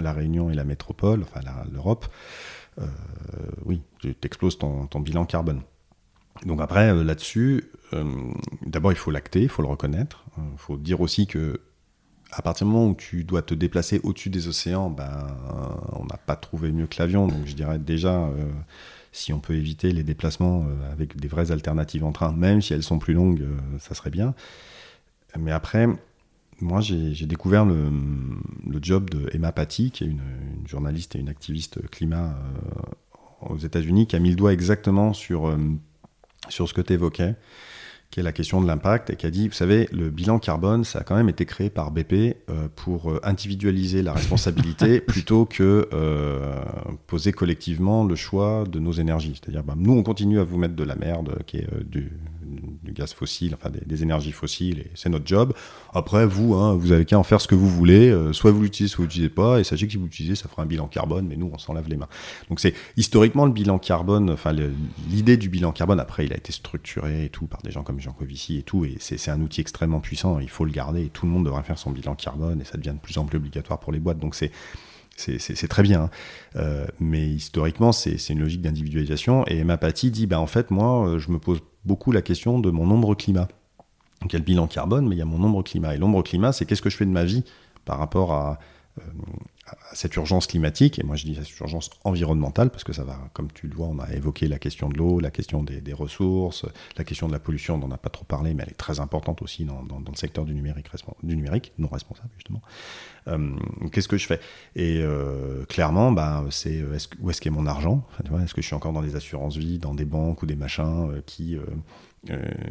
[0.00, 1.40] la Réunion et la métropole, enfin
[1.72, 2.06] l'Europe,
[3.64, 5.62] oui, tu exploses ton, ton bilan carbone.
[6.44, 8.04] Donc après, là-dessus, euh,
[8.66, 10.24] d'abord, il faut l'acter, il faut le reconnaître.
[10.36, 11.60] Il euh, faut dire aussi que
[12.30, 15.28] à partir du moment où tu dois te déplacer au-dessus des océans, ben,
[15.94, 17.26] on n'a pas trouvé mieux que l'avion.
[17.26, 18.50] Donc je dirais déjà, euh,
[19.12, 22.82] si on peut éviter les déplacements avec des vraies alternatives en train, même si elles
[22.82, 23.46] sont plus longues,
[23.78, 24.34] ça serait bien.
[25.38, 25.86] Mais après,
[26.60, 27.90] moi j'ai découvert le,
[28.82, 30.20] job de Emma Patty, qui est une,
[30.66, 32.36] journaliste et une activiste climat
[33.40, 35.56] aux États-Unis, qui a mis le doigt exactement sur,
[36.48, 37.34] sur ce que tu évoquais
[38.10, 40.84] qui est la question de l'impact, et qui a dit, vous savez, le bilan carbone,
[40.84, 42.12] ça a quand même été créé par BP
[42.48, 46.62] euh, pour euh, individualiser la responsabilité plutôt que euh,
[47.06, 49.38] poser collectivement le choix de nos énergies.
[49.40, 52.10] C'est-à-dire, bah, nous, on continue à vous mettre de la merde, qui est du,
[52.82, 55.52] du, gaz fossile, enfin des, énergies fossiles, et c'est notre job.
[55.92, 58.92] Après, vous, hein, vous avez qu'à en faire ce que vous voulez, soit vous l'utilisez,
[58.92, 61.26] soit vous l'utilisez pas, et sachez que si vous l'utilisez, ça fera un bilan carbone,
[61.26, 62.08] mais nous, on s'en lave les mains.
[62.48, 64.54] Donc c'est historiquement le bilan carbone, enfin
[65.08, 68.00] l'idée du bilan carbone, après, il a été structuré et tout par des gens comme
[68.00, 71.08] Jean Covici et tout, et c'est un outil extrêmement puissant, il faut le garder, et
[71.08, 73.38] tout le monde devrait faire son bilan carbone, et ça devient de plus en plus
[73.38, 74.50] obligatoire pour les boîtes, donc c'est
[75.18, 76.02] c'est très bien.
[76.02, 76.10] Hein.
[76.56, 79.44] Euh, mais historiquement, c'est une logique d'individualisation.
[79.46, 82.60] Et Emma Paty dit, bah, en fait, moi, euh, je me pose beaucoup la question
[82.60, 83.48] de mon nombre climat.
[84.20, 85.94] Donc il y a le bilan carbone, mais il y a mon nombre climat.
[85.94, 87.42] Et l'ombre climat, c'est qu'est-ce que je fais de ma vie
[87.84, 88.58] par rapport à,
[89.70, 93.18] à cette urgence climatique, et moi je dis cette urgence environnementale, parce que ça va,
[93.32, 96.66] comme tu le vois, on a évoqué la question de l'eau, la question des, ressources,
[96.96, 99.00] la question de la pollution, on n'en a pas trop parlé, mais elle est très
[99.00, 100.86] importante aussi dans, le secteur du numérique,
[101.22, 102.62] du numérique non responsable justement.
[103.28, 103.56] Euh,
[103.92, 104.40] qu'est-ce que je fais?
[104.74, 108.06] Et euh, clairement, bah, c'est est où est-ce qu'est mon argent?
[108.42, 111.10] Est-ce que je suis encore dans des assurances vie, dans des banques ou des machins
[111.10, 111.56] euh, qui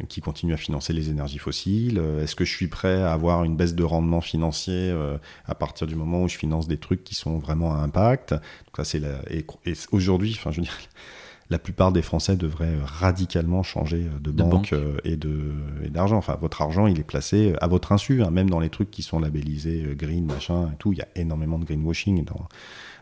[0.08, 3.44] qui continue à financer les énergies fossiles euh, Est-ce que je suis prêt à avoir
[3.44, 5.16] une baisse de rendement financier euh,
[5.46, 8.32] à partir du moment où je finance des trucs qui sont vraiment à impact?
[8.32, 9.44] Donc ça, c'est et,
[9.90, 10.78] aujourd'hui, enfin, je veux dire,
[11.50, 16.18] la plupart des Français devraient radicalement changer de, banque, et de et d'argent.
[16.18, 19.02] Enfin, votre argent, il est placé à votre insu, hein, même dans les trucs qui
[19.02, 20.92] sont labellisés green, machin, et tout.
[20.92, 22.48] Il y a énormément de greenwashing dans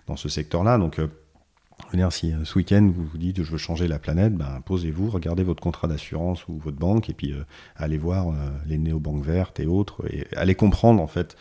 [0.07, 0.79] dans ce secteur-là.
[0.79, 1.01] Donc
[1.97, 5.11] dire, si euh, ce week-end vous vous dites je veux changer la planète, ben, posez-vous,
[5.11, 7.45] regardez votre contrat d'assurance ou votre banque et puis euh,
[7.77, 8.33] allez voir euh,
[8.67, 11.37] les néobanques vertes et autres et allez comprendre en fait.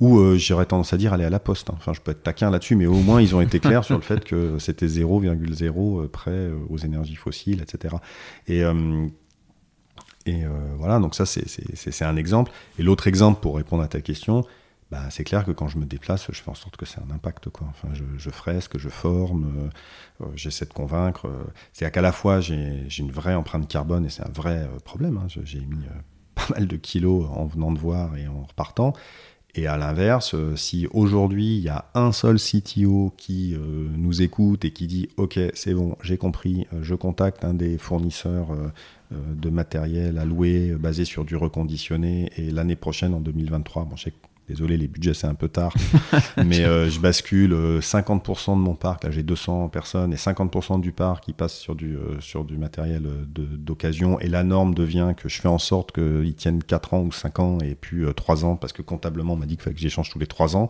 [0.00, 1.70] Ou j'aurais tendance à dire aller à la poste.
[1.70, 1.74] Hein.
[1.76, 4.02] Enfin, je peux être taquin là-dessus, mais au moins ils ont été clairs sur le
[4.02, 7.94] fait que c'était 0,0 prêt aux énergies fossiles, etc.
[8.48, 8.62] Et,
[10.26, 10.42] et
[10.76, 12.50] voilà, donc ça c'est un exemple.
[12.80, 14.44] Et l'autre exemple pour répondre à ta question,
[14.94, 17.12] bah, c'est clair que quand je me déplace, je fais en sorte que c'est un
[17.12, 17.48] impact.
[17.62, 19.70] Enfin, je, je fresque, je forme,
[20.22, 21.26] euh, euh, j'essaie de convaincre.
[21.26, 21.42] Euh,
[21.72, 25.16] c'est qu'à la fois, j'ai une vraie empreinte carbone et c'est un vrai problème.
[25.16, 25.26] Hein.
[25.26, 25.84] J'ai mis
[26.36, 28.92] pas mal de kilos en venant de voir et en repartant.
[29.56, 33.56] Et à l'inverse, si aujourd'hui il y a un seul CTO qui
[33.96, 38.48] nous écoute et qui dit Ok, c'est bon, j'ai compris, je contacte un des fournisseurs
[39.12, 44.04] de matériel à louer basé sur du reconditionné et l'année prochaine, en 2023, bon, je
[44.04, 44.12] sais
[44.48, 45.72] Désolé, les budgets c'est un peu tard,
[46.44, 49.04] mais euh, je bascule 50% euh, de mon parc.
[49.04, 52.58] Là, j'ai 200 personnes et 50% du parc qui passe sur du, euh, sur du
[52.58, 54.20] matériel d'occasion.
[54.20, 57.38] Et la norme devient que je fais en sorte qu'ils tiennent 4 ans ou 5
[57.38, 60.10] ans et puis 3 ans parce que comptablement on m'a dit qu'il fallait que j'échange
[60.10, 60.68] tous les 3 ans.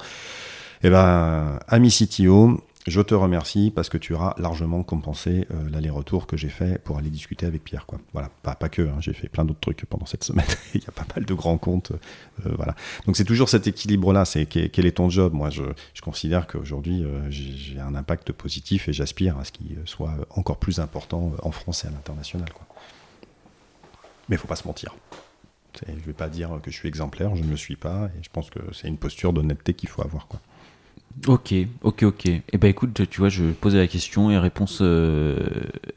[0.83, 5.71] Et eh ben, ami CTO, je te remercie parce que tu auras largement compensé euh,
[5.71, 7.87] l'aller-retour que j'ai fait pour aller discuter avec Pierre.
[8.13, 10.45] Voilà, pas, que, hein, j'ai fait plein d'autres trucs pendant cette semaine.
[10.75, 11.93] Il y a pas mal de grands comptes.
[11.93, 12.75] Euh, voilà.
[13.07, 14.27] Donc c'est toujours cet équilibre-là.
[14.27, 15.33] C'est quel est ton job?
[15.33, 15.63] Moi, je,
[16.03, 20.79] considère qu'aujourd'hui, euh, j'ai un impact positif et j'aspire à ce qu'il soit encore plus
[20.79, 22.49] important en France et à l'international.
[24.29, 24.95] Mais il faut pas se mentir.
[25.87, 28.23] Je ne vais pas dire que je suis exemplaire, je ne le suis pas, et
[28.23, 30.29] je pense que c'est une posture d'honnêteté qu'il faut avoir.
[31.27, 32.27] Ok, ok, ok.
[32.27, 35.39] Et eh ben écoute, tu vois, je posais la question et réponse, euh,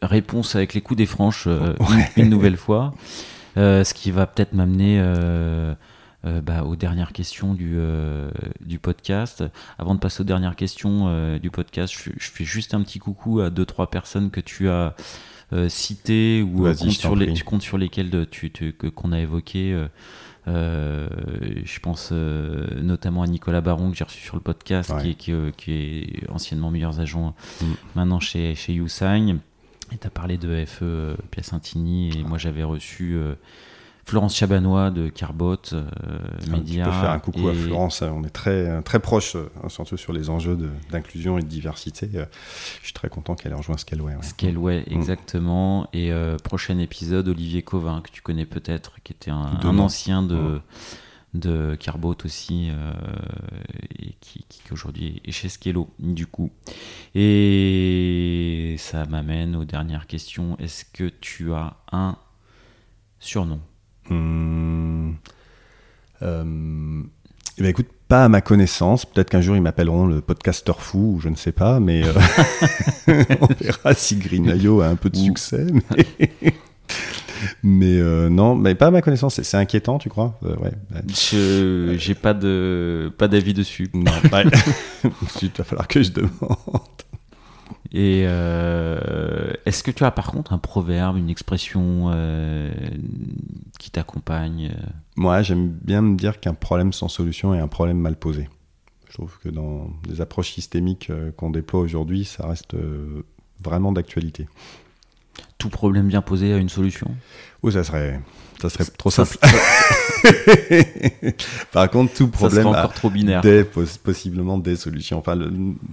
[0.02, 1.74] réponse avec les coups des franches euh,
[2.18, 2.94] une, nouvelle fois.
[3.58, 5.02] Euh, ce qui va peut-être m'amener
[6.44, 7.78] bah, aux dernières questions du,
[8.62, 9.44] du podcast.
[9.80, 13.50] Avant de passer aux dernières questions du podcast, je, fais juste un petit coucou à
[13.50, 14.96] deux trois personnes que tu as
[15.68, 18.52] citées ou comptes sur, les, comptes sur lesquelles tu,
[18.94, 19.88] qu'on a évoqué.
[20.48, 21.08] Euh,
[21.66, 25.34] je pense euh, notamment à Nicolas Baron que j'ai reçu sur le podcast, qui, est,
[25.34, 27.66] euh, qui, est, anciennement meilleur agent mm.
[27.96, 29.40] maintenant chez, chez Yousign.
[29.92, 33.18] Et tu as parlé de FE Piacentini, et moi j'avais reçu
[34.08, 35.84] Florence Chabanois de Carbot euh,
[36.50, 36.86] Média.
[36.86, 40.14] Tu peux faire un coucou à Florence, on est très, très proche, hein, surtout sur
[40.14, 40.58] les enjeux
[40.90, 42.10] d'inclusion et de diversité.
[42.16, 42.26] Euh,
[42.80, 44.16] je suis très content qu'elle ait rejoint Scaleway.
[44.16, 44.24] Ouais.
[44.24, 44.94] Scaleway, mm.
[44.94, 45.90] exactement.
[45.92, 50.62] Et euh, prochain épisode, Olivier Covin, que tu connais peut-être, qui était un, ancien de,
[51.34, 52.94] de Carbot aussi, euh,
[54.00, 56.50] et qui, qui aujourd'hui est chez Scalo, du coup.
[57.14, 60.56] Et ça m'amène aux dernières questions.
[60.60, 62.16] Est-ce que tu as un
[63.20, 63.60] surnom?
[64.10, 65.16] Hum,
[66.22, 67.04] euh,
[67.58, 69.06] eh ben écoute, pas à ma connaissance.
[69.06, 72.14] Peut-être qu'un jour ils m'appelleront le podcaster fou, ou je ne sais pas, mais euh,
[73.42, 75.66] on verra si Greenayo a un peu de succès.
[77.64, 79.42] Mais, euh, non, mais pas à ma connaissance.
[79.42, 80.40] C'est inquiétant, tu crois?
[80.42, 80.72] Ouais.
[81.08, 83.90] Je j'ai pas de pas d'avis dessus.
[83.94, 84.12] Non,
[85.42, 86.32] il va falloir que je demande.
[87.92, 92.72] Et euh, est-ce que tu as par contre un proverbe, une expression euh,
[93.80, 94.86] qui t'accompagne euh?
[95.16, 98.50] Moi, j'aime bien me dire qu'un problème sans solution est un problème mal posé.
[99.08, 102.76] Je trouve que dans les approches systémiques qu'on déploie aujourd'hui, ça reste
[103.64, 104.48] vraiment d'actualité.
[105.58, 107.16] Tout problème bien posé a une solution?
[107.64, 108.20] Ou ça serait
[108.62, 109.38] ça serait trop simple.
[111.72, 113.42] Par contre, tout problème ça encore trop binaire.
[113.42, 115.20] Des, possiblement des solutions.
[115.20, 115.38] Enfin,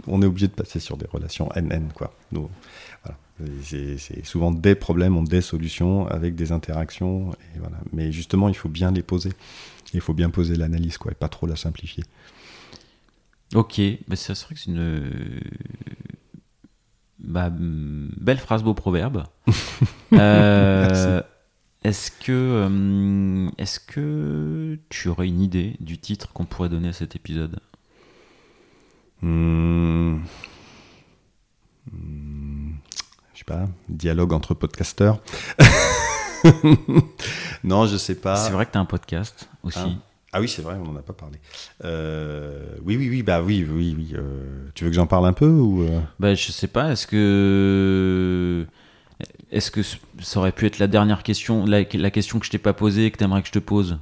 [0.07, 2.13] on est obligé de passer sur des relations NN, quoi.
[3.63, 7.33] C'est souvent des problèmes ont des solutions avec des interactions.
[7.55, 7.77] Et voilà.
[7.93, 9.31] Mais justement, il faut bien les poser.
[9.93, 12.05] Il faut bien poser l'analyse, quoi, et pas trop la simplifier.
[13.55, 15.11] Ok, mais c'est vrai que c'est une
[17.19, 19.25] bah, belle phrase, beau proverbe.
[20.13, 21.23] euh,
[21.85, 26.93] est-ce que, euh, est-ce que tu aurais une idée du titre qu'on pourrait donner à
[26.95, 27.61] cet épisode?
[29.21, 30.17] Hmm.
[31.93, 32.73] Hmm.
[33.35, 35.21] Je sais pas, dialogue entre podcasteurs.
[37.65, 38.37] non, je sais pas.
[38.37, 39.79] C'est vrai que tu as un podcast aussi.
[39.79, 39.91] Ah.
[40.33, 41.39] ah oui, c'est vrai, on n'en a pas parlé.
[41.85, 44.15] Euh, oui, oui, oui, bah oui, oui, oui.
[44.15, 46.01] Euh, tu veux que j'en parle un peu ou euh?
[46.19, 48.67] Bah, Je sais pas, est-ce que.
[49.55, 52.59] Est-ce que ça aurait pu être la dernière question, la, la question que je t'ai
[52.59, 53.99] pas posée et que tu aimerais que je te pose?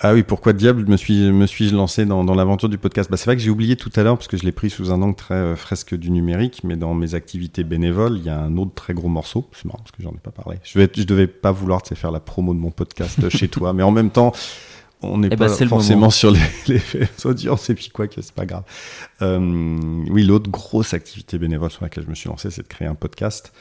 [0.00, 3.10] Ah oui, pourquoi diable me suis me suis-je lancé dans, dans l'aventure du podcast?
[3.10, 4.92] Bah, C'est vrai que j'ai oublié tout à l'heure parce que je l'ai pris sous
[4.92, 8.38] un angle très euh, fresque du numérique, mais dans mes activités bénévoles, il y a
[8.38, 9.48] un autre très gros morceau.
[9.52, 10.58] C'est marrant parce que j'en ai pas parlé.
[10.62, 13.72] Je vais je devais pas vouloir te faire la promo de mon podcast chez toi,
[13.72, 14.32] mais en même temps,
[15.02, 16.80] on n'est eh pas ben, forcément sur les, les,
[17.24, 18.64] audiences et puis quoi que c'est pas grave.
[19.22, 19.76] Euh,
[20.10, 22.94] oui, l'autre grosse activité bénévole sur laquelle je me suis lancé, c'est de créer un
[22.94, 23.52] podcast.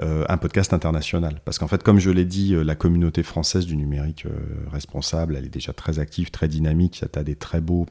[0.00, 1.40] Euh, un podcast international.
[1.44, 4.30] Parce qu'en fait, comme je l'ai dit, euh, la communauté française du numérique euh,
[4.72, 7.04] responsable, elle est déjà très active, très dynamique.
[7.12, 7.86] Tu as des très beaux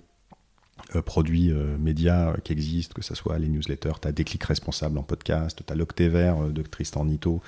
[1.06, 5.64] produits médias qui existent, que ce soit les newsletters, tu as Déclic Responsable en podcast,
[5.66, 7.42] tu as l'Octévert de Tristan Nito,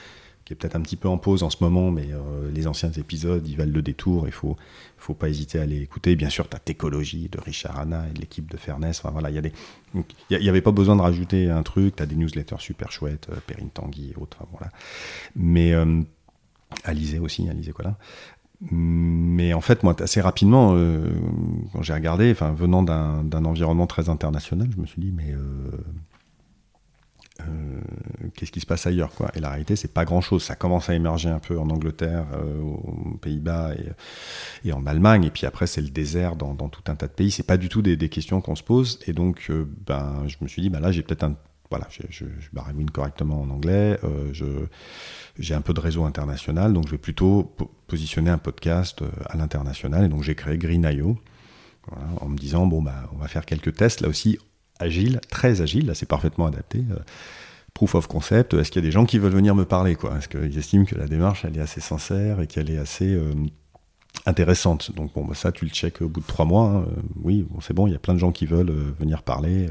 [0.45, 2.91] qui est peut-être un petit peu en pause en ce moment, mais euh, les anciens
[2.91, 4.55] épisodes, ils valent le détour, il faut,
[4.97, 6.15] faut pas hésiter à les écouter.
[6.15, 9.01] Bien sûr, tu as Técologie de Richard Hanna et de l'équipe de Fairness.
[9.03, 9.19] Enfin,
[10.30, 13.27] il n'y avait pas besoin de rajouter un truc, tu as des newsletters super chouettes,
[13.31, 14.38] euh, Perrine Tanguy et autres.
[14.51, 14.72] voilà.
[15.35, 16.01] Mais euh,
[16.84, 17.97] Alizé aussi, Alizé là
[18.72, 21.09] Mais en fait, moi, assez rapidement, euh,
[21.73, 25.72] quand j'ai regardé, enfin, venant d'un environnement très international, je me suis dit, mais euh,
[28.36, 30.44] qu'est-ce qui se passe ailleurs quoi Et la réalité, c'est pas grand-chose.
[30.44, 33.72] Ça commence à émerger un peu en Angleterre, euh, aux Pays-Bas
[34.64, 35.26] et, en Allemagne.
[35.26, 37.32] Et puis après, c'est le désert dans, tout un tas de pays.
[37.32, 38.99] C'est pas du tout des, questions qu'on se pose.
[39.07, 41.36] Et donc, euh, ben, je me suis dit, ben là, j'ai peut-être un
[41.72, 43.99] voilà, je, je, je correctement en anglais,
[44.34, 44.45] je,
[45.40, 47.56] j'ai un peu de réseau international, donc je vais plutôt
[47.88, 51.18] positionner un podcast à l'international, et donc j'ai créé Green.io,
[51.88, 54.38] voilà, en me disant, bon, bah, on va faire quelques tests, là aussi,
[54.80, 56.84] agile, très agile, là c'est parfaitement adapté.
[56.91, 56.99] Euh,
[57.76, 60.18] proof of concept, est-ce qu'il y a des gens qui veulent venir me parler quoi?
[60.18, 63.34] Est-ce qu'ils estiment que la démarche elle est assez sincère et qu'elle est assez euh,
[64.26, 64.95] intéressante?
[64.95, 66.68] Donc bon, bah, ça tu le check au bout de trois mois.
[66.69, 66.85] Hein.
[67.22, 69.68] oui, bon, c'est bon, il y a plein de gens qui veulent euh, venir parler.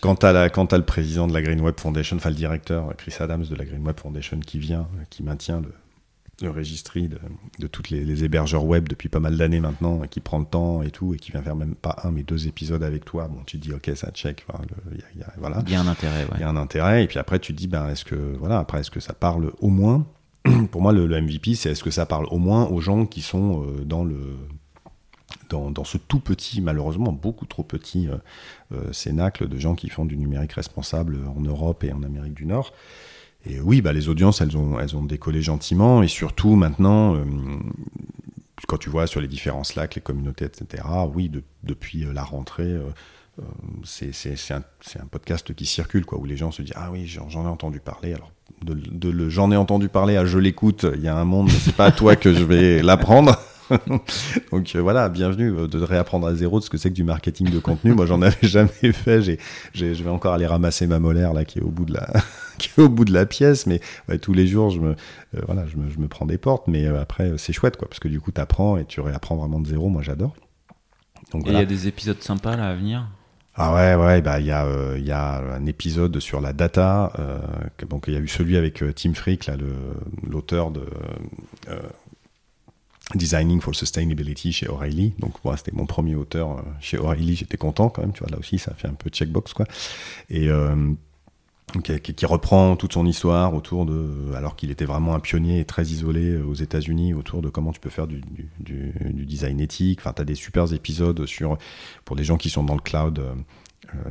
[0.00, 3.14] quand, tu as, quand le président de la Green Web Foundation, enfin le directeur Chris
[3.20, 5.72] Adams de la Green Web Foundation qui vient, qui maintient le,
[6.42, 7.18] le registry de,
[7.58, 10.90] de tous les, hébergeurs web depuis pas mal d'années maintenant, qui prend le temps et
[10.90, 13.28] tout, et qui vient faire même pas un mais deux épisodes avec toi.
[13.28, 14.46] Bon, tu te dis ok, ça check.
[14.92, 15.62] Il y, a, voilà.
[15.66, 16.26] Il y a un intérêt.
[16.34, 18.58] Il y a un intérêt, et puis après tu te dis ben est-ce que voilà,
[18.58, 20.06] après est-ce que ça parle au moins
[20.70, 23.64] Pour moi, le, MVP, c'est est-ce que ça parle au moins aux gens qui sont
[23.64, 24.36] euh, dans le
[25.48, 28.16] dans, dans, ce tout petit, malheureusement beaucoup trop petit euh,
[28.72, 32.46] euh, cénacle de gens qui font du numérique responsable en Europe et en Amérique du
[32.46, 32.72] Nord.
[33.48, 36.02] Et oui, bah, les audiences, elles ont, elles ont décollé gentiment.
[36.02, 37.24] Et surtout, maintenant, euh,
[38.66, 40.82] quand tu vois sur les différents Slack, les communautés, etc.,
[41.14, 41.30] oui,
[41.62, 43.42] depuis euh, la rentrée, euh,
[43.84, 44.10] c'est
[44.50, 44.62] un,
[45.00, 47.80] un, podcast qui circule, quoi, où les gens se disent Ah oui, j'en ai entendu
[47.80, 48.14] parler.
[48.14, 48.32] Alors,
[48.64, 51.76] de, de j'en ai entendu parler à je l'écoute, il y a un monde, c'est
[51.76, 53.36] pas à toi que je vais l'apprendre.
[54.52, 57.04] Donc euh, voilà, bienvenue euh, de réapprendre à zéro de ce que c'est que du
[57.04, 57.92] marketing de contenu.
[57.92, 59.22] Moi, j'en avais jamais fait.
[59.22, 59.38] J'ai,
[59.74, 62.08] je vais encore aller ramasser ma molaire là qui est au bout de la,
[62.58, 63.66] qui est au bout de la pièce.
[63.66, 63.80] Mais
[64.20, 66.68] tous les jours, je me, euh, voilà, je me, je me, prends des portes.
[66.68, 69.60] Mais après, c'est chouette quoi, parce que du coup, tu apprends et tu réapprends vraiment
[69.60, 69.88] de zéro.
[69.88, 70.34] Moi, j'adore.
[71.32, 73.08] Donc, et il y a des épisodes sympas là à venir?
[73.58, 74.66] Ah ouais, ouais, bah il y a,
[74.96, 77.10] il y a un épisode sur la data.
[77.88, 79.54] donc il y a eu celui avec Tim Frick, là,
[80.22, 80.82] l'auteur de
[83.14, 85.14] Designing for Sustainability chez O'Reilly.
[85.20, 87.36] Donc, moi, c'était mon premier auteur euh, chez O'Reilly.
[87.36, 88.12] J'étais content quand même.
[88.12, 89.64] Tu vois, là aussi, ça fait un peu checkbox, quoi.
[90.28, 90.92] Et euh,
[91.84, 94.32] qui, reprend toute son histoire autour de.
[94.34, 97.70] Alors qu'il était vraiment un pionnier et très isolé euh, aux États-Unis autour de comment
[97.70, 98.22] tu peux faire du,
[98.58, 100.00] design éthique.
[100.00, 101.58] Enfin, tu as des super épisodes sur.
[102.04, 103.22] Pour les gens qui sont dans le cloud.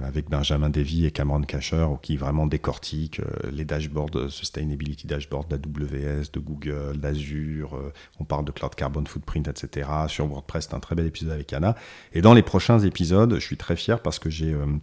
[0.03, 5.45] Avec Benjamin Davy et Cameron Casher, qui vraiment décortiquent euh, les dashboards, euh, sustainability dashboards
[5.45, 7.79] d'AWS, de Google, d'Azure.
[8.19, 9.89] on parle de cloud carbon footprint, etc.
[10.07, 11.75] Sur WordPress, c'est un très bel épisode avec Anna.
[12.13, 14.79] Et dans les prochains épisodes, je suis très fier parce que j'ai une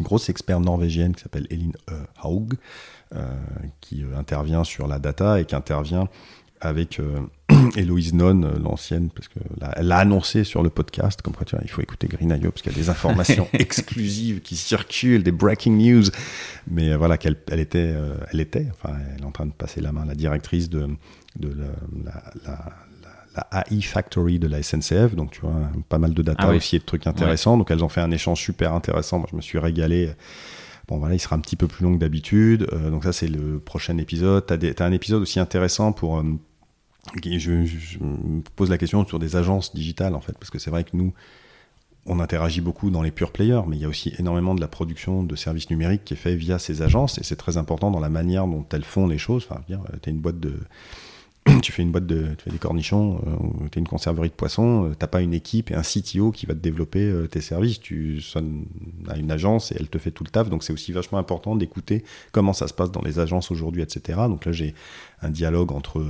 [0.00, 1.74] grosse experte norvégienne qui s'appelle Eline
[2.22, 2.54] Haug,
[3.80, 6.08] qui intervient sur la data et qui intervient
[6.64, 7.20] avec euh,
[7.76, 11.64] Héloïse Non, euh, l'ancienne, parce qu'elle l'a annoncé sur le podcast, comme quoi tu vois,
[11.64, 15.76] il faut écouter Green.io, parce qu'il y a des informations exclusives qui circulent, des breaking
[15.76, 16.04] news.
[16.70, 17.94] Mais euh, voilà, qu'elle elle était,
[18.32, 20.88] elle était, enfin, elle est en train de passer la main, la directrice de,
[21.38, 21.54] de
[22.04, 25.54] la, la, AI Factory de la SNCF, donc tu vois,
[25.88, 27.58] pas mal de data ah aussi et de trucs intéressants.
[27.58, 29.18] Donc elles ont fait un échange super intéressant.
[29.18, 30.12] Moi, je me suis régalé.
[30.86, 32.68] Bon, voilà, il sera un petit peu plus long que d'habitude.
[32.90, 34.46] donc, ça, c'est le prochain épisode.
[34.46, 36.22] Tu as, un épisode aussi intéressant pour
[37.22, 40.84] je, me pose la question sur des agences digitales, en fait, parce que c'est vrai
[40.84, 41.12] que nous,
[42.06, 44.68] on interagit beaucoup dans les pure players, mais il y a aussi énormément de la
[44.68, 48.00] production de services numériques qui est fait via ces agences, et c'est très important dans
[48.00, 49.46] la manière dont elles font les choses.
[49.48, 50.58] Enfin, tu as une boîte de,
[51.62, 54.34] tu fais une boîte de, tu fais des cornichons, euh, tu as une conserverie de
[54.34, 57.40] poissons, euh, t'as pas une équipe et un CTO qui va te développer euh, tes
[57.40, 57.80] services.
[57.80, 58.64] Tu sonnes
[59.08, 60.48] à une agence et elle te fait tout le taf.
[60.48, 64.20] Donc c'est aussi vachement important d'écouter comment ça se passe dans les agences aujourd'hui, etc.
[64.28, 64.74] Donc là j'ai
[65.22, 66.04] un dialogue entre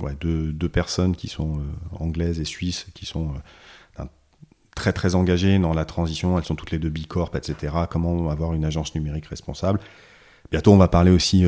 [0.00, 1.60] ouais, deux, deux, personnes qui sont
[1.98, 3.34] anglaises et suisses, qui sont
[4.74, 6.38] très très engagées dans la transition.
[6.38, 7.74] Elles sont toutes les deux Bicorp, etc.
[7.90, 9.80] Comment avoir une agence numérique responsable?
[10.50, 11.44] Bientôt on va parler aussi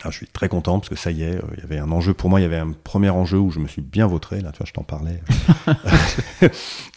[0.00, 1.92] ah, je suis très content parce que ça y est, euh, il y avait un
[1.92, 2.40] enjeu pour moi.
[2.40, 4.40] Il y avait un premier enjeu où je me suis bien vautré.
[4.40, 5.22] Là, tu vois, je t'en parlais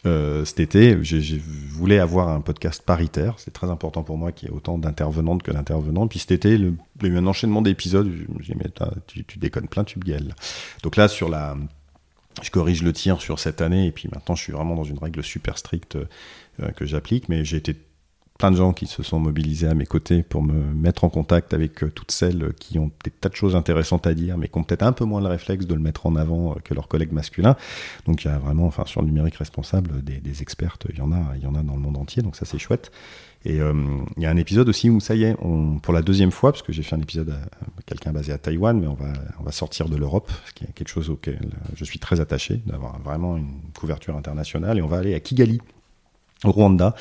[0.06, 1.04] euh, cet été.
[1.04, 1.36] Je
[1.72, 3.36] voulais avoir un podcast paritaire.
[3.38, 6.08] C'est très important pour moi qu'il y ait autant d'intervenantes que d'intervenants.
[6.08, 8.10] Puis cet été, il y a eu un enchaînement d'épisodes.
[8.10, 8.72] Je me suis mais
[9.08, 10.34] tu, déconnes plein, tu gueules.
[10.82, 11.58] Donc là, sur la,
[12.44, 13.88] je corrige le tir sur cette année.
[13.88, 17.28] Et puis maintenant, je suis vraiment dans une règle super stricte euh, que j'applique.
[17.28, 17.76] Mais j'ai été
[18.38, 21.54] plein de gens qui se sont mobilisés à mes côtés pour me mettre en contact
[21.54, 24.58] avec euh, toutes celles qui ont des tas de choses intéressantes à dire, mais qui
[24.58, 26.88] ont peut-être un peu moins le réflexe de le mettre en avant euh, que leurs
[26.88, 27.56] collègues masculins.
[28.06, 31.02] Donc il y a vraiment, enfin sur le numérique responsable, des, des expertes, il y
[31.02, 32.92] en a, il y en a dans le monde entier, donc ça c'est chouette.
[33.46, 33.74] Et euh,
[34.18, 36.52] il y a un épisode aussi où ça y est, on, pour la deuxième fois,
[36.52, 39.44] parce que j'ai fait un épisode à, quelqu'un basé à Taïwan, mais on va, on
[39.44, 43.00] va sortir de l'Europe, ce qui est quelque chose auquel je suis très attaché, d'avoir
[43.00, 45.62] vraiment une couverture internationale, et on va aller à Kigali,
[46.44, 46.96] au Rwanda,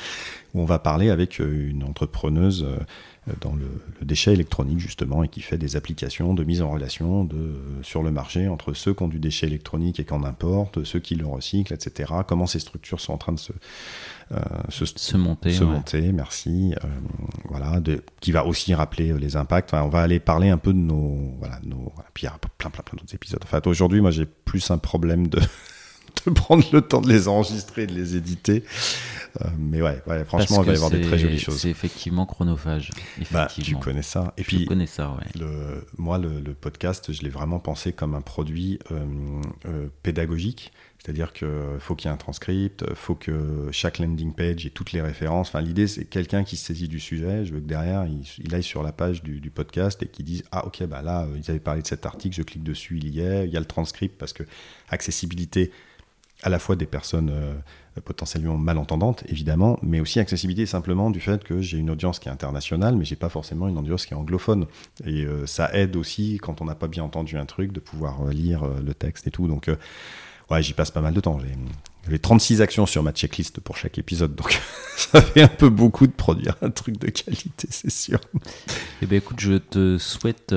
[0.53, 3.65] où on va parler avec euh, une entrepreneuse euh, dans le,
[4.01, 8.11] déchet électronique justement et qui fait des applications de mise en relation de, sur le
[8.11, 11.25] marché entre ceux qui ont du déchet électronique et qui en importent, ceux qui le
[11.25, 12.13] recyclent, etc.
[12.27, 13.51] Comment ces structures sont en train de se,
[14.31, 14.37] euh,
[14.69, 15.51] se, monter.
[15.51, 16.75] Se monter, merci.
[17.49, 19.73] voilà, de, qui va aussi rappeler les impacts.
[19.73, 21.33] on va aller parler un peu de nos.
[21.39, 23.41] Voilà, nos puis il y a plein, plein, plein d'autres épisodes.
[23.51, 25.39] En aujourd'hui, moi j'ai plus un problème de
[26.25, 28.63] de prendre le temps de les enregistrer et de les éditer.
[29.41, 31.59] Euh, mais ouais, ouais franchement, il va y avoir des très jolies choses.
[31.59, 32.91] C'est effectivement chronophage.
[33.31, 34.33] Bah, tu connais ça.
[34.37, 35.39] Et puis, connais ça, ouais.
[35.39, 39.05] Le, moi, le, podcast, je l'ai vraiment pensé comme un produit euh,
[39.65, 40.71] euh, pédagogique.
[41.03, 41.47] C'est-à-dire qu'il
[41.79, 45.01] faut qu'il y ait un transcript, il faut que chaque landing page ait toutes les
[45.01, 45.49] références.
[45.49, 47.45] Enfin, l'idée, c'est quelqu'un qui se saisit du sujet.
[47.45, 50.43] Je veux que derrière, il, aille sur la page du, du podcast et qu'il dise
[50.51, 53.19] Ah, ok, bah là, ils avaient parlé de cet article, je clique dessus, il y
[53.19, 53.45] est.
[53.45, 54.43] Il y a le transcript parce que
[54.89, 55.71] accessibilité,
[56.43, 57.53] à la fois des personnes euh,
[58.01, 62.31] potentiellement malentendantes, évidemment, mais aussi accessibilité simplement du fait que j'ai une audience qui est
[62.31, 64.65] internationale, mais j'ai pas forcément une audience qui est anglophone.
[65.05, 68.21] Et euh, ça aide aussi, quand on n'a pas bien entendu un truc, de pouvoir
[68.21, 69.47] euh, lire le texte et tout.
[69.47, 69.69] Donc,
[70.49, 71.39] ouais, j'y passe pas mal de temps.
[72.09, 74.59] J'ai 36 actions sur ma checklist pour chaque épisode, donc
[74.97, 78.19] ça fait un peu beaucoup de produire un truc de qualité, c'est sûr.
[79.01, 80.53] Eh bien écoute, je te souhaite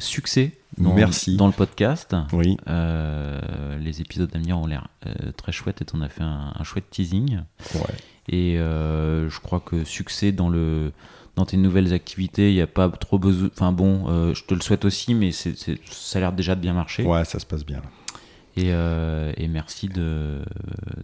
[0.00, 1.36] succès dans, Merci.
[1.36, 2.14] dans le podcast.
[2.32, 2.56] Oui.
[2.68, 6.88] Euh, les épisodes d'avenir ont l'air euh, très chouettes et on a fait un, chouette
[6.90, 7.40] teasing.
[7.74, 7.94] Ouais.
[8.28, 10.92] Et euh, je crois que succès dans le
[11.36, 13.48] dans tes nouvelles activités, il n'y a pas trop besoin.
[13.52, 15.54] Enfin bon, je te le souhaite aussi, mais c'est,
[15.88, 17.04] ça a l'air déjà de bien marcher.
[17.04, 17.80] Ouais, ça se passe bien.
[18.66, 20.42] Euh, et, merci de,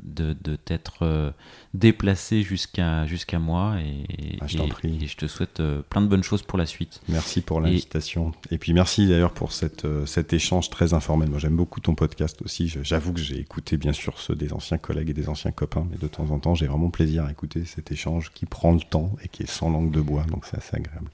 [0.03, 1.31] de, t'être euh,
[1.73, 3.77] déplacé jusqu'à jusqu'à moi.
[3.81, 4.99] Et, ah, je t'en prie.
[5.03, 7.01] Et je te souhaite euh, plein de bonnes choses pour la suite.
[7.09, 8.33] Merci pour l'invitation.
[8.51, 11.31] Et, puis merci d'ailleurs pour cette, cet échange très informel.
[11.31, 12.73] Moi j'aime beaucoup ton podcast aussi.
[12.83, 15.97] J'avoue que j'ai écouté bien sûr ceux des anciens collègues et des anciens copains, mais
[15.99, 19.13] de temps en temps j'ai vraiment plaisir à écouter cet échange qui prend le temps
[19.23, 20.25] et qui est sans langue de bois.
[20.25, 21.09] Donc c'est assez agréable.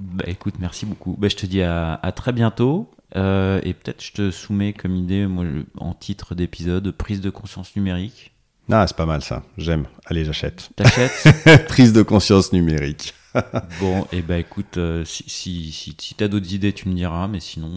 [0.00, 1.16] Bah, écoute, merci beaucoup.
[1.18, 2.90] Bah, je te dis à, à très bientôt.
[3.16, 5.44] Euh, et peut-être je te soumets comme idée, moi,
[5.76, 8.32] en titre d'épisode, prise de conscience numérique.
[8.70, 9.42] Ah, c'est pas mal ça.
[9.58, 9.86] J'aime.
[10.06, 10.70] Allez, j'achète.
[10.76, 13.14] T'achètes Prise de conscience numérique.
[13.80, 16.94] bon, et eh ben écoute, euh, si, si, si, si t'as d'autres idées, tu me
[16.94, 17.70] diras, mais sinon,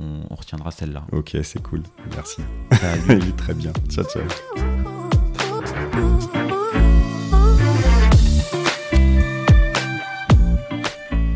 [0.00, 1.06] on, on retiendra celle-là.
[1.12, 1.82] Ok, c'est cool.
[2.14, 2.42] Merci.
[2.72, 3.32] Salut.
[3.36, 3.72] Très bien.
[3.90, 4.22] Ciao, ciao.